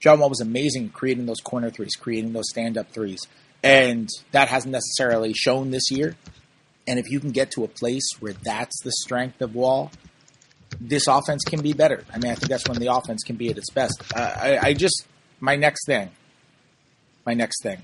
John 0.00 0.18
Wall 0.18 0.28
was 0.28 0.40
amazing 0.40 0.90
creating 0.90 1.26
those 1.26 1.40
corner 1.40 1.70
threes, 1.70 1.94
creating 1.94 2.32
those 2.32 2.48
stand 2.48 2.76
up 2.76 2.90
threes. 2.90 3.20
And 3.62 4.08
that 4.32 4.48
hasn't 4.48 4.72
necessarily 4.72 5.34
shown 5.34 5.70
this 5.70 5.90
year. 5.90 6.16
And 6.86 6.98
if 6.98 7.10
you 7.10 7.20
can 7.20 7.30
get 7.30 7.50
to 7.52 7.64
a 7.64 7.68
place 7.68 8.08
where 8.18 8.32
that's 8.32 8.82
the 8.82 8.92
strength 8.92 9.40
of 9.42 9.54
Wall, 9.54 9.92
this 10.80 11.06
offense 11.06 11.42
can 11.44 11.60
be 11.60 11.74
better. 11.74 12.04
I 12.12 12.18
mean, 12.18 12.32
I 12.32 12.34
think 12.34 12.48
that's 12.48 12.66
when 12.68 12.78
the 12.78 12.92
offense 12.92 13.22
can 13.22 13.36
be 13.36 13.50
at 13.50 13.58
its 13.58 13.70
best. 13.70 14.02
Uh, 14.14 14.20
I, 14.20 14.58
I 14.68 14.74
just 14.74 15.06
my 15.40 15.56
next 15.56 15.86
thing. 15.86 16.10
My 17.26 17.34
next 17.34 17.62
thing. 17.62 17.78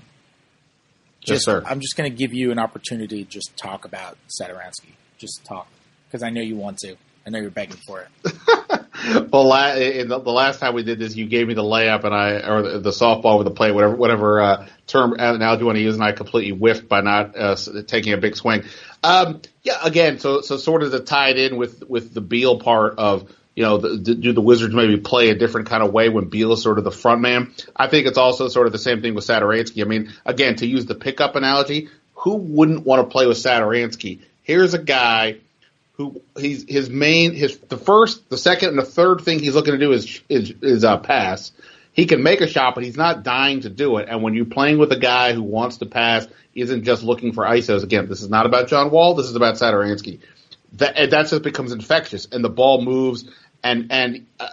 Just, 1.21 1.31
yes, 1.31 1.43
sir. 1.45 1.63
I'm 1.65 1.79
just 1.79 1.97
going 1.97 2.09
to 2.09 2.15
give 2.15 2.33
you 2.33 2.51
an 2.51 2.59
opportunity 2.59 3.23
to 3.23 3.29
just 3.29 3.57
talk 3.57 3.85
about 3.85 4.17
Satoransky. 4.41 4.93
Just 5.17 5.43
talk 5.45 5.67
because 6.07 6.23
I 6.23 6.29
know 6.29 6.41
you 6.41 6.55
want 6.55 6.77
to. 6.79 6.95
I 7.25 7.29
know 7.29 7.39
you're 7.39 7.51
begging 7.51 7.77
for 7.85 8.01
it. 8.01 9.29
well, 9.33 9.45
la- 9.45 9.73
in 9.73 10.07
the, 10.07 10.19
the, 10.19 10.31
last 10.31 10.61
time 10.61 10.73
we 10.73 10.83
did 10.83 10.97
this, 10.97 11.13
you 11.13 11.25
gave 11.25 11.45
me 11.45 11.55
the 11.55 11.63
layup 11.63 12.05
and 12.05 12.15
I, 12.15 12.49
or 12.49 12.61
the, 12.61 12.79
the 12.79 12.89
softball 12.91 13.37
with 13.37 13.45
the 13.45 13.53
play, 13.53 13.73
whatever, 13.73 13.95
whatever 13.97 14.39
uh, 14.39 14.67
term 14.85 15.11
analogy 15.13 15.59
you 15.59 15.65
want 15.65 15.75
to 15.75 15.81
use, 15.81 15.95
and 15.95 16.03
I 16.03 16.13
completely 16.13 16.57
whiffed 16.57 16.87
by 16.87 17.01
not 17.01 17.37
uh, 17.37 17.57
taking 17.85 18.13
a 18.13 18.17
big 18.17 18.37
swing. 18.37 18.63
Um, 19.03 19.41
yeah, 19.63 19.77
again, 19.83 20.19
so 20.19 20.39
so 20.39 20.55
sort 20.55 20.83
of 20.83 20.91
to 20.91 21.01
tie 21.01 21.31
it 21.31 21.37
in 21.37 21.57
with 21.57 21.83
with 21.89 22.13
the 22.13 22.21
Beal 22.21 22.59
part 22.59 22.97
of 22.97 23.29
you 23.57 23.63
know, 23.63 23.77
the, 23.79 24.13
do 24.13 24.33
the 24.33 24.41
Wizards 24.41 24.75
maybe 24.75 24.97
play 24.97 25.31
a 25.31 25.35
different 25.35 25.67
kind 25.67 25.81
of 25.81 25.91
way 25.91 26.09
when 26.09 26.25
Beal 26.25 26.53
is 26.53 26.61
sort 26.61 26.77
of 26.77 26.83
the 26.83 26.91
front 26.91 27.21
man? 27.21 27.51
I 27.75 27.87
think 27.87 28.05
it's 28.05 28.19
also 28.19 28.49
sort 28.49 28.67
of 28.67 28.71
the 28.71 28.77
same 28.77 29.01
thing 29.01 29.15
with 29.15 29.25
Satoransky. 29.25 29.81
I 29.81 29.85
mean, 29.85 30.13
again, 30.27 30.57
to 30.57 30.67
use 30.67 30.85
the 30.85 30.93
pickup 30.93 31.35
analogy, 31.35 31.89
who 32.13 32.35
wouldn't 32.35 32.85
want 32.85 33.01
to 33.01 33.11
play 33.11 33.25
with 33.25 33.37
Satoransky? 33.37 34.19
Here's 34.43 34.75
a 34.75 34.77
guy 34.77 35.37
who 35.93 36.21
he's 36.37 36.69
his 36.69 36.91
main 36.91 37.33
his 37.33 37.57
the 37.57 37.77
first, 37.77 38.29
the 38.29 38.37
second, 38.37 38.69
and 38.69 38.77
the 38.77 38.85
third 38.85 39.21
thing 39.21 39.39
he's 39.39 39.55
looking 39.55 39.73
to 39.73 39.79
do 39.79 39.91
is 39.91 40.21
is 40.29 40.53
is 40.61 40.83
uh, 40.83 40.97
pass. 40.97 41.51
He 41.93 42.05
can 42.05 42.21
make 42.21 42.41
a 42.41 42.47
shot, 42.47 42.75
but 42.75 42.83
he's 42.83 42.95
not 42.95 43.23
dying 43.23 43.61
to 43.61 43.71
do 43.71 43.97
it. 43.97 44.07
And 44.07 44.21
when 44.21 44.35
you're 44.35 44.45
playing 44.45 44.77
with 44.77 44.91
a 44.91 44.99
guy 44.99 45.33
who 45.33 45.41
wants 45.41 45.77
to 45.77 45.87
pass, 45.87 46.27
isn't 46.53 46.83
just 46.83 47.01
looking 47.01 47.33
for 47.33 47.43
ISOs. 47.43 47.81
Again, 47.83 48.07
this 48.07 48.21
is 48.21 48.29
not 48.29 48.45
about 48.45 48.67
John 48.67 48.91
Wall. 48.91 49.15
This 49.15 49.25
is 49.25 49.35
about 49.35 49.55
Satoransky. 49.55 50.19
That 50.73 51.09
that 51.09 51.27
just 51.27 51.41
becomes 51.41 51.71
infectious, 51.71 52.27
and 52.31 52.43
the 52.43 52.49
ball 52.49 52.81
moves, 52.81 53.25
and 53.67 53.91
and 53.91 54.25
uh, 54.39 54.47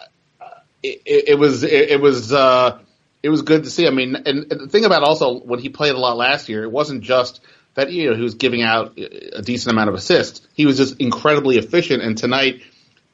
it, 0.83 1.29
it, 1.29 1.39
was 1.39 1.63
it, 1.63 1.91
it 1.91 2.01
was 2.01 2.33
uh, 2.33 2.79
it 3.23 3.29
was 3.29 3.43
good 3.43 3.65
to 3.65 3.71
see. 3.71 3.87
I 3.87 3.91
mean, 3.91 4.17
and, 4.17 4.27
and 4.27 4.61
the 4.61 4.69
thing 4.69 4.85
about 4.85 5.03
also 5.03 5.39
when 5.41 5.61
he 5.61 5.69
played 5.69 5.95
a 5.95 5.99
lot 5.99 6.17
last 6.17 6.49
year, 6.49 6.65
it 6.65 6.71
wasn't 6.71 7.03
just 7.03 7.41
that 7.75 7.91
you 7.93 8.11
know 8.11 8.17
he 8.17 8.23
was 8.23 8.35
giving 8.35 8.63
out 8.63 8.99
a 8.99 9.43
decent 9.43 9.73
amount 9.73 9.89
of 9.89 9.95
assists. 9.95 10.47
He 10.55 10.67
was 10.67 10.77
just 10.77 11.01
incredibly 11.01 11.59
efficient. 11.59 12.03
And 12.03 12.19
tonight, 12.19 12.63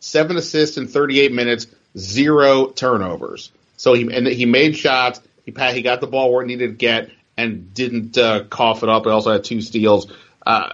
seven 0.00 0.36
assists 0.36 0.78
in 0.78 0.88
38 0.88 1.32
minutes, 1.32 1.66
zero 1.96 2.68
turnovers. 2.68 3.52
So 3.76 3.94
he 3.94 4.12
and 4.12 4.26
he 4.26 4.46
made 4.46 4.76
shots. 4.76 5.20
He 5.44 5.52
he 5.72 5.82
got 5.82 6.00
the 6.00 6.06
ball 6.06 6.32
where 6.32 6.42
it 6.42 6.46
needed 6.46 6.68
to 6.68 6.74
get 6.74 7.10
and 7.36 7.72
didn't 7.72 8.18
uh, 8.18 8.44
cough 8.44 8.82
it 8.82 8.88
up. 8.88 9.04
He 9.04 9.10
also 9.10 9.32
had 9.32 9.44
two 9.44 9.60
steals. 9.60 10.12
Uh, 10.46 10.70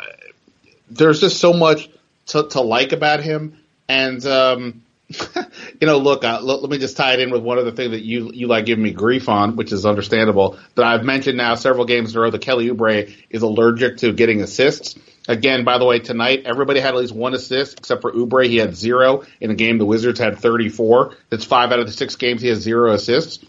there's 0.88 1.20
just 1.20 1.38
so 1.38 1.52
much 1.52 1.88
to, 2.26 2.48
to 2.48 2.60
like 2.60 2.92
about 2.92 3.20
him, 3.20 3.58
and 3.88 4.24
um, 4.26 4.82
you 5.80 5.86
know, 5.86 5.98
look, 5.98 6.24
uh, 6.24 6.40
let, 6.42 6.62
let, 6.62 6.70
me 6.70 6.78
just 6.78 6.96
tie 6.96 7.12
it 7.12 7.20
in 7.20 7.30
with 7.30 7.42
one 7.42 7.58
other 7.58 7.70
thing 7.70 7.92
that 7.92 8.02
you 8.02 8.32
you 8.32 8.48
like 8.48 8.66
giving 8.66 8.82
me 8.82 8.90
grief 8.90 9.28
on, 9.28 9.54
which 9.54 9.72
is 9.72 9.86
understandable. 9.86 10.58
That 10.74 10.84
I've 10.84 11.04
mentioned 11.04 11.36
now 11.36 11.54
several 11.54 11.84
games 11.84 12.12
in 12.12 12.18
a 12.18 12.22
row 12.22 12.30
that 12.30 12.40
Kelly 12.40 12.68
Oubre 12.68 13.14
is 13.30 13.42
allergic 13.42 13.98
to 13.98 14.12
getting 14.12 14.42
assists. 14.42 14.98
Again, 15.28 15.64
by 15.64 15.78
the 15.78 15.84
way, 15.84 16.00
tonight 16.00 16.42
everybody 16.44 16.80
had 16.80 16.94
at 16.94 17.00
least 17.00 17.14
one 17.14 17.34
assist 17.34 17.78
except 17.78 18.02
for 18.02 18.12
Oubre. 18.12 18.48
He 18.48 18.56
had 18.56 18.74
zero 18.74 19.24
in 19.40 19.50
a 19.50 19.54
game. 19.54 19.78
The 19.78 19.86
Wizards 19.86 20.18
had 20.18 20.38
34. 20.38 21.16
That's 21.30 21.44
five 21.44 21.70
out 21.70 21.78
of 21.78 21.86
the 21.86 21.92
six 21.92 22.16
games 22.16 22.42
he 22.42 22.48
has 22.48 22.58
zero 22.58 22.92
assists. 22.92 23.44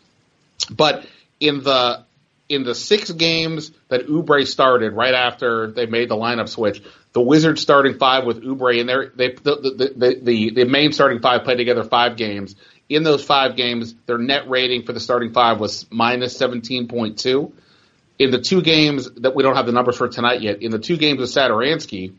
But 0.69 1.07
in 1.39 1.63
the 1.63 2.05
in 2.49 2.63
the 2.63 2.75
six 2.75 3.11
games 3.11 3.71
that 3.89 4.07
Oubre 4.07 4.45
started 4.45 4.93
right 4.93 5.13
after 5.13 5.71
they 5.71 5.85
made 5.85 6.09
the 6.09 6.15
lineup 6.15 6.49
switch, 6.49 6.81
the 7.13 7.21
Wizards 7.21 7.61
starting 7.61 7.97
five 7.97 8.25
with 8.25 8.43
Oubre 8.43 8.79
and 8.79 8.87
their 8.87 9.11
they 9.15 9.29
the 9.29 9.93
the, 9.95 10.19
the 10.21 10.49
the 10.51 10.65
main 10.65 10.91
starting 10.91 11.19
five 11.19 11.43
played 11.43 11.57
together 11.57 11.83
five 11.83 12.17
games. 12.17 12.55
In 12.89 13.03
those 13.03 13.23
five 13.23 13.55
games, 13.55 13.95
their 14.05 14.17
net 14.17 14.49
rating 14.49 14.83
for 14.83 14.93
the 14.93 14.99
starting 14.99 15.33
five 15.33 15.59
was 15.59 15.85
minus 15.91 16.37
seventeen 16.37 16.87
point 16.87 17.19
two. 17.19 17.53
In 18.19 18.31
the 18.31 18.39
two 18.39 18.61
games 18.61 19.09
that 19.17 19.35
we 19.35 19.43
don't 19.43 19.55
have 19.55 19.65
the 19.65 19.71
numbers 19.71 19.97
for 19.97 20.07
tonight 20.07 20.41
yet, 20.41 20.61
in 20.61 20.71
the 20.71 20.79
two 20.79 20.97
games 20.97 21.19
with 21.19 21.29
Satoransky, 21.29 22.13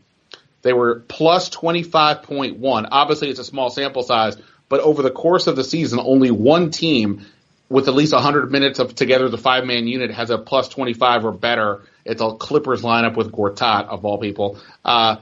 they 0.61 0.73
were 0.73 0.99
plus 1.07 1.49
twenty 1.49 1.83
five 1.83 2.23
point 2.23 2.57
one. 2.57 2.85
Obviously, 2.85 3.29
it's 3.29 3.39
a 3.39 3.43
small 3.43 3.69
sample 3.69 4.03
size, 4.03 4.37
but 4.69 4.79
over 4.81 5.01
the 5.01 5.11
course 5.11 5.47
of 5.47 5.55
the 5.55 5.63
season, 5.63 5.99
only 5.99 6.31
one 6.31 6.71
team 6.71 7.25
with 7.69 7.87
at 7.87 7.93
least 7.93 8.13
100 8.13 8.51
minutes 8.51 8.79
of 8.79 8.95
together 8.95 9.29
the 9.29 9.37
five 9.37 9.63
man 9.63 9.87
unit 9.87 10.11
has 10.11 10.31
a 10.31 10.37
plus 10.37 10.69
25 10.69 11.25
or 11.25 11.31
better. 11.31 11.81
It's 12.09 12.21
a 12.21 12.31
Clippers 12.33 12.81
lineup 12.81 13.15
with 13.15 13.31
Gortat 13.31 13.87
of 13.87 14.05
all 14.05 14.17
people. 14.17 14.59
Uh, 14.83 15.17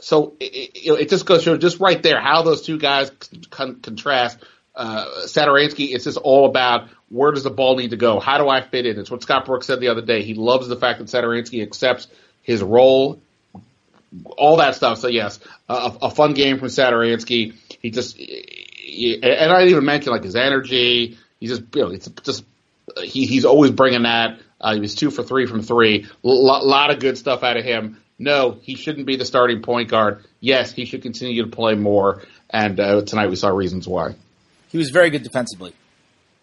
so 0.00 0.34
it, 0.38 0.70
it, 0.74 1.00
it, 1.00 1.10
just 1.10 1.26
goes 1.26 1.42
show 1.42 1.56
just 1.56 1.80
right 1.80 2.00
there 2.02 2.20
how 2.20 2.42
those 2.42 2.62
two 2.62 2.78
guys 2.78 3.10
con- 3.50 3.80
contrast. 3.80 4.38
Uh, 4.76 5.06
Satoransky, 5.24 5.92
it's 5.92 6.04
just 6.04 6.18
all 6.18 6.46
about 6.46 6.88
where 7.08 7.32
does 7.32 7.42
the 7.42 7.50
ball 7.50 7.76
need 7.76 7.90
to 7.90 7.96
go? 7.96 8.20
How 8.20 8.38
do 8.38 8.48
I 8.48 8.60
fit 8.60 8.86
in? 8.86 8.98
It's 8.98 9.10
what 9.10 9.22
Scott 9.22 9.44
Brooks 9.44 9.66
said 9.66 9.80
the 9.80 9.88
other 9.88 10.02
day. 10.02 10.22
He 10.22 10.34
loves 10.34 10.68
the 10.68 10.76
fact 10.76 11.00
that 11.00 11.08
Satoransky 11.08 11.62
accepts 11.62 12.06
his 12.42 12.62
role, 12.62 13.18
all 14.36 14.58
that 14.58 14.76
stuff. 14.76 14.98
So 14.98 15.08
yes, 15.08 15.40
a, 15.68 15.92
a 16.02 16.10
fun 16.10 16.34
game 16.34 16.58
from 16.60 16.68
Satoransky. 16.68 17.54
He 17.82 17.90
just, 17.90 18.16
he, 18.16 19.14
and 19.20 19.50
I 19.50 19.58
didn't 19.58 19.70
even 19.70 19.84
mention 19.84 20.12
like 20.12 20.22
his 20.22 20.36
energy, 20.36 21.18
He's 21.40 21.50
just 21.50 21.62
you 21.74 21.82
know 21.82 21.90
it's 21.90 22.08
just 22.22 22.44
he 23.02 23.26
he's 23.26 23.44
always 23.44 23.70
bringing 23.70 24.02
that. 24.02 24.40
Uh, 24.60 24.74
he 24.74 24.80
was 24.80 24.94
two 24.94 25.10
for 25.10 25.22
three 25.22 25.46
from 25.46 25.62
three. 25.62 26.06
A 26.24 26.28
L- 26.28 26.66
lot 26.66 26.90
of 26.90 26.98
good 27.00 27.16
stuff 27.16 27.42
out 27.42 27.56
of 27.56 27.64
him. 27.64 28.00
No, 28.18 28.58
he 28.62 28.74
shouldn't 28.74 29.06
be 29.06 29.16
the 29.16 29.24
starting 29.24 29.62
point 29.62 29.88
guard. 29.88 30.24
Yes, 30.40 30.72
he 30.72 30.84
should 30.84 31.02
continue 31.02 31.42
to 31.44 31.48
play 31.48 31.74
more. 31.74 32.22
And 32.50 32.80
uh, 32.80 33.02
tonight 33.02 33.28
we 33.28 33.36
saw 33.36 33.50
reasons 33.50 33.86
why. 33.86 34.16
He 34.68 34.78
was 34.78 34.90
very 34.90 35.10
good 35.10 35.22
defensively. 35.22 35.72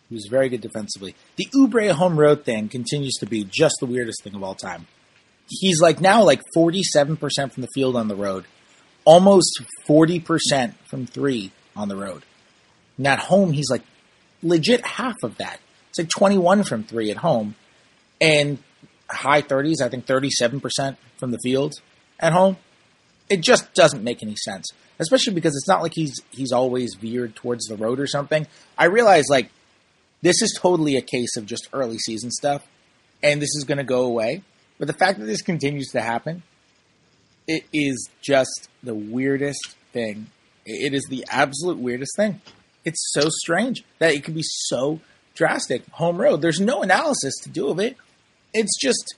He 0.09 0.15
was 0.15 0.27
very 0.29 0.49
good 0.49 0.61
defensively. 0.61 1.15
The 1.35 1.47
Oubre 1.55 1.91
home 1.91 2.17
road 2.17 2.45
thing 2.45 2.69
continues 2.69 3.15
to 3.19 3.25
be 3.25 3.43
just 3.43 3.75
the 3.79 3.85
weirdest 3.87 4.23
thing 4.23 4.35
of 4.35 4.43
all 4.43 4.55
time. 4.55 4.87
He's 5.49 5.81
like 5.81 5.99
now 5.99 6.23
like 6.23 6.41
47% 6.55 7.17
from 7.51 7.61
the 7.61 7.67
field 7.73 7.95
on 7.95 8.07
the 8.07 8.15
road, 8.15 8.45
almost 9.03 9.61
40% 9.87 10.73
from 10.89 11.05
three 11.05 11.51
on 11.75 11.87
the 11.89 11.95
road. 11.95 12.23
And 12.97 13.05
at 13.07 13.19
home, 13.19 13.51
he's 13.51 13.69
like 13.69 13.83
legit 14.41 14.85
half 14.85 15.15
of 15.23 15.37
that. 15.37 15.59
It's 15.89 15.99
like 15.99 16.09
21 16.09 16.63
from 16.63 16.83
three 16.83 17.11
at 17.11 17.17
home 17.17 17.55
and 18.25 18.57
high 19.07 19.43
30s, 19.43 19.81
I 19.81 19.89
think 19.89 20.07
37% 20.07 20.97
from 21.17 21.31
the 21.31 21.37
field 21.43 21.73
at 22.19 22.33
home. 22.33 22.57
It 23.29 23.41
just 23.41 23.73
doesn't 23.73 24.03
make 24.03 24.23
any 24.23 24.35
sense, 24.35 24.65
especially 24.99 25.33
because 25.33 25.55
it's 25.55 25.67
not 25.67 25.81
like 25.81 25.93
he's 25.93 26.19
he's 26.31 26.51
always 26.51 26.95
veered 26.95 27.35
towards 27.35 27.65
the 27.65 27.75
road 27.75 27.99
or 27.99 28.07
something. 28.07 28.45
I 28.77 28.85
realize 28.85 29.25
like 29.29 29.49
this 30.21 30.41
is 30.41 30.57
totally 30.59 30.95
a 30.95 31.01
case 31.01 31.37
of 31.37 31.45
just 31.45 31.69
early 31.73 31.97
season 31.97 32.31
stuff, 32.31 32.67
and 33.23 33.41
this 33.41 33.55
is 33.55 33.63
going 33.63 33.79
to 33.79 33.83
go 33.83 34.01
away. 34.05 34.43
But 34.77 34.87
the 34.87 34.93
fact 34.93 35.19
that 35.19 35.25
this 35.25 35.41
continues 35.41 35.87
to 35.91 36.01
happen, 36.01 36.43
it 37.47 37.63
is 37.73 38.09
just 38.21 38.69
the 38.83 38.95
weirdest 38.95 39.75
thing. 39.91 40.27
It 40.65 40.93
is 40.93 41.05
the 41.09 41.25
absolute 41.29 41.77
weirdest 41.77 42.15
thing. 42.15 42.41
It's 42.83 43.11
so 43.13 43.29
strange 43.29 43.83
that 43.99 44.13
it 44.13 44.23
can 44.23 44.35
be 44.35 44.43
so 44.43 44.99
drastic. 45.33 45.87
Home 45.93 46.17
road. 46.17 46.41
There's 46.41 46.59
no 46.59 46.83
analysis 46.83 47.35
to 47.43 47.49
do 47.49 47.69
of 47.69 47.79
it. 47.79 47.97
It's 48.57 48.77
just, 48.79 49.15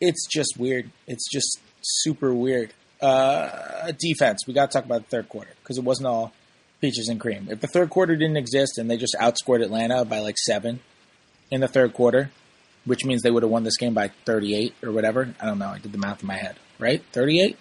it's 0.00 0.26
just 0.26 0.56
weird. 0.58 0.90
It's 1.06 1.28
just 1.30 1.58
super 1.82 2.34
weird. 2.34 2.72
Uh, 3.00 3.92
defense. 3.98 4.46
We 4.46 4.54
got 4.54 4.70
to 4.70 4.78
talk 4.78 4.84
about 4.84 5.02
the 5.02 5.08
third 5.08 5.28
quarter 5.28 5.50
because 5.62 5.78
it 5.78 5.84
wasn't 5.84 6.06
all 6.06 6.32
peaches 6.80 7.08
and 7.08 7.20
cream. 7.20 7.48
If 7.50 7.60
the 7.60 7.66
third 7.66 7.90
quarter 7.90 8.14
didn't 8.14 8.36
exist 8.36 8.78
and 8.78 8.90
they 8.90 8.96
just 8.96 9.16
outscored 9.20 9.62
Atlanta 9.62 10.04
by 10.04 10.20
like 10.20 10.36
seven 10.38 10.80
in 11.50 11.60
the 11.60 11.68
third 11.68 11.94
quarter, 11.94 12.30
which 12.84 13.04
means 13.04 13.22
they 13.22 13.30
would 13.30 13.42
have 13.42 13.50
won 13.50 13.64
this 13.64 13.76
game 13.76 13.94
by 13.94 14.08
38 14.26 14.74
or 14.82 14.92
whatever. 14.92 15.34
I 15.40 15.46
don't 15.46 15.58
know. 15.58 15.68
I 15.68 15.78
did 15.78 15.92
the 15.92 15.98
math 15.98 16.22
in 16.22 16.26
my 16.26 16.36
head, 16.36 16.56
right? 16.78 17.02
38? 17.12 17.56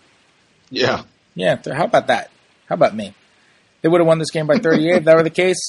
Yeah. 0.69 1.03
Yeah. 1.35 1.57
How 1.73 1.85
about 1.85 2.07
that? 2.07 2.29
How 2.67 2.75
about 2.75 2.95
me? 2.95 3.13
They 3.81 3.89
would 3.89 3.99
have 3.99 4.07
won 4.07 4.19
this 4.19 4.31
game 4.31 4.47
by 4.47 4.57
38 4.57 4.95
if 4.95 5.03
that 5.05 5.15
were 5.15 5.23
the 5.23 5.29
case. 5.29 5.59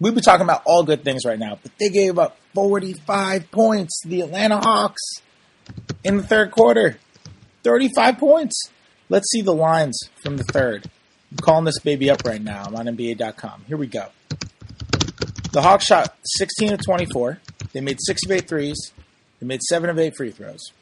We'd 0.00 0.14
be 0.14 0.22
talking 0.22 0.44
about 0.44 0.62
all 0.64 0.82
good 0.82 1.04
things 1.04 1.26
right 1.26 1.38
now, 1.38 1.58
but 1.62 1.72
they 1.78 1.90
gave 1.90 2.18
up 2.18 2.38
45 2.54 3.50
points 3.50 4.00
to 4.00 4.08
the 4.08 4.22
Atlanta 4.22 4.58
Hawks 4.58 5.02
in 6.02 6.16
the 6.16 6.22
third 6.22 6.50
quarter. 6.50 6.98
35 7.64 8.16
points. 8.18 8.70
Let's 9.10 9.30
see 9.30 9.42
the 9.42 9.54
lines 9.54 9.98
from 10.22 10.38
the 10.38 10.44
third. 10.44 10.88
I'm 11.30 11.36
calling 11.38 11.64
this 11.66 11.78
baby 11.80 12.08
up 12.08 12.24
right 12.24 12.40
now. 12.40 12.64
I'm 12.66 12.74
on 12.74 12.86
NBA.com. 12.86 13.64
Here 13.68 13.76
we 13.76 13.86
go. 13.86 14.06
The 15.52 15.62
Hawks 15.62 15.84
shot 15.84 16.16
16 16.24 16.72
of 16.72 16.80
24. 16.84 17.38
They 17.72 17.80
made 17.80 17.98
6 18.00 18.24
of 18.24 18.30
8 18.30 18.48
threes. 18.48 18.92
They 19.38 19.46
made 19.46 19.60
7 19.62 19.90
of 19.90 19.98
8 19.98 20.16
free 20.16 20.30
throws. 20.30 20.72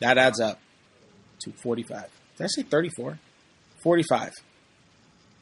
That 0.00 0.18
adds 0.18 0.40
up 0.40 0.58
to 1.42 1.52
45. 1.52 2.06
Did 2.36 2.44
I 2.44 2.46
say 2.48 2.62
34? 2.62 3.18
45. 3.82 4.32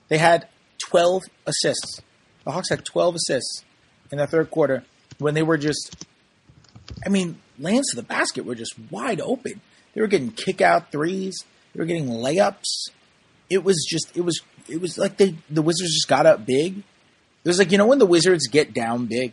They 0.09 0.19
had 0.19 0.49
12 0.91 1.23
assists. 1.47 2.03
The 2.47 2.53
Hawks 2.53 2.71
had 2.71 2.85
12 2.85 3.17
assists 3.17 3.65
in 4.13 4.19
the 4.19 4.27
third 4.29 4.53
quarter 4.53 4.85
when 5.19 5.35
they 5.35 5.43
were 5.43 5.59
just, 5.59 6.07
I 7.05 7.09
mean, 7.09 7.41
lands 7.59 7.91
to 7.91 7.97
the 7.97 8.05
basket 8.05 8.45
were 8.47 8.55
just 8.55 8.75
wide 8.89 9.21
open. 9.21 9.61
They 9.93 10.01
were 10.01 10.07
getting 10.07 10.31
kick 10.31 10.61
out 10.61 10.93
threes. 10.93 11.45
They 11.75 11.81
were 11.81 11.87
getting 11.87 12.07
layups. 12.07 12.91
It 13.51 13.65
was 13.65 13.85
just, 13.91 14.17
it 14.17 14.21
was, 14.21 14.41
it 14.69 14.81
was 14.81 14.97
like 14.97 15.17
they, 15.17 15.37
the 15.51 15.61
Wizards 15.61 15.93
just 15.93 16.07
got 16.07 16.25
up 16.25 16.47
big. 16.47 16.79
It 16.79 17.49
was 17.49 17.59
like, 17.59 17.73
you 17.73 17.79
know, 17.79 17.87
when 17.87 17.99
the 17.99 18.07
Wizards 18.07 18.47
get 18.47 18.73
down 18.73 19.07
big, 19.07 19.33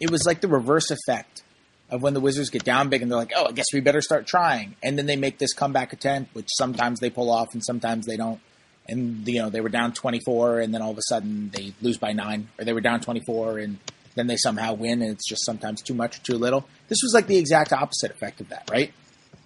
it 0.00 0.10
was 0.10 0.24
like 0.24 0.40
the 0.40 0.48
reverse 0.48 0.90
effect 0.90 1.42
of 1.90 2.00
when 2.00 2.14
the 2.14 2.20
Wizards 2.20 2.48
get 2.48 2.64
down 2.64 2.88
big 2.88 3.02
and 3.02 3.10
they're 3.10 3.18
like, 3.18 3.32
oh, 3.36 3.48
I 3.48 3.52
guess 3.52 3.66
we 3.74 3.80
better 3.80 4.00
start 4.00 4.26
trying. 4.26 4.76
And 4.82 4.96
then 4.96 5.04
they 5.04 5.16
make 5.16 5.36
this 5.36 5.52
comeback 5.52 5.92
attempt, 5.92 6.34
which 6.34 6.48
sometimes 6.56 7.00
they 7.00 7.10
pull 7.10 7.30
off 7.30 7.52
and 7.52 7.62
sometimes 7.62 8.06
they 8.06 8.16
don't. 8.16 8.40
And, 8.86 9.26
you 9.26 9.40
know, 9.40 9.48
they 9.48 9.60
were 9.60 9.70
down 9.70 9.92
24 9.92 10.60
and 10.60 10.74
then 10.74 10.82
all 10.82 10.90
of 10.90 10.98
a 10.98 11.02
sudden 11.08 11.50
they 11.50 11.72
lose 11.80 11.96
by 11.96 12.12
nine, 12.12 12.48
or 12.58 12.64
they 12.64 12.72
were 12.72 12.82
down 12.82 13.00
24 13.00 13.58
and 13.58 13.78
then 14.14 14.26
they 14.26 14.36
somehow 14.36 14.74
win 14.74 15.02
and 15.02 15.10
it's 15.10 15.26
just 15.26 15.44
sometimes 15.44 15.82
too 15.82 15.94
much 15.94 16.18
or 16.18 16.22
too 16.22 16.38
little. 16.38 16.66
This 16.88 16.98
was 17.02 17.12
like 17.14 17.26
the 17.26 17.38
exact 17.38 17.72
opposite 17.72 18.10
effect 18.10 18.40
of 18.40 18.50
that, 18.50 18.68
right? 18.70 18.92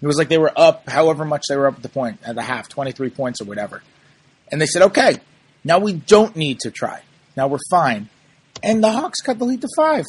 It 0.01 0.07
was 0.07 0.18
like 0.18 0.29
they 0.29 0.38
were 0.38 0.53
up 0.57 0.88
however 0.88 1.24
much 1.24 1.44
they 1.48 1.57
were 1.57 1.68
up 1.68 1.77
at 1.77 1.83
the 1.83 1.88
point, 1.88 2.20
at 2.24 2.35
the 2.35 2.42
half, 2.42 2.68
23 2.68 3.11
points 3.11 3.40
or 3.40 3.44
whatever. 3.44 3.83
And 4.51 4.61
they 4.61 4.66
said, 4.66 4.83
okay, 4.83 5.18
now 5.64 5.79
we 5.79 5.92
don't 5.92 6.37
need 6.37 6.61
to 6.61 6.70
try. 6.70 7.03
Now 7.37 7.48
we're 7.48 7.59
fine. 7.70 8.09
And 8.62 8.83
the 8.83 8.90
Hawks 8.90 9.20
cut 9.20 9.38
the 9.38 9.44
lead 9.44 9.61
to 9.61 9.68
five. 9.77 10.05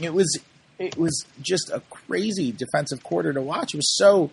It 0.00 0.12
was 0.12 0.38
it 0.78 0.96
was 0.96 1.24
just 1.40 1.70
a 1.70 1.82
crazy 1.90 2.52
defensive 2.52 3.02
quarter 3.02 3.32
to 3.32 3.42
watch. 3.42 3.74
It 3.74 3.78
was 3.78 3.96
so 3.96 4.30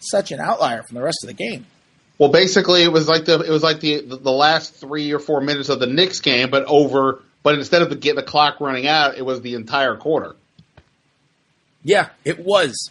such 0.00 0.32
an 0.32 0.40
outlier 0.40 0.82
from 0.82 0.96
the 0.96 1.02
rest 1.02 1.18
of 1.22 1.28
the 1.28 1.34
game. 1.34 1.66
Well, 2.18 2.30
basically, 2.30 2.82
it 2.82 2.92
was 2.92 3.08
like 3.08 3.24
the 3.24 3.40
it 3.40 3.50
was 3.50 3.62
like 3.62 3.80
the 3.80 4.00
the 4.00 4.30
last 4.30 4.74
three 4.74 5.12
or 5.12 5.18
four 5.18 5.40
minutes 5.40 5.68
of 5.68 5.80
the 5.80 5.86
Knicks 5.86 6.20
game, 6.20 6.50
but 6.50 6.64
over. 6.66 7.22
But 7.42 7.56
instead 7.56 7.82
of 7.82 7.90
the 7.90 7.96
get 7.96 8.16
the 8.16 8.22
clock 8.22 8.60
running 8.60 8.86
out, 8.86 9.18
it 9.18 9.22
was 9.22 9.42
the 9.42 9.54
entire 9.54 9.96
quarter. 9.96 10.34
Yeah, 11.82 12.08
it 12.24 12.38
was 12.38 12.90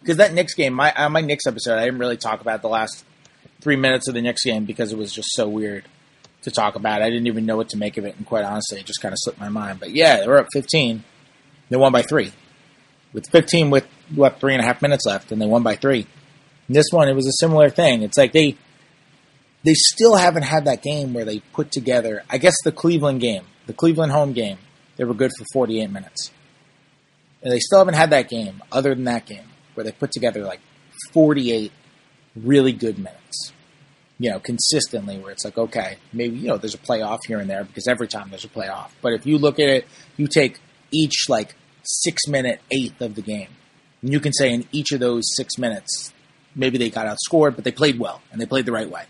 because 0.00 0.18
that 0.18 0.34
Knicks 0.34 0.54
game, 0.54 0.74
my 0.74 0.92
uh, 0.92 1.08
my 1.08 1.20
Knicks 1.20 1.46
episode, 1.46 1.78
I 1.78 1.84
didn't 1.84 2.00
really 2.00 2.16
talk 2.16 2.40
about 2.40 2.62
the 2.62 2.68
last 2.68 3.04
three 3.60 3.76
minutes 3.76 4.08
of 4.08 4.14
the 4.14 4.22
Knicks 4.22 4.44
game 4.44 4.64
because 4.64 4.92
it 4.92 4.98
was 4.98 5.12
just 5.12 5.28
so 5.32 5.48
weird 5.48 5.84
to 6.42 6.50
talk 6.50 6.74
about. 6.74 7.02
I 7.02 7.10
didn't 7.10 7.26
even 7.26 7.46
know 7.46 7.56
what 7.56 7.68
to 7.70 7.76
make 7.76 7.96
of 7.96 8.04
it, 8.04 8.16
and 8.16 8.26
quite 8.26 8.44
honestly, 8.44 8.80
it 8.80 8.86
just 8.86 9.00
kind 9.00 9.12
of 9.12 9.18
slipped 9.20 9.38
my 9.38 9.48
mind. 9.48 9.80
But 9.80 9.90
yeah, 9.90 10.20
they 10.20 10.26
were 10.26 10.38
up 10.38 10.48
15. 10.52 11.04
They 11.68 11.76
won 11.76 11.92
by 11.92 12.02
three. 12.02 12.32
With 13.12 13.28
15 13.30 13.70
with 13.70 13.86
what 14.14 14.40
three 14.40 14.54
and 14.54 14.62
a 14.62 14.66
half 14.66 14.82
minutes 14.82 15.04
left, 15.06 15.32
and 15.32 15.40
they 15.40 15.46
won 15.46 15.62
by 15.62 15.76
three. 15.76 16.06
This 16.72 16.86
one, 16.92 17.08
it 17.08 17.14
was 17.14 17.26
a 17.26 17.32
similar 17.40 17.68
thing. 17.68 18.02
It's 18.02 18.16
like 18.16 18.32
they 18.32 18.56
they 19.64 19.74
still 19.74 20.16
haven't 20.16 20.44
had 20.44 20.64
that 20.66 20.82
game 20.82 21.12
where 21.12 21.24
they 21.24 21.40
put 21.52 21.70
together. 21.70 22.22
I 22.30 22.38
guess 22.38 22.54
the 22.64 22.72
Cleveland 22.72 23.20
game, 23.20 23.44
the 23.66 23.72
Cleveland 23.72 24.12
home 24.12 24.32
game, 24.32 24.58
they 24.96 25.04
were 25.04 25.14
good 25.14 25.32
for 25.36 25.44
48 25.52 25.90
minutes. 25.90 26.30
And 27.42 27.52
they 27.52 27.58
still 27.58 27.78
haven't 27.78 27.94
had 27.94 28.10
that 28.10 28.28
game, 28.28 28.62
other 28.70 28.94
than 28.94 29.04
that 29.04 29.26
game, 29.26 29.48
where 29.74 29.84
they 29.84 29.92
put 29.92 30.12
together 30.12 30.44
like 30.44 30.60
48 31.12 31.72
really 32.36 32.72
good 32.72 32.98
minutes. 32.98 33.52
You 34.18 34.30
know, 34.30 34.38
consistently, 34.38 35.18
where 35.18 35.32
it's 35.32 35.44
like, 35.44 35.56
okay, 35.58 35.96
maybe, 36.12 36.36
you 36.36 36.48
know, 36.48 36.58
there's 36.58 36.74
a 36.74 36.78
playoff 36.78 37.20
here 37.26 37.40
and 37.40 37.48
there 37.48 37.64
because 37.64 37.88
every 37.88 38.06
time 38.06 38.28
there's 38.28 38.44
a 38.44 38.48
playoff. 38.48 38.90
But 39.02 39.14
if 39.14 39.26
you 39.26 39.38
look 39.38 39.58
at 39.58 39.68
it, 39.68 39.86
you 40.16 40.28
take 40.28 40.60
each 40.92 41.28
like 41.28 41.54
six 41.82 42.26
minute 42.28 42.60
eighth 42.70 43.00
of 43.00 43.14
the 43.14 43.22
game. 43.22 43.48
And 44.02 44.12
you 44.12 44.20
can 44.20 44.32
say 44.32 44.52
in 44.52 44.66
each 44.72 44.92
of 44.92 45.00
those 45.00 45.24
six 45.36 45.58
minutes, 45.58 46.12
maybe 46.60 46.78
they 46.78 46.90
got 46.90 47.06
outscored, 47.06 47.56
but 47.56 47.64
they 47.64 47.72
played 47.72 47.98
well 47.98 48.20
and 48.30 48.40
they 48.40 48.46
played 48.46 48.66
the 48.66 48.72
right 48.72 48.88
way. 48.88 49.04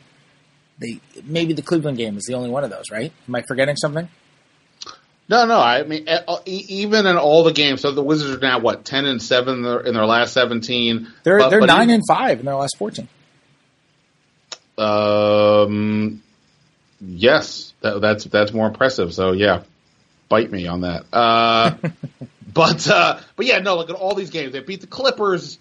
They 0.78 1.00
maybe 1.24 1.52
the 1.52 1.62
Cleveland 1.62 1.98
game 1.98 2.16
is 2.16 2.24
the 2.24 2.34
only 2.34 2.48
one 2.48 2.64
of 2.64 2.70
those, 2.70 2.84
right? 2.90 3.12
Am 3.28 3.34
I 3.34 3.42
forgetting 3.42 3.76
something? 3.76 4.08
No, 5.28 5.44
no. 5.46 5.60
I 5.60 5.82
mean, 5.82 6.08
even 6.46 7.06
in 7.06 7.16
all 7.16 7.44
the 7.44 7.52
games, 7.52 7.82
so 7.82 7.92
the 7.92 8.02
Wizards 8.02 8.38
are 8.38 8.40
now 8.40 8.60
what 8.60 8.84
ten 8.84 9.04
and 9.04 9.22
seven 9.22 9.64
in 9.64 9.94
their 9.94 10.06
last 10.06 10.32
seventeen. 10.32 11.08
They're 11.22 11.38
but, 11.38 11.50
they're 11.50 11.60
but 11.60 11.66
nine 11.66 11.90
even, 11.90 11.96
and 11.96 12.02
five 12.08 12.40
in 12.40 12.46
their 12.46 12.56
last 12.56 12.76
fourteen. 12.78 13.08
Um, 14.78 16.22
yes, 17.00 17.74
that, 17.82 18.00
that's 18.00 18.24
that's 18.24 18.52
more 18.52 18.66
impressive. 18.66 19.12
So 19.12 19.32
yeah, 19.32 19.62
bite 20.28 20.50
me 20.50 20.66
on 20.66 20.80
that. 20.80 21.04
Uh, 21.12 21.76
but 22.52 22.88
uh, 22.88 23.20
but 23.36 23.46
yeah, 23.46 23.58
no. 23.58 23.76
Look 23.76 23.90
at 23.90 23.96
all 23.96 24.14
these 24.14 24.30
games. 24.30 24.52
They 24.52 24.60
beat 24.60 24.80
the 24.80 24.86
Clippers, 24.86 25.58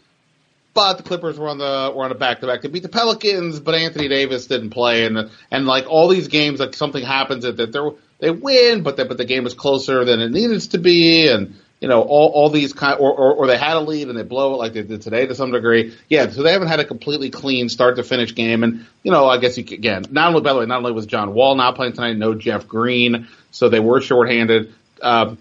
but 0.74 0.94
the 0.96 1.04
Clippers 1.04 1.38
were 1.40 1.48
on 1.48 1.58
the 1.58 1.92
were 1.96 2.04
on 2.04 2.12
a 2.12 2.16
back 2.16 2.42
to 2.42 2.48
back. 2.48 2.62
They 2.62 2.68
beat 2.70 2.84
the 2.84 2.90
Pelicans, 2.90 3.60
but 3.60 3.76
Anthony 3.76 4.08
Davis 4.08 4.48
didn't 4.48 4.70
play, 4.70 5.06
and 5.06 5.30
and 5.52 5.66
like 5.66 5.86
all 5.88 6.08
these 6.08 6.28
games, 6.28 6.60
like 6.60 6.74
something 6.74 7.04
happens 7.04 7.44
that, 7.44 7.58
that 7.58 7.96
they 8.20 8.32
win, 8.32 8.84
but 8.84 8.98
the, 8.98 9.06
but 9.06 9.18
the 9.18 9.26
game 9.26 9.46
is 9.48 9.54
closer 9.54 10.06
than 10.06 10.20
it 10.20 10.32
needed 10.32 10.62
to 10.62 10.78
be, 10.78 11.30
and 11.30 11.56
you 11.80 11.88
know 11.88 12.02
all 12.02 12.30
all 12.30 12.50
these 12.50 12.74
kind, 12.74 13.00
or, 13.00 13.12
or 13.12 13.34
or 13.34 13.48
they 13.48 13.58
had 13.58 13.78
a 13.78 13.80
lead 13.80 14.10
and 14.10 14.18
they 14.18 14.24
blow 14.24 14.54
it 14.54 14.58
like 14.58 14.74
they 14.74 14.84
did 14.84 15.02
today 15.02 15.26
to 15.26 15.36
some 15.36 15.52
degree. 15.52 15.96
Yeah, 16.10 16.30
so 16.30 16.44
they 16.44 16.52
haven't 16.52 16.68
had 16.68 16.80
a 16.80 16.86
completely 16.86 17.30
clean 17.30 17.70
start 17.70 17.96
to 17.96 18.04
finish 18.04 18.36
game, 18.36 18.64
and 18.64 18.86
you 19.04 19.12
know 19.12 19.28
I 19.28 19.38
guess 19.38 19.58
you 19.58 19.64
again 19.64 20.06
not 20.12 20.30
only 20.30 20.42
by 20.42 20.54
the 20.54 20.60
way 20.60 20.66
not 20.66 20.80
only 20.80 20.92
was 20.92 21.06
John 21.06 21.34
Wall 21.34 21.56
not 21.56 21.76
playing 21.76 21.94
tonight, 21.94 22.18
no 22.18 22.36
Jeff 22.36 22.68
Green, 22.68 23.28
so 23.52 23.70
they 23.70 23.80
were 23.80 24.02
shorthanded. 24.02 24.74
Um, 25.02 25.38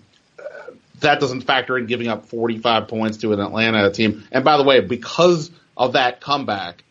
that 1.00 1.20
doesn't 1.20 1.42
factor 1.42 1.78
in 1.78 1.86
giving 1.86 2.08
up 2.08 2.26
45 2.26 2.88
points 2.88 3.18
to 3.18 3.32
an 3.32 3.40
Atlanta 3.40 3.90
team. 3.90 4.24
And 4.32 4.44
by 4.44 4.56
the 4.56 4.64
way, 4.64 4.80
because 4.80 5.50
of 5.76 5.92
that 5.92 6.20
comeback, 6.20 6.84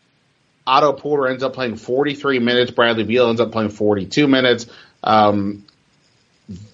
Otto 0.66 0.92
Porter 0.92 1.28
ends 1.28 1.42
up 1.42 1.54
playing 1.54 1.76
43 1.76 2.38
minutes. 2.38 2.70
Bradley 2.70 3.04
Beal 3.04 3.28
ends 3.28 3.40
up 3.40 3.52
playing 3.52 3.70
42 3.70 4.28
minutes. 4.28 4.66
Um, 5.02 5.64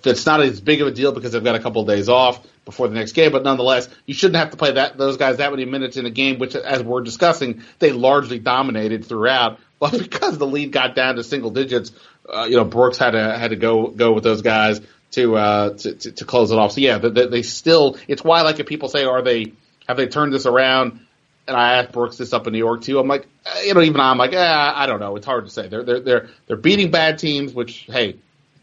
that's 0.02 0.24
not 0.26 0.40
as 0.40 0.60
big 0.60 0.80
of 0.80 0.88
a 0.88 0.90
deal 0.92 1.12
because 1.12 1.32
they've 1.32 1.44
got 1.44 1.56
a 1.56 1.60
couple 1.60 1.82
of 1.82 1.88
days 1.88 2.08
off 2.08 2.44
before 2.64 2.88
the 2.88 2.94
next 2.94 3.12
game, 3.12 3.30
but 3.32 3.42
nonetheless, 3.42 3.88
you 4.06 4.14
shouldn't 4.14 4.36
have 4.36 4.50
to 4.50 4.56
play 4.56 4.72
that 4.72 4.96
those 4.96 5.16
guys 5.16 5.36
that 5.36 5.50
many 5.50 5.64
minutes 5.64 5.96
in 5.96 6.06
a 6.06 6.10
game, 6.10 6.38
which, 6.38 6.56
as 6.56 6.82
we're 6.82 7.02
discussing, 7.02 7.62
they 7.78 7.92
largely 7.92 8.38
dominated 8.38 9.04
throughout. 9.04 9.58
But 9.80 9.98
because 9.98 10.38
the 10.38 10.46
lead 10.46 10.72
got 10.72 10.94
down 10.94 11.16
to 11.16 11.24
single 11.24 11.50
digits, 11.50 11.92
uh, 12.32 12.46
you 12.48 12.56
know, 12.56 12.64
Brooks 12.64 12.96
had 12.96 13.10
to 13.10 13.36
had 13.36 13.50
to 13.50 13.56
go 13.56 13.88
go 13.88 14.12
with 14.12 14.24
those 14.24 14.40
guys 14.40 14.80
to 15.14 15.36
uh 15.36 15.70
to, 15.70 15.94
to, 15.94 16.12
to 16.12 16.24
close 16.24 16.50
it 16.50 16.58
off. 16.58 16.72
So 16.72 16.80
yeah, 16.80 16.98
they, 16.98 17.26
they 17.26 17.42
still. 17.42 17.96
It's 18.08 18.22
why 18.22 18.42
like 18.42 18.60
if 18.60 18.66
people 18.66 18.88
say, 18.88 19.04
are 19.04 19.22
they 19.22 19.52
have 19.86 19.96
they 19.96 20.06
turned 20.06 20.32
this 20.32 20.46
around? 20.46 21.00
And 21.46 21.56
I 21.56 21.74
asked 21.74 21.92
Brooks 21.92 22.16
this 22.16 22.32
up 22.32 22.46
in 22.46 22.54
New 22.54 22.58
York 22.58 22.82
too. 22.82 22.98
I'm 22.98 23.06
like, 23.06 23.26
eh, 23.44 23.64
you 23.64 23.74
know, 23.74 23.82
even 23.82 24.00
I'm 24.00 24.16
like, 24.16 24.32
eh, 24.32 24.38
I 24.40 24.86
don't 24.86 24.98
know. 24.98 25.16
It's 25.16 25.26
hard 25.26 25.44
to 25.44 25.50
say. 25.50 25.68
They're 25.68 25.82
they're 25.82 26.00
they're 26.00 26.28
they're 26.46 26.56
beating 26.56 26.90
bad 26.90 27.18
teams, 27.18 27.52
which 27.52 27.80
hey, 27.80 28.16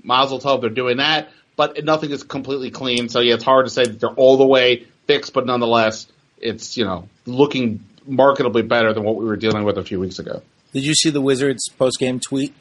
Mazel 0.04 0.40
Tov, 0.40 0.62
they're 0.62 0.70
doing 0.72 0.98
that, 0.98 1.30
but 1.56 1.84
nothing 1.84 2.10
is 2.10 2.24
completely 2.24 2.72
clean. 2.72 3.08
So 3.10 3.20
yeah, 3.20 3.36
it's 3.36 3.44
hard 3.44 3.66
to 3.68 3.70
say 3.70 3.84
that 3.84 4.00
they're 4.00 4.10
all 4.10 4.38
the 4.38 4.48
way 4.48 4.88
fixed, 5.06 5.34
but 5.34 5.46
nonetheless, 5.46 6.08
it's 6.40 6.76
you 6.76 6.86
know 6.86 7.08
looking 7.28 7.84
marketably 8.10 8.68
better 8.68 8.94
than 8.94 9.04
what 9.04 9.16
we 9.16 9.26
were 9.26 9.38
dealing 9.38 9.64
with 9.64 9.78
a 9.78 9.84
few 9.84 10.00
weeks 10.00 10.18
ago. 10.18 10.42
Did 10.74 10.84
you 10.84 10.96
see 10.96 11.12
the 11.12 11.22
Wizards 11.22 11.70
post 11.78 12.00
game 12.00 12.20
tweet? 12.20 12.54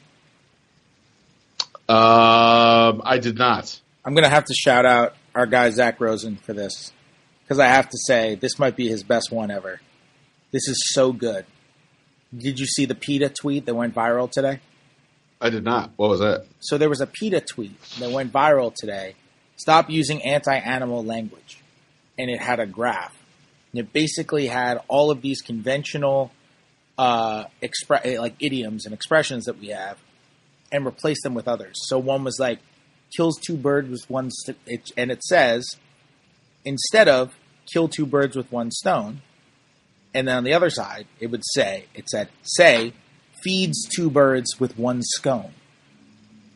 Um, 1.89 3.01
I 3.03 3.17
did 3.21 3.37
not. 3.37 3.80
I'm 4.03 4.13
going 4.13 4.23
to 4.23 4.29
have 4.29 4.45
to 4.45 4.53
shout 4.53 4.85
out 4.85 5.15
our 5.35 5.45
guy 5.45 5.69
Zach 5.69 6.01
Rosen 6.01 6.37
for 6.37 6.53
this 6.53 6.91
because 7.43 7.59
I 7.59 7.67
have 7.67 7.89
to 7.89 7.97
say 8.07 8.35
this 8.35 8.57
might 8.57 8.75
be 8.75 8.87
his 8.87 9.03
best 9.03 9.31
one 9.31 9.51
ever. 9.51 9.79
This 10.51 10.67
is 10.67 10.83
so 10.93 11.13
good. 11.13 11.45
Did 12.35 12.59
you 12.59 12.65
see 12.65 12.85
the 12.85 12.95
PETA 12.95 13.29
tweet 13.29 13.65
that 13.65 13.75
went 13.75 13.93
viral 13.93 14.31
today? 14.31 14.59
I 15.39 15.49
did 15.49 15.63
not. 15.63 15.91
What 15.97 16.09
was 16.09 16.19
that? 16.19 16.45
So 16.59 16.77
there 16.77 16.89
was 16.89 17.01
a 17.01 17.07
PETA 17.07 17.41
tweet 17.41 17.79
that 17.99 18.11
went 18.11 18.31
viral 18.31 18.73
today. 18.73 19.15
Stop 19.55 19.89
using 19.89 20.23
anti-animal 20.23 21.03
language, 21.03 21.61
and 22.17 22.29
it 22.29 22.41
had 22.41 22.59
a 22.59 22.65
graph. 22.65 23.15
And 23.71 23.81
it 23.81 23.93
basically 23.93 24.47
had 24.47 24.79
all 24.87 25.11
of 25.11 25.21
these 25.21 25.41
conventional, 25.41 26.31
uh, 26.97 27.45
expre- 27.61 28.19
like 28.19 28.35
idioms 28.39 28.85
and 28.85 28.93
expressions 28.93 29.45
that 29.45 29.59
we 29.59 29.67
have, 29.67 29.97
and 30.71 30.85
replaced 30.85 31.23
them 31.23 31.33
with 31.33 31.47
others. 31.47 31.75
So 31.87 31.99
one 31.99 32.23
was 32.23 32.39
like, 32.39 32.59
"kills 33.15 33.37
two 33.39 33.55
birds 33.55 33.89
with 33.89 34.09
one," 34.09 34.29
st-, 34.31 34.57
it, 34.65 34.91
and 34.97 35.11
it 35.11 35.23
says 35.23 35.65
instead 36.65 37.07
of 37.07 37.35
"kill 37.71 37.87
two 37.87 38.05
birds 38.05 38.35
with 38.35 38.51
one 38.51 38.71
stone," 38.71 39.21
and 40.13 40.27
then 40.27 40.37
on 40.37 40.43
the 40.43 40.53
other 40.53 40.69
side 40.69 41.07
it 41.19 41.27
would 41.27 41.43
say, 41.53 41.85
"it 41.93 42.09
said 42.09 42.29
say 42.43 42.93
feeds 43.43 43.87
two 43.95 44.09
birds 44.09 44.59
with 44.59 44.77
one 44.77 45.01
scone." 45.03 45.53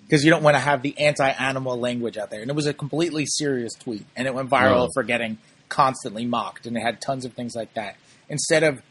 Because 0.06 0.24
you 0.24 0.30
don't 0.30 0.44
want 0.44 0.56
to 0.56 0.62
have 0.62 0.84
the 0.84 0.96
anti-animal 1.00 1.80
language 1.80 2.16
out 2.16 2.30
there, 2.30 2.42
and 2.42 2.50
it 2.50 2.56
was 2.56 2.68
a 2.68 2.74
completely 2.74 3.26
serious 3.26 3.74
tweet, 3.74 4.06
and 4.16 4.28
it 4.28 4.36
went 4.36 4.50
viral 4.50 4.88
oh. 4.88 4.90
for 4.94 5.02
getting 5.02 5.40
constantly 5.68 6.26
mocked, 6.26 6.68
and 6.68 6.78
it 6.78 6.82
had 6.82 7.02
tons 7.02 7.26
of 7.26 7.34
things 7.34 7.56
like 7.56 7.74
that. 7.74 7.96
Instead 8.30 8.64
of 8.64 8.82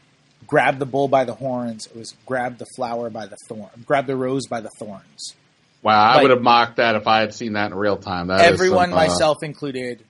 grab 0.45 0.77
the 0.77 0.85
bull 0.85 1.07
by 1.07 1.23
the 1.23 1.35
horns, 1.35 1.87
it 1.87 1.95
was 1.95 2.13
grab 2.25 2.57
the 2.57 2.65
flower 2.75 3.09
by 3.09 3.25
the 3.25 3.37
thorn, 3.47 3.69
grab 3.85 4.07
the 4.07 4.15
rose 4.15 4.45
by 4.47 4.59
the 4.59 4.69
thorns. 4.77 5.35
Wow, 5.85 6.01
I 6.01 6.15
like, 6.15 6.21
would 6.23 6.31
have 6.31 6.41
mocked 6.41 6.77
that 6.77 6.95
if 6.95 7.05
I 7.05 7.19
had 7.19 7.31
seen 7.31 7.53
that 7.53 7.69
in 7.69 7.77
real 7.77 7.97
time. 7.97 8.27
That 8.27 8.41
everyone, 8.41 8.89
some, 8.89 8.97
uh, 8.97 9.05
myself 9.05 9.43
included, 9.43 10.03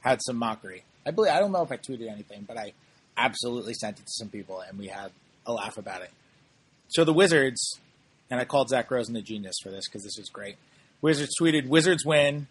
had 0.00 0.20
some 0.20 0.36
mockery. 0.36 0.82
I 1.06 1.12
believe 1.12 1.32
I 1.32 1.38
don't 1.38 1.52
know 1.52 1.62
if 1.62 1.70
I 1.70 1.76
tweeted 1.76 2.10
anything, 2.10 2.42
but 2.42 2.58
I 2.58 2.72
absolutely 3.16 3.74
sent 3.74 4.00
it 4.00 4.06
to 4.06 4.12
some 4.12 4.30
people, 4.30 4.60
and 4.68 4.76
we 4.76 4.88
had 4.88 5.12
a 5.46 5.52
laugh 5.52 5.78
about 5.78 6.02
it. 6.02 6.10
So 6.88 7.04
the 7.04 7.12
Wizards, 7.12 7.78
and 8.32 8.40
I 8.40 8.44
called 8.44 8.68
Zach 8.68 8.90
Rosen 8.90 9.14
a 9.14 9.22
genius 9.22 9.54
for 9.62 9.70
this 9.70 9.84
because 9.88 10.02
this 10.02 10.16
was 10.18 10.28
great. 10.28 10.56
Wizards 11.00 11.30
tweeted 11.40 11.68
Wizards 11.68 12.04
win, 12.04 12.48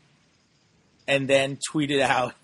and 1.09 1.27
then 1.27 1.57
tweeted 1.73 1.99
out 1.99 2.35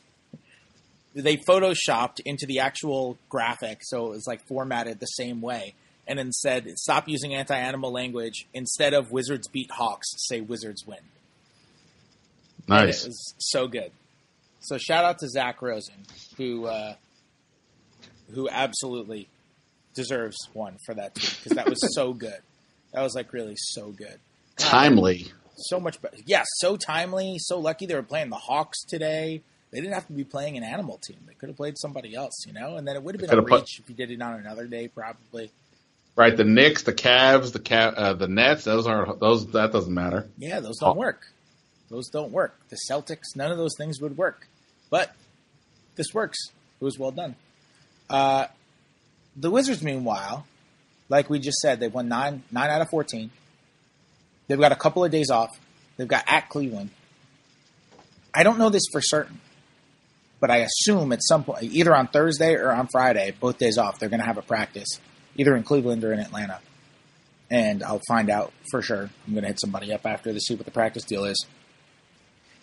they 1.15 1.37
photoshopped 1.37 2.19
into 2.25 2.45
the 2.45 2.59
actual 2.59 3.17
graphic, 3.29 3.79
so 3.83 4.07
it 4.07 4.09
was 4.09 4.27
like 4.27 4.45
formatted 4.45 4.99
the 4.99 5.05
same 5.05 5.39
way, 5.39 5.73
and 6.09 6.19
then 6.19 6.33
said, 6.33 6.77
"Stop 6.77 7.07
using 7.07 7.33
anti-animal 7.33 7.91
language. 7.91 8.47
Instead 8.53 8.93
of 8.93 9.11
Wizards 9.11 9.47
beat 9.47 9.71
Hawks, 9.71 10.07
say 10.17 10.41
Wizards 10.41 10.85
win." 10.85 10.99
Nice. 12.67 13.03
And 13.03 13.05
it 13.05 13.09
was 13.09 13.33
so 13.37 13.67
good. 13.67 13.91
So 14.59 14.77
shout 14.77 15.05
out 15.05 15.19
to 15.19 15.29
Zach 15.29 15.61
Rosen, 15.61 16.03
who 16.37 16.65
uh, 16.65 16.95
who 18.33 18.49
absolutely 18.49 19.29
deserves 19.95 20.37
one 20.53 20.77
for 20.85 20.93
that 20.95 21.15
tweet 21.15 21.37
because 21.43 21.55
that 21.55 21.69
was 21.69 21.79
so 21.95 22.13
good. 22.13 22.39
That 22.93 23.01
was 23.01 23.15
like 23.15 23.31
really 23.31 23.55
so 23.55 23.91
good. 23.91 24.19
Timely. 24.57 25.27
so 25.55 25.79
much 25.79 26.01
better. 26.01 26.17
Yeah, 26.25 26.43
so 26.57 26.75
timely. 26.75 27.37
So 27.39 27.59
lucky 27.59 27.85
they 27.85 27.95
were 27.95 28.03
playing 28.03 28.29
the 28.29 28.35
Hawks 28.35 28.83
today. 28.83 29.41
They 29.71 29.79
didn't 29.79 29.93
have 29.93 30.07
to 30.07 30.13
be 30.13 30.23
playing 30.23 30.57
an 30.57 30.63
animal 30.63 30.97
team. 30.97 31.19
They 31.27 31.35
could 31.35 31.49
have 31.49 31.55
played 31.55 31.77
somebody 31.77 32.15
else, 32.15 32.43
you 32.47 32.53
know. 32.53 32.75
And 32.75 32.87
then 32.87 32.95
it 32.95 33.03
would 33.03 33.15
have 33.15 33.29
been 33.29 33.37
a 33.37 33.41
reach 33.41 33.49
put, 33.49 33.79
if 33.79 33.89
you 33.89 33.95
did 33.95 34.09
it 34.09 34.21
on 34.21 34.33
another 34.33 34.65
day, 34.65 34.87
probably. 34.87 35.51
Right, 36.19 36.35
the 36.35 36.43
Knicks, 36.43 36.83
the 36.83 36.91
Cavs, 36.91 37.53
the 37.53 37.61
Cav, 37.61 37.93
uh, 37.95 38.11
the 38.11 38.27
Nets. 38.27 38.65
Those 38.65 38.85
aren't 38.87 39.21
those. 39.21 39.47
That 39.51 39.71
doesn't 39.71 39.93
matter. 39.93 40.27
Yeah, 40.37 40.59
those 40.59 40.77
don't 40.77 40.97
work. 40.97 41.21
Those 41.89 42.09
don't 42.09 42.33
work. 42.33 42.59
The 42.67 42.77
Celtics, 42.91 43.37
none 43.37 43.53
of 43.53 43.57
those 43.57 43.71
things 43.77 44.01
would 44.01 44.17
work. 44.17 44.45
But 44.89 45.15
this 45.95 46.07
works. 46.13 46.37
It 46.81 46.83
was 46.83 46.99
well 46.99 47.11
done. 47.11 47.37
Uh, 48.09 48.47
the 49.37 49.49
Wizards, 49.49 49.81
meanwhile, 49.81 50.45
like 51.07 51.29
we 51.29 51.39
just 51.39 51.59
said, 51.59 51.79
they've 51.79 51.93
won 51.93 52.09
nine 52.09 52.43
nine 52.51 52.69
out 52.69 52.81
of 52.81 52.89
fourteen. 52.89 53.31
They've 54.49 54.59
got 54.59 54.73
a 54.73 54.75
couple 54.75 55.05
of 55.05 55.11
days 55.11 55.29
off. 55.29 55.57
They've 55.95 56.05
got 56.05 56.25
at 56.27 56.49
Cleveland. 56.49 56.89
I 58.33 58.43
don't 58.43 58.59
know 58.59 58.69
this 58.69 58.83
for 58.91 58.99
certain, 58.99 59.39
but 60.41 60.51
I 60.51 60.67
assume 60.67 61.13
at 61.13 61.23
some 61.23 61.45
point, 61.45 61.63
either 61.63 61.95
on 61.95 62.07
Thursday 62.07 62.55
or 62.55 62.73
on 62.73 62.89
Friday, 62.91 63.33
both 63.39 63.57
days 63.57 63.77
off, 63.77 63.99
they're 63.99 64.09
going 64.09 64.19
to 64.19 64.25
have 64.25 64.37
a 64.37 64.41
practice, 64.41 64.99
either 65.35 65.55
in 65.55 65.63
Cleveland 65.63 66.03
or 66.03 66.13
in 66.13 66.19
Atlanta. 66.19 66.59
And 67.51 67.83
I'll 67.83 68.01
find 68.07 68.29
out 68.29 68.53
for 68.71 68.81
sure. 68.81 69.09
I'm 69.25 69.33
going 69.33 69.41
to 69.41 69.47
hit 69.47 69.59
somebody 69.59 69.91
up 69.91 70.05
after 70.05 70.31
to 70.31 70.39
see 70.39 70.55
what 70.55 70.65
the 70.65 70.71
practice 70.71 71.03
deal 71.03 71.25
is. 71.25 71.45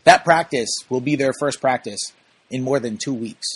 That 0.05 0.25
practice 0.25 0.71
will 0.89 1.01
be 1.01 1.17
their 1.17 1.33
first 1.41 1.61
practice 1.61 2.13
in 2.51 2.63
more 2.63 2.79
than 2.79 2.97
two 2.97 3.15
weeks. 3.15 3.47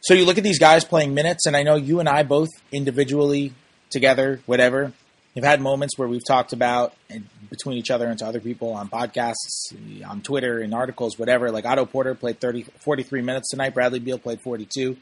So 0.00 0.14
you 0.14 0.24
look 0.24 0.38
at 0.38 0.44
these 0.44 0.58
guys 0.58 0.84
playing 0.84 1.14
minutes, 1.14 1.46
and 1.46 1.56
I 1.56 1.62
know 1.62 1.76
you 1.76 1.98
and 1.98 2.08
I 2.08 2.22
both 2.22 2.50
individually, 2.70 3.52
together, 3.90 4.40
whatever, 4.46 4.92
have 5.34 5.44
had 5.44 5.60
moments 5.60 5.98
where 5.98 6.06
we've 6.06 6.24
talked 6.24 6.52
about 6.52 6.94
between 7.50 7.76
each 7.76 7.90
other 7.90 8.06
and 8.06 8.18
to 8.18 8.26
other 8.26 8.40
people 8.40 8.72
on 8.72 8.88
podcasts, 8.88 9.72
on 10.06 10.20
Twitter, 10.20 10.60
in 10.60 10.72
articles, 10.74 11.18
whatever. 11.18 11.50
Like 11.50 11.64
Otto 11.64 11.86
Porter 11.86 12.14
played 12.14 12.38
30, 12.40 12.66
43 12.84 13.22
minutes 13.22 13.50
tonight. 13.50 13.74
Bradley 13.74 13.98
Beal 13.98 14.18
played 14.18 14.40
42. 14.42 14.96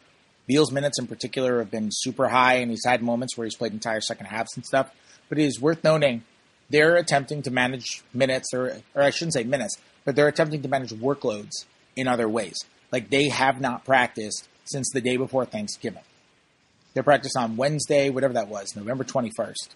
Beal's 0.53 0.71
minutes 0.71 0.99
in 0.99 1.07
particular 1.07 1.61
have 1.61 1.71
been 1.71 1.89
super 1.91 2.29
high, 2.29 2.57
and 2.57 2.71
he's 2.71 2.85
had 2.85 3.03
moments 3.03 3.39
where 3.39 3.47
he's 3.47 3.57
played 3.57 3.73
entire 3.73 4.03
second 4.03 4.27
halves 4.27 4.55
and 4.55 4.67
stuff. 4.67 4.93
But 5.31 5.39
it 5.39 5.47
is 5.47 5.59
worth 5.59 5.83
noting 5.83 6.25
they're 6.69 6.97
attempting 6.97 7.41
to 7.45 7.51
manage 7.51 8.03
minutes, 8.13 8.53
or, 8.53 8.77
or 8.95 9.03
I 9.03 9.09
shouldn't 9.09 9.33
say 9.33 9.45
minutes, 9.45 9.79
but 10.05 10.15
they're 10.15 10.29
attempting 10.29 10.61
to 10.61 10.69
manage 10.69 10.91
workloads 10.91 11.65
in 11.97 12.07
other 12.07 12.29
ways. 12.29 12.57
Like 12.91 13.09
they 13.09 13.31
have 13.31 13.63
not 13.63 13.87
practiced 13.87 14.47
since 14.67 14.91
the 14.93 15.01
day 15.01 15.17
before 15.17 15.47
Thanksgiving. 15.47 16.03
They 16.93 17.01
practiced 17.01 17.39
on 17.39 17.57
Wednesday, 17.57 18.11
whatever 18.11 18.35
that 18.35 18.49
was, 18.49 18.77
November 18.77 19.05
21st. 19.05 19.71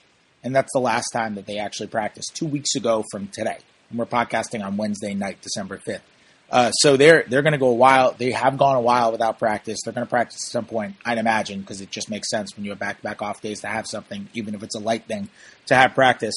And 0.45 0.55
that's 0.55 0.75
the 0.75 0.81
last 0.81 1.09
time 1.11 1.37
that 1.37 1.47
they 1.47 1.57
actually 1.57 1.87
practiced, 1.87 2.37
two 2.37 2.47
weeks 2.47 2.75
ago 2.75 3.03
from 3.11 3.29
today. 3.29 3.61
And 3.89 3.99
we're 3.99 4.05
podcasting 4.05 4.63
on 4.63 4.77
Wednesday 4.77 5.15
night, 5.15 5.41
December 5.41 5.79
5th. 5.79 6.01
Uh, 6.49 6.71
so 6.71 6.97
they're 6.97 7.25
they're 7.29 7.43
going 7.43 7.53
to 7.53 7.59
go 7.59 7.69
a 7.69 7.75
while. 7.75 8.13
They 8.13 8.31
have 8.31 8.57
gone 8.57 8.77
a 8.77 8.81
while 8.81 9.11
without 9.11 9.39
practice. 9.39 9.79
They're 9.85 9.93
going 9.93 10.07
to 10.07 10.11
practice 10.11 10.47
at 10.47 10.53
some 10.53 10.65
point, 10.65 10.95
I'd 11.05 11.19
imagine, 11.19 11.61
because 11.61 11.81
it 11.81 11.91
just 11.91 12.09
makes 12.09 12.31
sense 12.31 12.57
when 12.57 12.65
you 12.65 12.71
have 12.71 12.79
back 12.79 12.99
to 12.99 13.03
back 13.03 13.21
off 13.21 13.41
days 13.41 13.61
to 13.63 13.67
have 13.67 13.87
something, 13.87 14.29
even 14.33 14.55
if 14.55 14.63
it's 14.63 14.77
a 14.77 14.81
light 14.81 15.07
thing, 15.07 15.29
to 15.67 15.75
have 15.75 15.95
practice. 15.95 16.35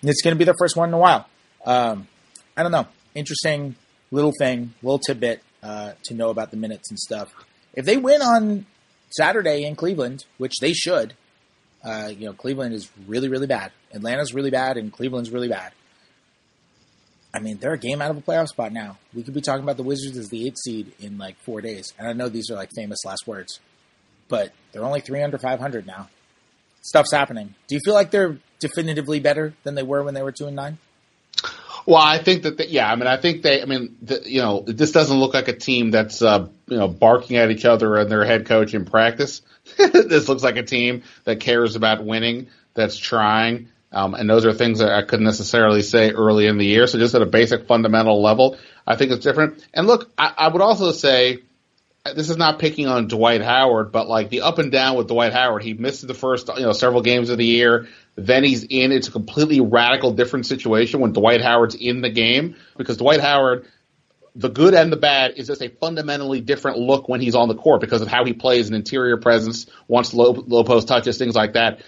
And 0.00 0.10
it's 0.10 0.20
going 0.22 0.34
to 0.34 0.38
be 0.38 0.44
their 0.44 0.56
first 0.58 0.76
one 0.76 0.88
in 0.88 0.94
a 0.94 0.98
while. 0.98 1.28
Um, 1.64 2.08
I 2.56 2.62
don't 2.62 2.72
know 2.72 2.86
interesting 3.16 3.74
little 4.12 4.32
thing, 4.38 4.74
little 4.82 5.00
tidbit 5.00 5.42
uh, 5.62 5.92
to 6.04 6.14
know 6.14 6.30
about 6.30 6.52
the 6.52 6.56
minutes 6.56 6.90
and 6.90 6.98
stuff. 6.98 7.32
If 7.74 7.84
they 7.84 7.96
win 7.96 8.22
on 8.22 8.66
Saturday 9.10 9.64
in 9.64 9.74
Cleveland, 9.74 10.24
which 10.38 10.54
they 10.60 10.72
should, 10.72 11.14
uh, 11.82 12.10
you 12.16 12.26
know, 12.26 12.32
Cleveland 12.32 12.74
is 12.74 12.90
really, 13.06 13.28
really 13.28 13.46
bad. 13.46 13.72
Atlanta's 13.92 14.34
really 14.34 14.50
bad, 14.50 14.76
and 14.76 14.92
Cleveland's 14.92 15.30
really 15.30 15.48
bad. 15.48 15.72
I 17.36 17.38
mean, 17.38 17.58
they're 17.58 17.74
a 17.74 17.78
game 17.78 18.00
out 18.00 18.10
of 18.10 18.16
a 18.16 18.22
playoff 18.22 18.48
spot 18.48 18.72
now. 18.72 18.96
We 19.12 19.22
could 19.22 19.34
be 19.34 19.42
talking 19.42 19.62
about 19.62 19.76
the 19.76 19.82
Wizards 19.82 20.16
as 20.16 20.30
the 20.30 20.46
eighth 20.46 20.56
seed 20.64 20.92
in 20.98 21.18
like 21.18 21.36
four 21.40 21.60
days. 21.60 21.92
And 21.98 22.08
I 22.08 22.14
know 22.14 22.30
these 22.30 22.50
are 22.50 22.54
like 22.54 22.70
famous 22.74 23.04
last 23.04 23.26
words, 23.26 23.60
but 24.28 24.52
they're 24.72 24.84
only 24.84 25.00
three 25.00 25.22
under 25.22 25.36
500 25.36 25.86
now. 25.86 26.08
Stuff's 26.80 27.12
happening. 27.12 27.54
Do 27.68 27.74
you 27.74 27.80
feel 27.84 27.92
like 27.92 28.10
they're 28.10 28.38
definitively 28.58 29.20
better 29.20 29.52
than 29.64 29.74
they 29.74 29.82
were 29.82 30.02
when 30.02 30.14
they 30.14 30.22
were 30.22 30.32
two 30.32 30.46
and 30.46 30.56
nine? 30.56 30.78
Well, 31.84 31.98
I 32.02 32.22
think 32.22 32.42
that, 32.44 32.70
yeah, 32.70 32.90
I 32.90 32.96
mean, 32.96 33.06
I 33.06 33.18
think 33.18 33.42
they, 33.42 33.60
I 33.60 33.66
mean, 33.66 33.96
the, 34.00 34.22
you 34.24 34.40
know, 34.40 34.64
this 34.66 34.92
doesn't 34.92 35.18
look 35.18 35.34
like 35.34 35.48
a 35.48 35.56
team 35.56 35.90
that's, 35.90 36.22
uh, 36.22 36.48
you 36.68 36.78
know, 36.78 36.88
barking 36.88 37.36
at 37.36 37.50
each 37.50 37.66
other 37.66 37.96
and 37.96 38.10
their 38.10 38.24
head 38.24 38.46
coach 38.46 38.72
in 38.72 38.86
practice. 38.86 39.42
this 39.76 40.26
looks 40.26 40.42
like 40.42 40.56
a 40.56 40.62
team 40.62 41.02
that 41.24 41.40
cares 41.40 41.76
about 41.76 42.02
winning, 42.02 42.48
that's 42.72 42.96
trying. 42.96 43.68
Um, 43.92 44.14
and 44.14 44.28
those 44.28 44.44
are 44.44 44.52
things 44.52 44.80
that 44.80 44.90
I 44.90 45.02
couldn't 45.02 45.24
necessarily 45.24 45.82
say 45.82 46.10
early 46.10 46.46
in 46.46 46.58
the 46.58 46.66
year. 46.66 46.86
So 46.86 46.98
just 46.98 47.14
at 47.14 47.22
a 47.22 47.26
basic 47.26 47.66
fundamental 47.66 48.22
level, 48.22 48.58
I 48.86 48.96
think 48.96 49.12
it's 49.12 49.24
different. 49.24 49.64
And 49.72 49.86
look, 49.86 50.10
I, 50.18 50.32
I 50.36 50.48
would 50.48 50.62
also 50.62 50.92
say, 50.92 51.38
this 52.14 52.30
is 52.30 52.36
not 52.36 52.58
picking 52.58 52.86
on 52.86 53.08
Dwight 53.08 53.42
Howard, 53.42 53.90
but 53.90 54.08
like 54.08 54.28
the 54.28 54.42
up 54.42 54.58
and 54.58 54.70
down 54.70 54.96
with 54.96 55.08
Dwight 55.08 55.32
Howard, 55.32 55.62
he 55.62 55.74
missed 55.74 56.06
the 56.06 56.14
first, 56.14 56.48
you 56.56 56.62
know, 56.62 56.72
several 56.72 57.02
games 57.02 57.30
of 57.30 57.38
the 57.38 57.46
year. 57.46 57.88
Then 58.16 58.44
he's 58.44 58.64
in. 58.64 58.92
It's 58.92 59.08
a 59.08 59.12
completely 59.12 59.60
radical 59.60 60.12
different 60.12 60.46
situation 60.46 61.00
when 61.00 61.12
Dwight 61.12 61.40
Howard's 61.40 61.74
in 61.74 62.02
the 62.02 62.10
game 62.10 62.56
because 62.76 62.96
Dwight 62.96 63.20
Howard, 63.20 63.66
the 64.34 64.48
good 64.48 64.74
and 64.74 64.92
the 64.92 64.96
bad, 64.96 65.32
is 65.36 65.46
just 65.46 65.62
a 65.62 65.68
fundamentally 65.68 66.40
different 66.40 66.78
look 66.78 67.08
when 67.08 67.20
he's 67.20 67.34
on 67.34 67.48
the 67.48 67.54
court 67.54 67.80
because 67.80 68.02
of 68.02 68.08
how 68.08 68.24
he 68.24 68.32
plays 68.32 68.68
an 68.68 68.74
interior 68.74 69.16
presence, 69.16 69.66
wants 69.88 70.14
low, 70.14 70.32
low 70.32 70.64
post 70.64 70.88
touches, 70.88 71.18
things 71.18 71.34
like 71.34 71.54
that. 71.54 71.80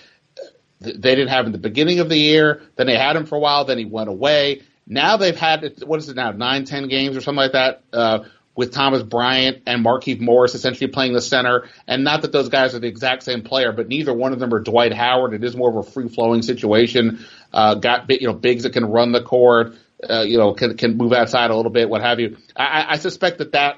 They 0.81 0.93
didn't 0.93 1.29
have 1.29 1.47
him 1.47 1.53
the 1.53 1.59
beginning 1.59 2.01
of 2.01 2.09
the 2.09 2.19
year. 2.19 2.63
Then 2.77 2.87
they 2.87 2.97
had 2.97 3.17
him 3.17 3.27
for 3.27 3.37
a 3.37 3.41
while. 3.41 3.65
Then 3.65 3.79
he 3.79 3.85
went 3.85 4.09
away. 4.09 4.63
Now 4.87 5.17
they've 5.17 5.37
had 5.37 5.83
what 5.85 5.99
is 5.99 6.09
it 6.09 6.17
now 6.17 6.31
nine, 6.31 6.65
ten 6.65 6.89
games 6.89 7.17
or 7.17 7.21
something 7.21 7.37
like 7.37 7.53
that. 7.53 7.83
Uh, 7.93 8.25
with 8.59 8.73
Thomas 8.73 9.05
Bryant 9.05 9.63
and 9.67 9.85
Markieff 9.85 10.19
Morris 10.21 10.57
essentially 10.57 10.89
playing 10.89 11.13
the 11.13 11.21
center. 11.21 11.69
And 11.87 12.03
not 12.03 12.23
that 12.23 12.33
those 12.33 12.49
guys 12.49 12.75
are 12.75 12.81
the 12.81 12.89
exact 12.89 13.23
same 13.23 13.43
player, 13.43 13.71
but 13.71 13.87
neither 13.87 14.13
one 14.13 14.33
of 14.33 14.41
them 14.41 14.53
are 14.53 14.59
Dwight 14.59 14.93
Howard. 14.93 15.33
It 15.33 15.45
is 15.45 15.55
more 15.55 15.71
of 15.71 15.77
a 15.77 15.89
free 15.89 16.09
flowing 16.09 16.43
situation. 16.43 17.25
Uh, 17.53 17.77
got 17.77 18.11
you 18.11 18.27
know 18.27 18.33
bigs 18.33 18.65
that 18.65 18.73
can 18.73 18.87
run 18.87 19.13
the 19.13 19.23
court, 19.23 19.75
uh, 20.11 20.23
you 20.23 20.39
know 20.39 20.55
can 20.55 20.77
can 20.77 20.97
move 20.97 21.13
outside 21.13 21.53
a 21.53 21.57
little 21.57 21.71
bit, 21.71 21.89
what 21.89 22.03
have 22.03 22.19
you. 22.19 22.37
I, 22.57 22.87
I 22.89 22.97
suspect 22.99 23.39
that 23.39 23.53
that 23.53 23.77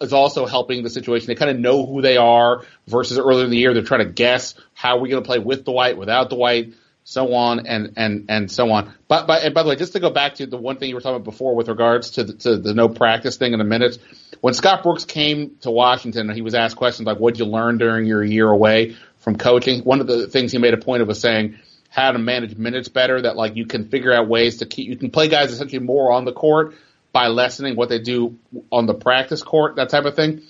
is 0.00 0.12
also 0.12 0.46
helping 0.46 0.82
the 0.82 0.90
situation. 0.90 1.26
They 1.26 1.34
kind 1.34 1.50
of 1.50 1.58
know 1.58 1.86
who 1.86 2.02
they 2.02 2.16
are 2.16 2.64
versus 2.86 3.18
earlier 3.18 3.44
in 3.44 3.50
the 3.50 3.58
year 3.58 3.74
they're 3.74 3.82
trying 3.82 4.06
to 4.06 4.12
guess 4.12 4.54
how 4.74 4.98
we're 4.98 5.08
going 5.08 5.22
to 5.22 5.26
play 5.26 5.38
with 5.38 5.64
Dwight, 5.64 5.96
without 5.96 6.30
Dwight, 6.30 6.74
so 7.08 7.34
on 7.34 7.66
and 7.66 7.92
and 7.96 8.26
and 8.28 8.50
so 8.50 8.72
on. 8.72 8.92
But 9.06 9.28
but 9.28 9.44
and 9.44 9.54
by 9.54 9.62
the 9.62 9.68
way, 9.68 9.76
just 9.76 9.92
to 9.92 10.00
go 10.00 10.10
back 10.10 10.34
to 10.34 10.46
the 10.46 10.56
one 10.56 10.76
thing 10.76 10.88
you 10.88 10.96
were 10.96 11.00
talking 11.00 11.16
about 11.16 11.24
before 11.24 11.54
with 11.54 11.68
regards 11.68 12.10
to 12.12 12.24
the, 12.24 12.32
to 12.34 12.56
the 12.58 12.74
no 12.74 12.88
practice 12.88 13.36
thing 13.36 13.52
in 13.52 13.60
a 13.60 13.64
minute, 13.64 13.98
when 14.40 14.54
Scott 14.54 14.82
Brooks 14.82 15.04
came 15.04 15.56
to 15.60 15.70
Washington, 15.70 16.28
he 16.34 16.42
was 16.42 16.54
asked 16.54 16.76
questions 16.76 17.06
like, 17.06 17.20
"What 17.20 17.34
did 17.34 17.40
you 17.40 17.50
learn 17.50 17.78
during 17.78 18.06
your 18.06 18.24
year 18.24 18.48
away 18.48 18.96
from 19.18 19.38
coaching?" 19.38 19.82
One 19.82 20.00
of 20.00 20.08
the 20.08 20.26
things 20.26 20.50
he 20.50 20.58
made 20.58 20.74
a 20.74 20.78
point 20.78 21.00
of 21.00 21.06
was 21.06 21.20
saying 21.20 21.58
how 21.88 22.10
to 22.10 22.18
manage 22.18 22.56
minutes 22.56 22.88
better. 22.88 23.22
That 23.22 23.36
like 23.36 23.54
you 23.54 23.66
can 23.66 23.88
figure 23.88 24.12
out 24.12 24.26
ways 24.26 24.58
to 24.58 24.66
keep 24.66 24.88
you 24.88 24.96
can 24.96 25.10
play 25.10 25.28
guys 25.28 25.52
essentially 25.52 25.78
more 25.78 26.10
on 26.10 26.24
the 26.24 26.32
court 26.32 26.74
by 27.16 27.28
lessening 27.28 27.76
what 27.76 27.88
they 27.88 27.98
do 27.98 28.38
on 28.70 28.84
the 28.84 28.92
practice 28.92 29.42
court, 29.42 29.76
that 29.76 29.88
type 29.88 30.04
of 30.04 30.14
thing. 30.14 30.42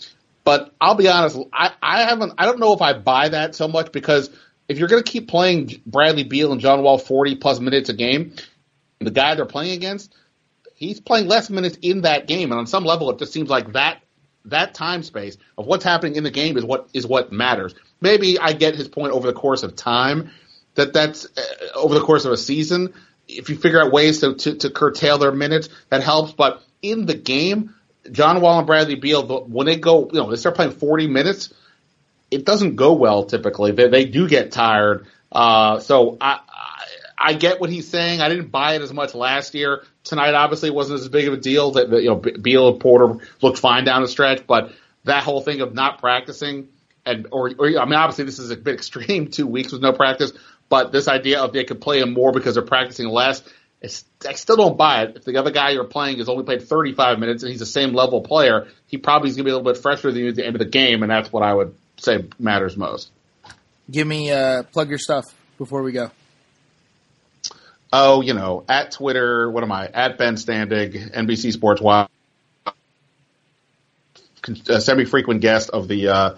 But 0.42 0.74
I'll 0.81 0.96
be 0.96 1.07
honest, 1.07 1.38
I, 1.52 1.70
I 1.81 2.02
haven't, 2.02 2.33
I 2.38 2.44
don't 2.44 2.59
know 2.59 2.72
if 2.72 2.83
I 2.83 2.92
buy 2.92 3.29
that 3.29 3.55
so 3.55 3.68
much 3.68 3.92
because 3.92 4.31
if 4.68 4.76
you're 4.76 4.88
going 4.88 5.00
to 5.00 5.09
keep 5.09 5.29
playing 5.29 5.81
Bradley 5.87 6.24
Beal 6.24 6.50
and 6.50 6.61
John 6.61 6.83
Wall 6.83 6.98
40 6.98 7.37
plus 7.37 7.61
minutes 7.61 7.88
a 7.88 7.92
game, 7.92 8.35
the 8.98 9.12
guy 9.12 9.37
they're 9.37 9.44
playing 9.44 9.74
against, 9.74 10.12
he's 10.74 10.98
playing 10.98 11.29
less 11.29 11.50
minutes 11.50 11.79
in 11.83 12.00
that 12.00 12.26
game. 12.26 12.50
And 12.50 12.59
on 12.59 12.66
some 12.66 12.85
level, 12.85 13.11
it 13.11 13.20
just 13.20 13.33
seems 13.33 13.48
like 13.48 13.74
that, 13.74 14.02
that 14.46 14.74
time 14.74 15.05
space 15.05 15.38
of 15.57 15.66
what's 15.66 15.85
happening 15.85 16.16
in 16.16 16.24
the 16.24 16.33
game 16.33 16.59
is 16.59 16.64
what, 16.64 16.88
is 16.92 17.07
what 17.07 17.31
matters. 17.31 17.76
Maybe 18.00 18.40
I 18.40 18.55
get 18.55 18.74
his 18.74 18.88
point 18.88 19.12
over 19.12 19.29
the 19.29 19.38
course 19.38 19.62
of 19.62 19.76
time 19.76 20.33
that 20.74 20.92
that's 20.92 21.26
uh, 21.26 21.76
over 21.76 21.94
the 21.94 22.00
course 22.00 22.24
of 22.24 22.33
a 22.33 22.37
season 22.37 22.92
if 23.28 23.48
you 23.50 23.56
figure 23.56 23.80
out 23.80 23.92
ways 23.92 24.20
to, 24.20 24.34
to, 24.34 24.54
to 24.56 24.70
curtail 24.70 25.18
their 25.18 25.32
minutes, 25.32 25.68
that 25.88 26.02
helps. 26.02 26.32
But 26.32 26.62
in 26.82 27.06
the 27.06 27.14
game, 27.14 27.74
John 28.10 28.40
Wall 28.40 28.58
and 28.58 28.66
Bradley 28.66 28.94
Beal, 28.94 29.26
when 29.46 29.66
they 29.66 29.76
go, 29.76 30.08
you 30.12 30.20
know, 30.20 30.30
they 30.30 30.36
start 30.36 30.54
playing 30.54 30.72
40 30.72 31.08
minutes, 31.08 31.52
it 32.30 32.44
doesn't 32.44 32.76
go 32.76 32.92
well 32.94 33.24
typically. 33.24 33.72
They, 33.72 33.88
they 33.88 34.04
do 34.04 34.28
get 34.28 34.52
tired. 34.52 35.06
Uh, 35.30 35.80
so 35.80 36.16
I, 36.20 36.40
I, 37.18 37.34
get 37.34 37.60
what 37.60 37.70
he's 37.70 37.88
saying. 37.88 38.20
I 38.20 38.28
didn't 38.28 38.50
buy 38.50 38.74
it 38.74 38.82
as 38.82 38.92
much 38.92 39.14
last 39.14 39.54
year. 39.54 39.82
Tonight, 40.04 40.34
obviously, 40.34 40.70
wasn't 40.70 41.00
as 41.00 41.08
big 41.08 41.26
of 41.26 41.34
a 41.34 41.36
deal. 41.36 41.72
That 41.72 41.90
you 41.90 42.10
know, 42.10 42.16
Beal 42.16 42.68
and 42.68 42.80
Porter 42.80 43.18
looked 43.42 43.58
fine 43.58 43.84
down 43.84 44.02
the 44.02 44.08
stretch, 44.08 44.46
but 44.46 44.72
that 45.04 45.24
whole 45.24 45.40
thing 45.40 45.60
of 45.60 45.74
not 45.74 45.98
practicing 45.98 46.68
and 47.06 47.28
or, 47.30 47.52
or 47.58 47.66
I 47.78 47.84
mean, 47.84 47.94
obviously, 47.94 48.24
this 48.24 48.38
is 48.38 48.50
a 48.50 48.56
bit 48.56 48.74
extreme. 48.74 49.28
Two 49.28 49.46
weeks 49.46 49.72
with 49.72 49.80
no 49.80 49.92
practice, 49.92 50.32
but 50.68 50.92
this 50.92 51.09
idea 51.09 51.40
of 51.40 51.52
they 51.52 51.64
could 51.64 51.81
play 51.81 52.00
him 52.00 52.12
more 52.12 52.33
because 52.33 52.55
they're 52.55 52.64
practicing 52.64 53.09
less, 53.09 53.42
I 53.83 54.33
still 54.33 54.57
don't 54.57 54.76
buy 54.76 55.02
it. 55.02 55.16
If 55.16 55.24
the 55.24 55.37
other 55.37 55.50
guy 55.50 55.70
you're 55.70 55.85
playing 55.85 56.18
has 56.18 56.29
only 56.29 56.44
played 56.44 56.62
35 56.62 57.18
minutes 57.18 57.42
and 57.42 57.50
he's 57.50 57.61
the 57.61 57.66
same 57.66 57.94
level 57.94 58.20
player, 58.22 58.68
he 58.87 58.98
probably 58.98 59.29
is 59.29 59.37
going 59.37 59.44
to 59.44 59.48
be 59.48 59.50
a 59.50 59.57
little 59.57 59.72
bit 59.72 59.81
fresher 59.81 60.11
than 60.11 60.22
you 60.22 60.29
at 60.29 60.35
the 60.35 60.46
end 60.46 60.57
of 60.57 60.61
the 60.61 60.68
game, 60.68 61.02
and 61.02 61.11
that's 61.11 61.33
what 61.33 61.42
I 61.42 61.52
would 61.52 61.74
say 61.98 62.24
matters 62.38 62.76
most. 62.76 63.11
Give 63.90 64.07
me 64.07 64.31
uh, 64.31 64.64
plug 64.64 64.88
your 64.88 64.98
stuff 64.98 65.24
before 65.59 65.83
we 65.83 65.92
go. 65.92 66.11
Oh, 67.92 68.20
you 68.20 68.35
know, 68.35 68.64
at 68.68 68.90
Twitter, 68.90 69.50
what 69.50 69.62
am 69.62 69.70
I? 69.70 69.87
At 69.87 70.18
Ben 70.18 70.35
Standig, 70.35 71.14
NBC 71.14 71.52
Sports 71.52 71.81
Watch, 71.81 72.11
a 74.68 74.81
semi-frequent 74.81 75.40
guest 75.40 75.70
of 75.70 75.87
the 75.87 76.09
uh, 76.09 76.35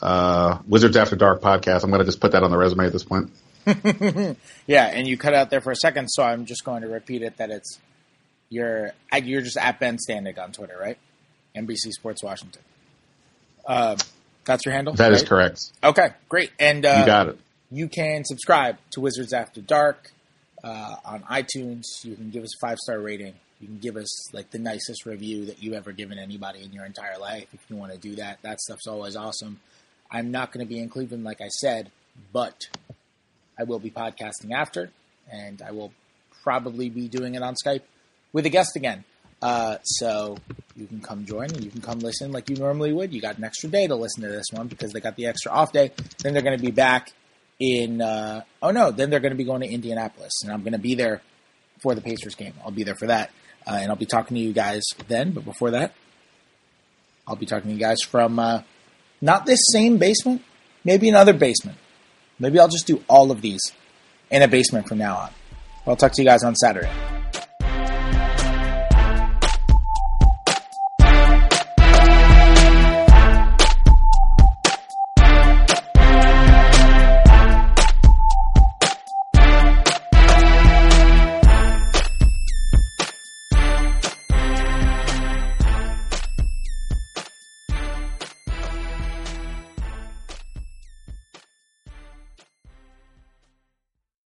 uh, 0.00 0.58
Wizards 0.66 0.96
After 0.96 1.16
Dark 1.16 1.40
podcast. 1.40 1.82
I'm 1.82 1.90
going 1.90 2.00
to 2.00 2.04
just 2.04 2.20
put 2.20 2.32
that 2.32 2.42
on 2.42 2.50
the 2.50 2.58
resume 2.58 2.86
at 2.86 2.92
this 2.92 3.04
point. 3.04 3.30
yeah, 4.66 4.86
and 4.86 5.06
you 5.06 5.16
cut 5.16 5.34
out 5.34 5.50
there 5.50 5.60
for 5.60 5.70
a 5.70 5.76
second, 5.76 6.08
so 6.08 6.22
I'm 6.22 6.46
just 6.46 6.64
going 6.64 6.82
to 6.82 6.88
repeat 6.88 7.22
it 7.22 7.36
that 7.36 7.50
it's 7.50 7.78
you're 8.48 8.92
you're 9.22 9.42
just 9.42 9.56
at 9.56 9.80
Ben 9.80 9.98
Standig 9.98 10.38
on 10.38 10.52
Twitter, 10.52 10.76
right? 10.78 10.98
NBC 11.56 11.90
Sports 11.90 12.22
Washington. 12.22 12.62
Uh, 13.66 13.96
that's 14.44 14.64
your 14.64 14.74
handle. 14.74 14.94
That 14.94 15.08
right? 15.08 15.14
is 15.14 15.22
correct. 15.22 15.72
Okay, 15.82 16.10
great. 16.28 16.50
And 16.58 16.84
uh, 16.84 16.96
you 17.00 17.06
got 17.06 17.28
it. 17.28 17.38
You 17.70 17.88
can 17.88 18.24
subscribe 18.24 18.76
to 18.90 19.00
Wizards 19.00 19.32
After 19.32 19.60
Dark 19.60 20.10
uh, 20.62 20.96
on 21.04 21.22
iTunes. 21.22 21.84
You 22.04 22.14
can 22.16 22.30
give 22.30 22.42
us 22.42 22.54
a 22.56 22.66
five 22.66 22.78
star 22.78 22.98
rating. 22.98 23.34
You 23.60 23.68
can 23.68 23.78
give 23.78 23.96
us 23.96 24.34
like 24.34 24.50
the 24.50 24.58
nicest 24.58 25.06
review 25.06 25.46
that 25.46 25.62
you've 25.62 25.74
ever 25.74 25.92
given 25.92 26.18
anybody 26.18 26.62
in 26.62 26.72
your 26.72 26.84
entire 26.84 27.18
life. 27.18 27.46
If 27.52 27.60
you 27.68 27.76
want 27.76 27.92
to 27.92 27.98
do 27.98 28.16
that, 28.16 28.42
that 28.42 28.60
stuff's 28.60 28.86
always 28.86 29.16
awesome. 29.16 29.60
I'm 30.10 30.30
not 30.30 30.52
going 30.52 30.66
to 30.66 30.68
be 30.68 30.78
in 30.78 30.88
Cleveland, 30.88 31.24
like 31.24 31.40
I 31.40 31.48
said, 31.48 31.90
but 32.32 32.68
I 33.62 33.64
will 33.64 33.78
be 33.78 33.90
podcasting 33.90 34.52
after, 34.52 34.90
and 35.30 35.62
I 35.62 35.70
will 35.70 35.92
probably 36.42 36.90
be 36.90 37.06
doing 37.06 37.36
it 37.36 37.42
on 37.42 37.54
Skype 37.54 37.82
with 38.32 38.44
a 38.44 38.48
guest 38.48 38.74
again. 38.74 39.04
Uh, 39.40 39.78
so 39.84 40.36
you 40.74 40.86
can 40.86 41.00
come 41.00 41.24
join 41.24 41.46
and 41.46 41.62
you 41.64 41.70
can 41.70 41.80
come 41.80 42.00
listen 42.00 42.32
like 42.32 42.50
you 42.50 42.56
normally 42.56 42.92
would. 42.92 43.14
You 43.14 43.20
got 43.20 43.38
an 43.38 43.44
extra 43.44 43.68
day 43.68 43.86
to 43.86 43.94
listen 43.94 44.24
to 44.24 44.28
this 44.28 44.46
one 44.50 44.66
because 44.66 44.92
they 44.92 44.98
got 44.98 45.14
the 45.14 45.26
extra 45.26 45.52
off 45.52 45.72
day. 45.72 45.92
Then 46.18 46.32
they're 46.32 46.42
going 46.42 46.58
to 46.58 46.64
be 46.64 46.72
back 46.72 47.12
in. 47.60 48.00
Uh, 48.00 48.42
oh 48.60 48.72
no, 48.72 48.90
then 48.90 49.10
they're 49.10 49.20
going 49.20 49.32
to 49.32 49.38
be 49.38 49.44
going 49.44 49.60
to 49.60 49.68
Indianapolis, 49.68 50.42
and 50.42 50.52
I'm 50.52 50.62
going 50.62 50.72
to 50.72 50.80
be 50.80 50.96
there 50.96 51.22
for 51.80 51.94
the 51.94 52.00
Pacers 52.00 52.34
game. 52.34 52.54
I'll 52.64 52.72
be 52.72 52.82
there 52.82 52.96
for 52.96 53.06
that, 53.06 53.30
uh, 53.64 53.78
and 53.80 53.90
I'll 53.90 53.96
be 53.96 54.06
talking 54.06 54.34
to 54.34 54.40
you 54.40 54.52
guys 54.52 54.82
then. 55.06 55.30
But 55.30 55.44
before 55.44 55.70
that, 55.70 55.94
I'll 57.28 57.36
be 57.36 57.46
talking 57.46 57.68
to 57.68 57.74
you 57.74 57.80
guys 57.80 58.02
from 58.02 58.40
uh, 58.40 58.62
not 59.20 59.46
this 59.46 59.60
same 59.70 59.98
basement, 59.98 60.42
maybe 60.84 61.08
another 61.08 61.32
basement. 61.32 61.78
Maybe 62.42 62.58
I'll 62.58 62.66
just 62.66 62.88
do 62.88 63.04
all 63.08 63.30
of 63.30 63.40
these 63.40 63.60
in 64.28 64.42
a 64.42 64.48
basement 64.48 64.88
from 64.88 64.98
now 64.98 65.16
on. 65.16 65.30
I'll 65.86 65.94
talk 65.94 66.10
to 66.12 66.22
you 66.22 66.26
guys 66.26 66.42
on 66.42 66.56
Saturday. 66.56 66.90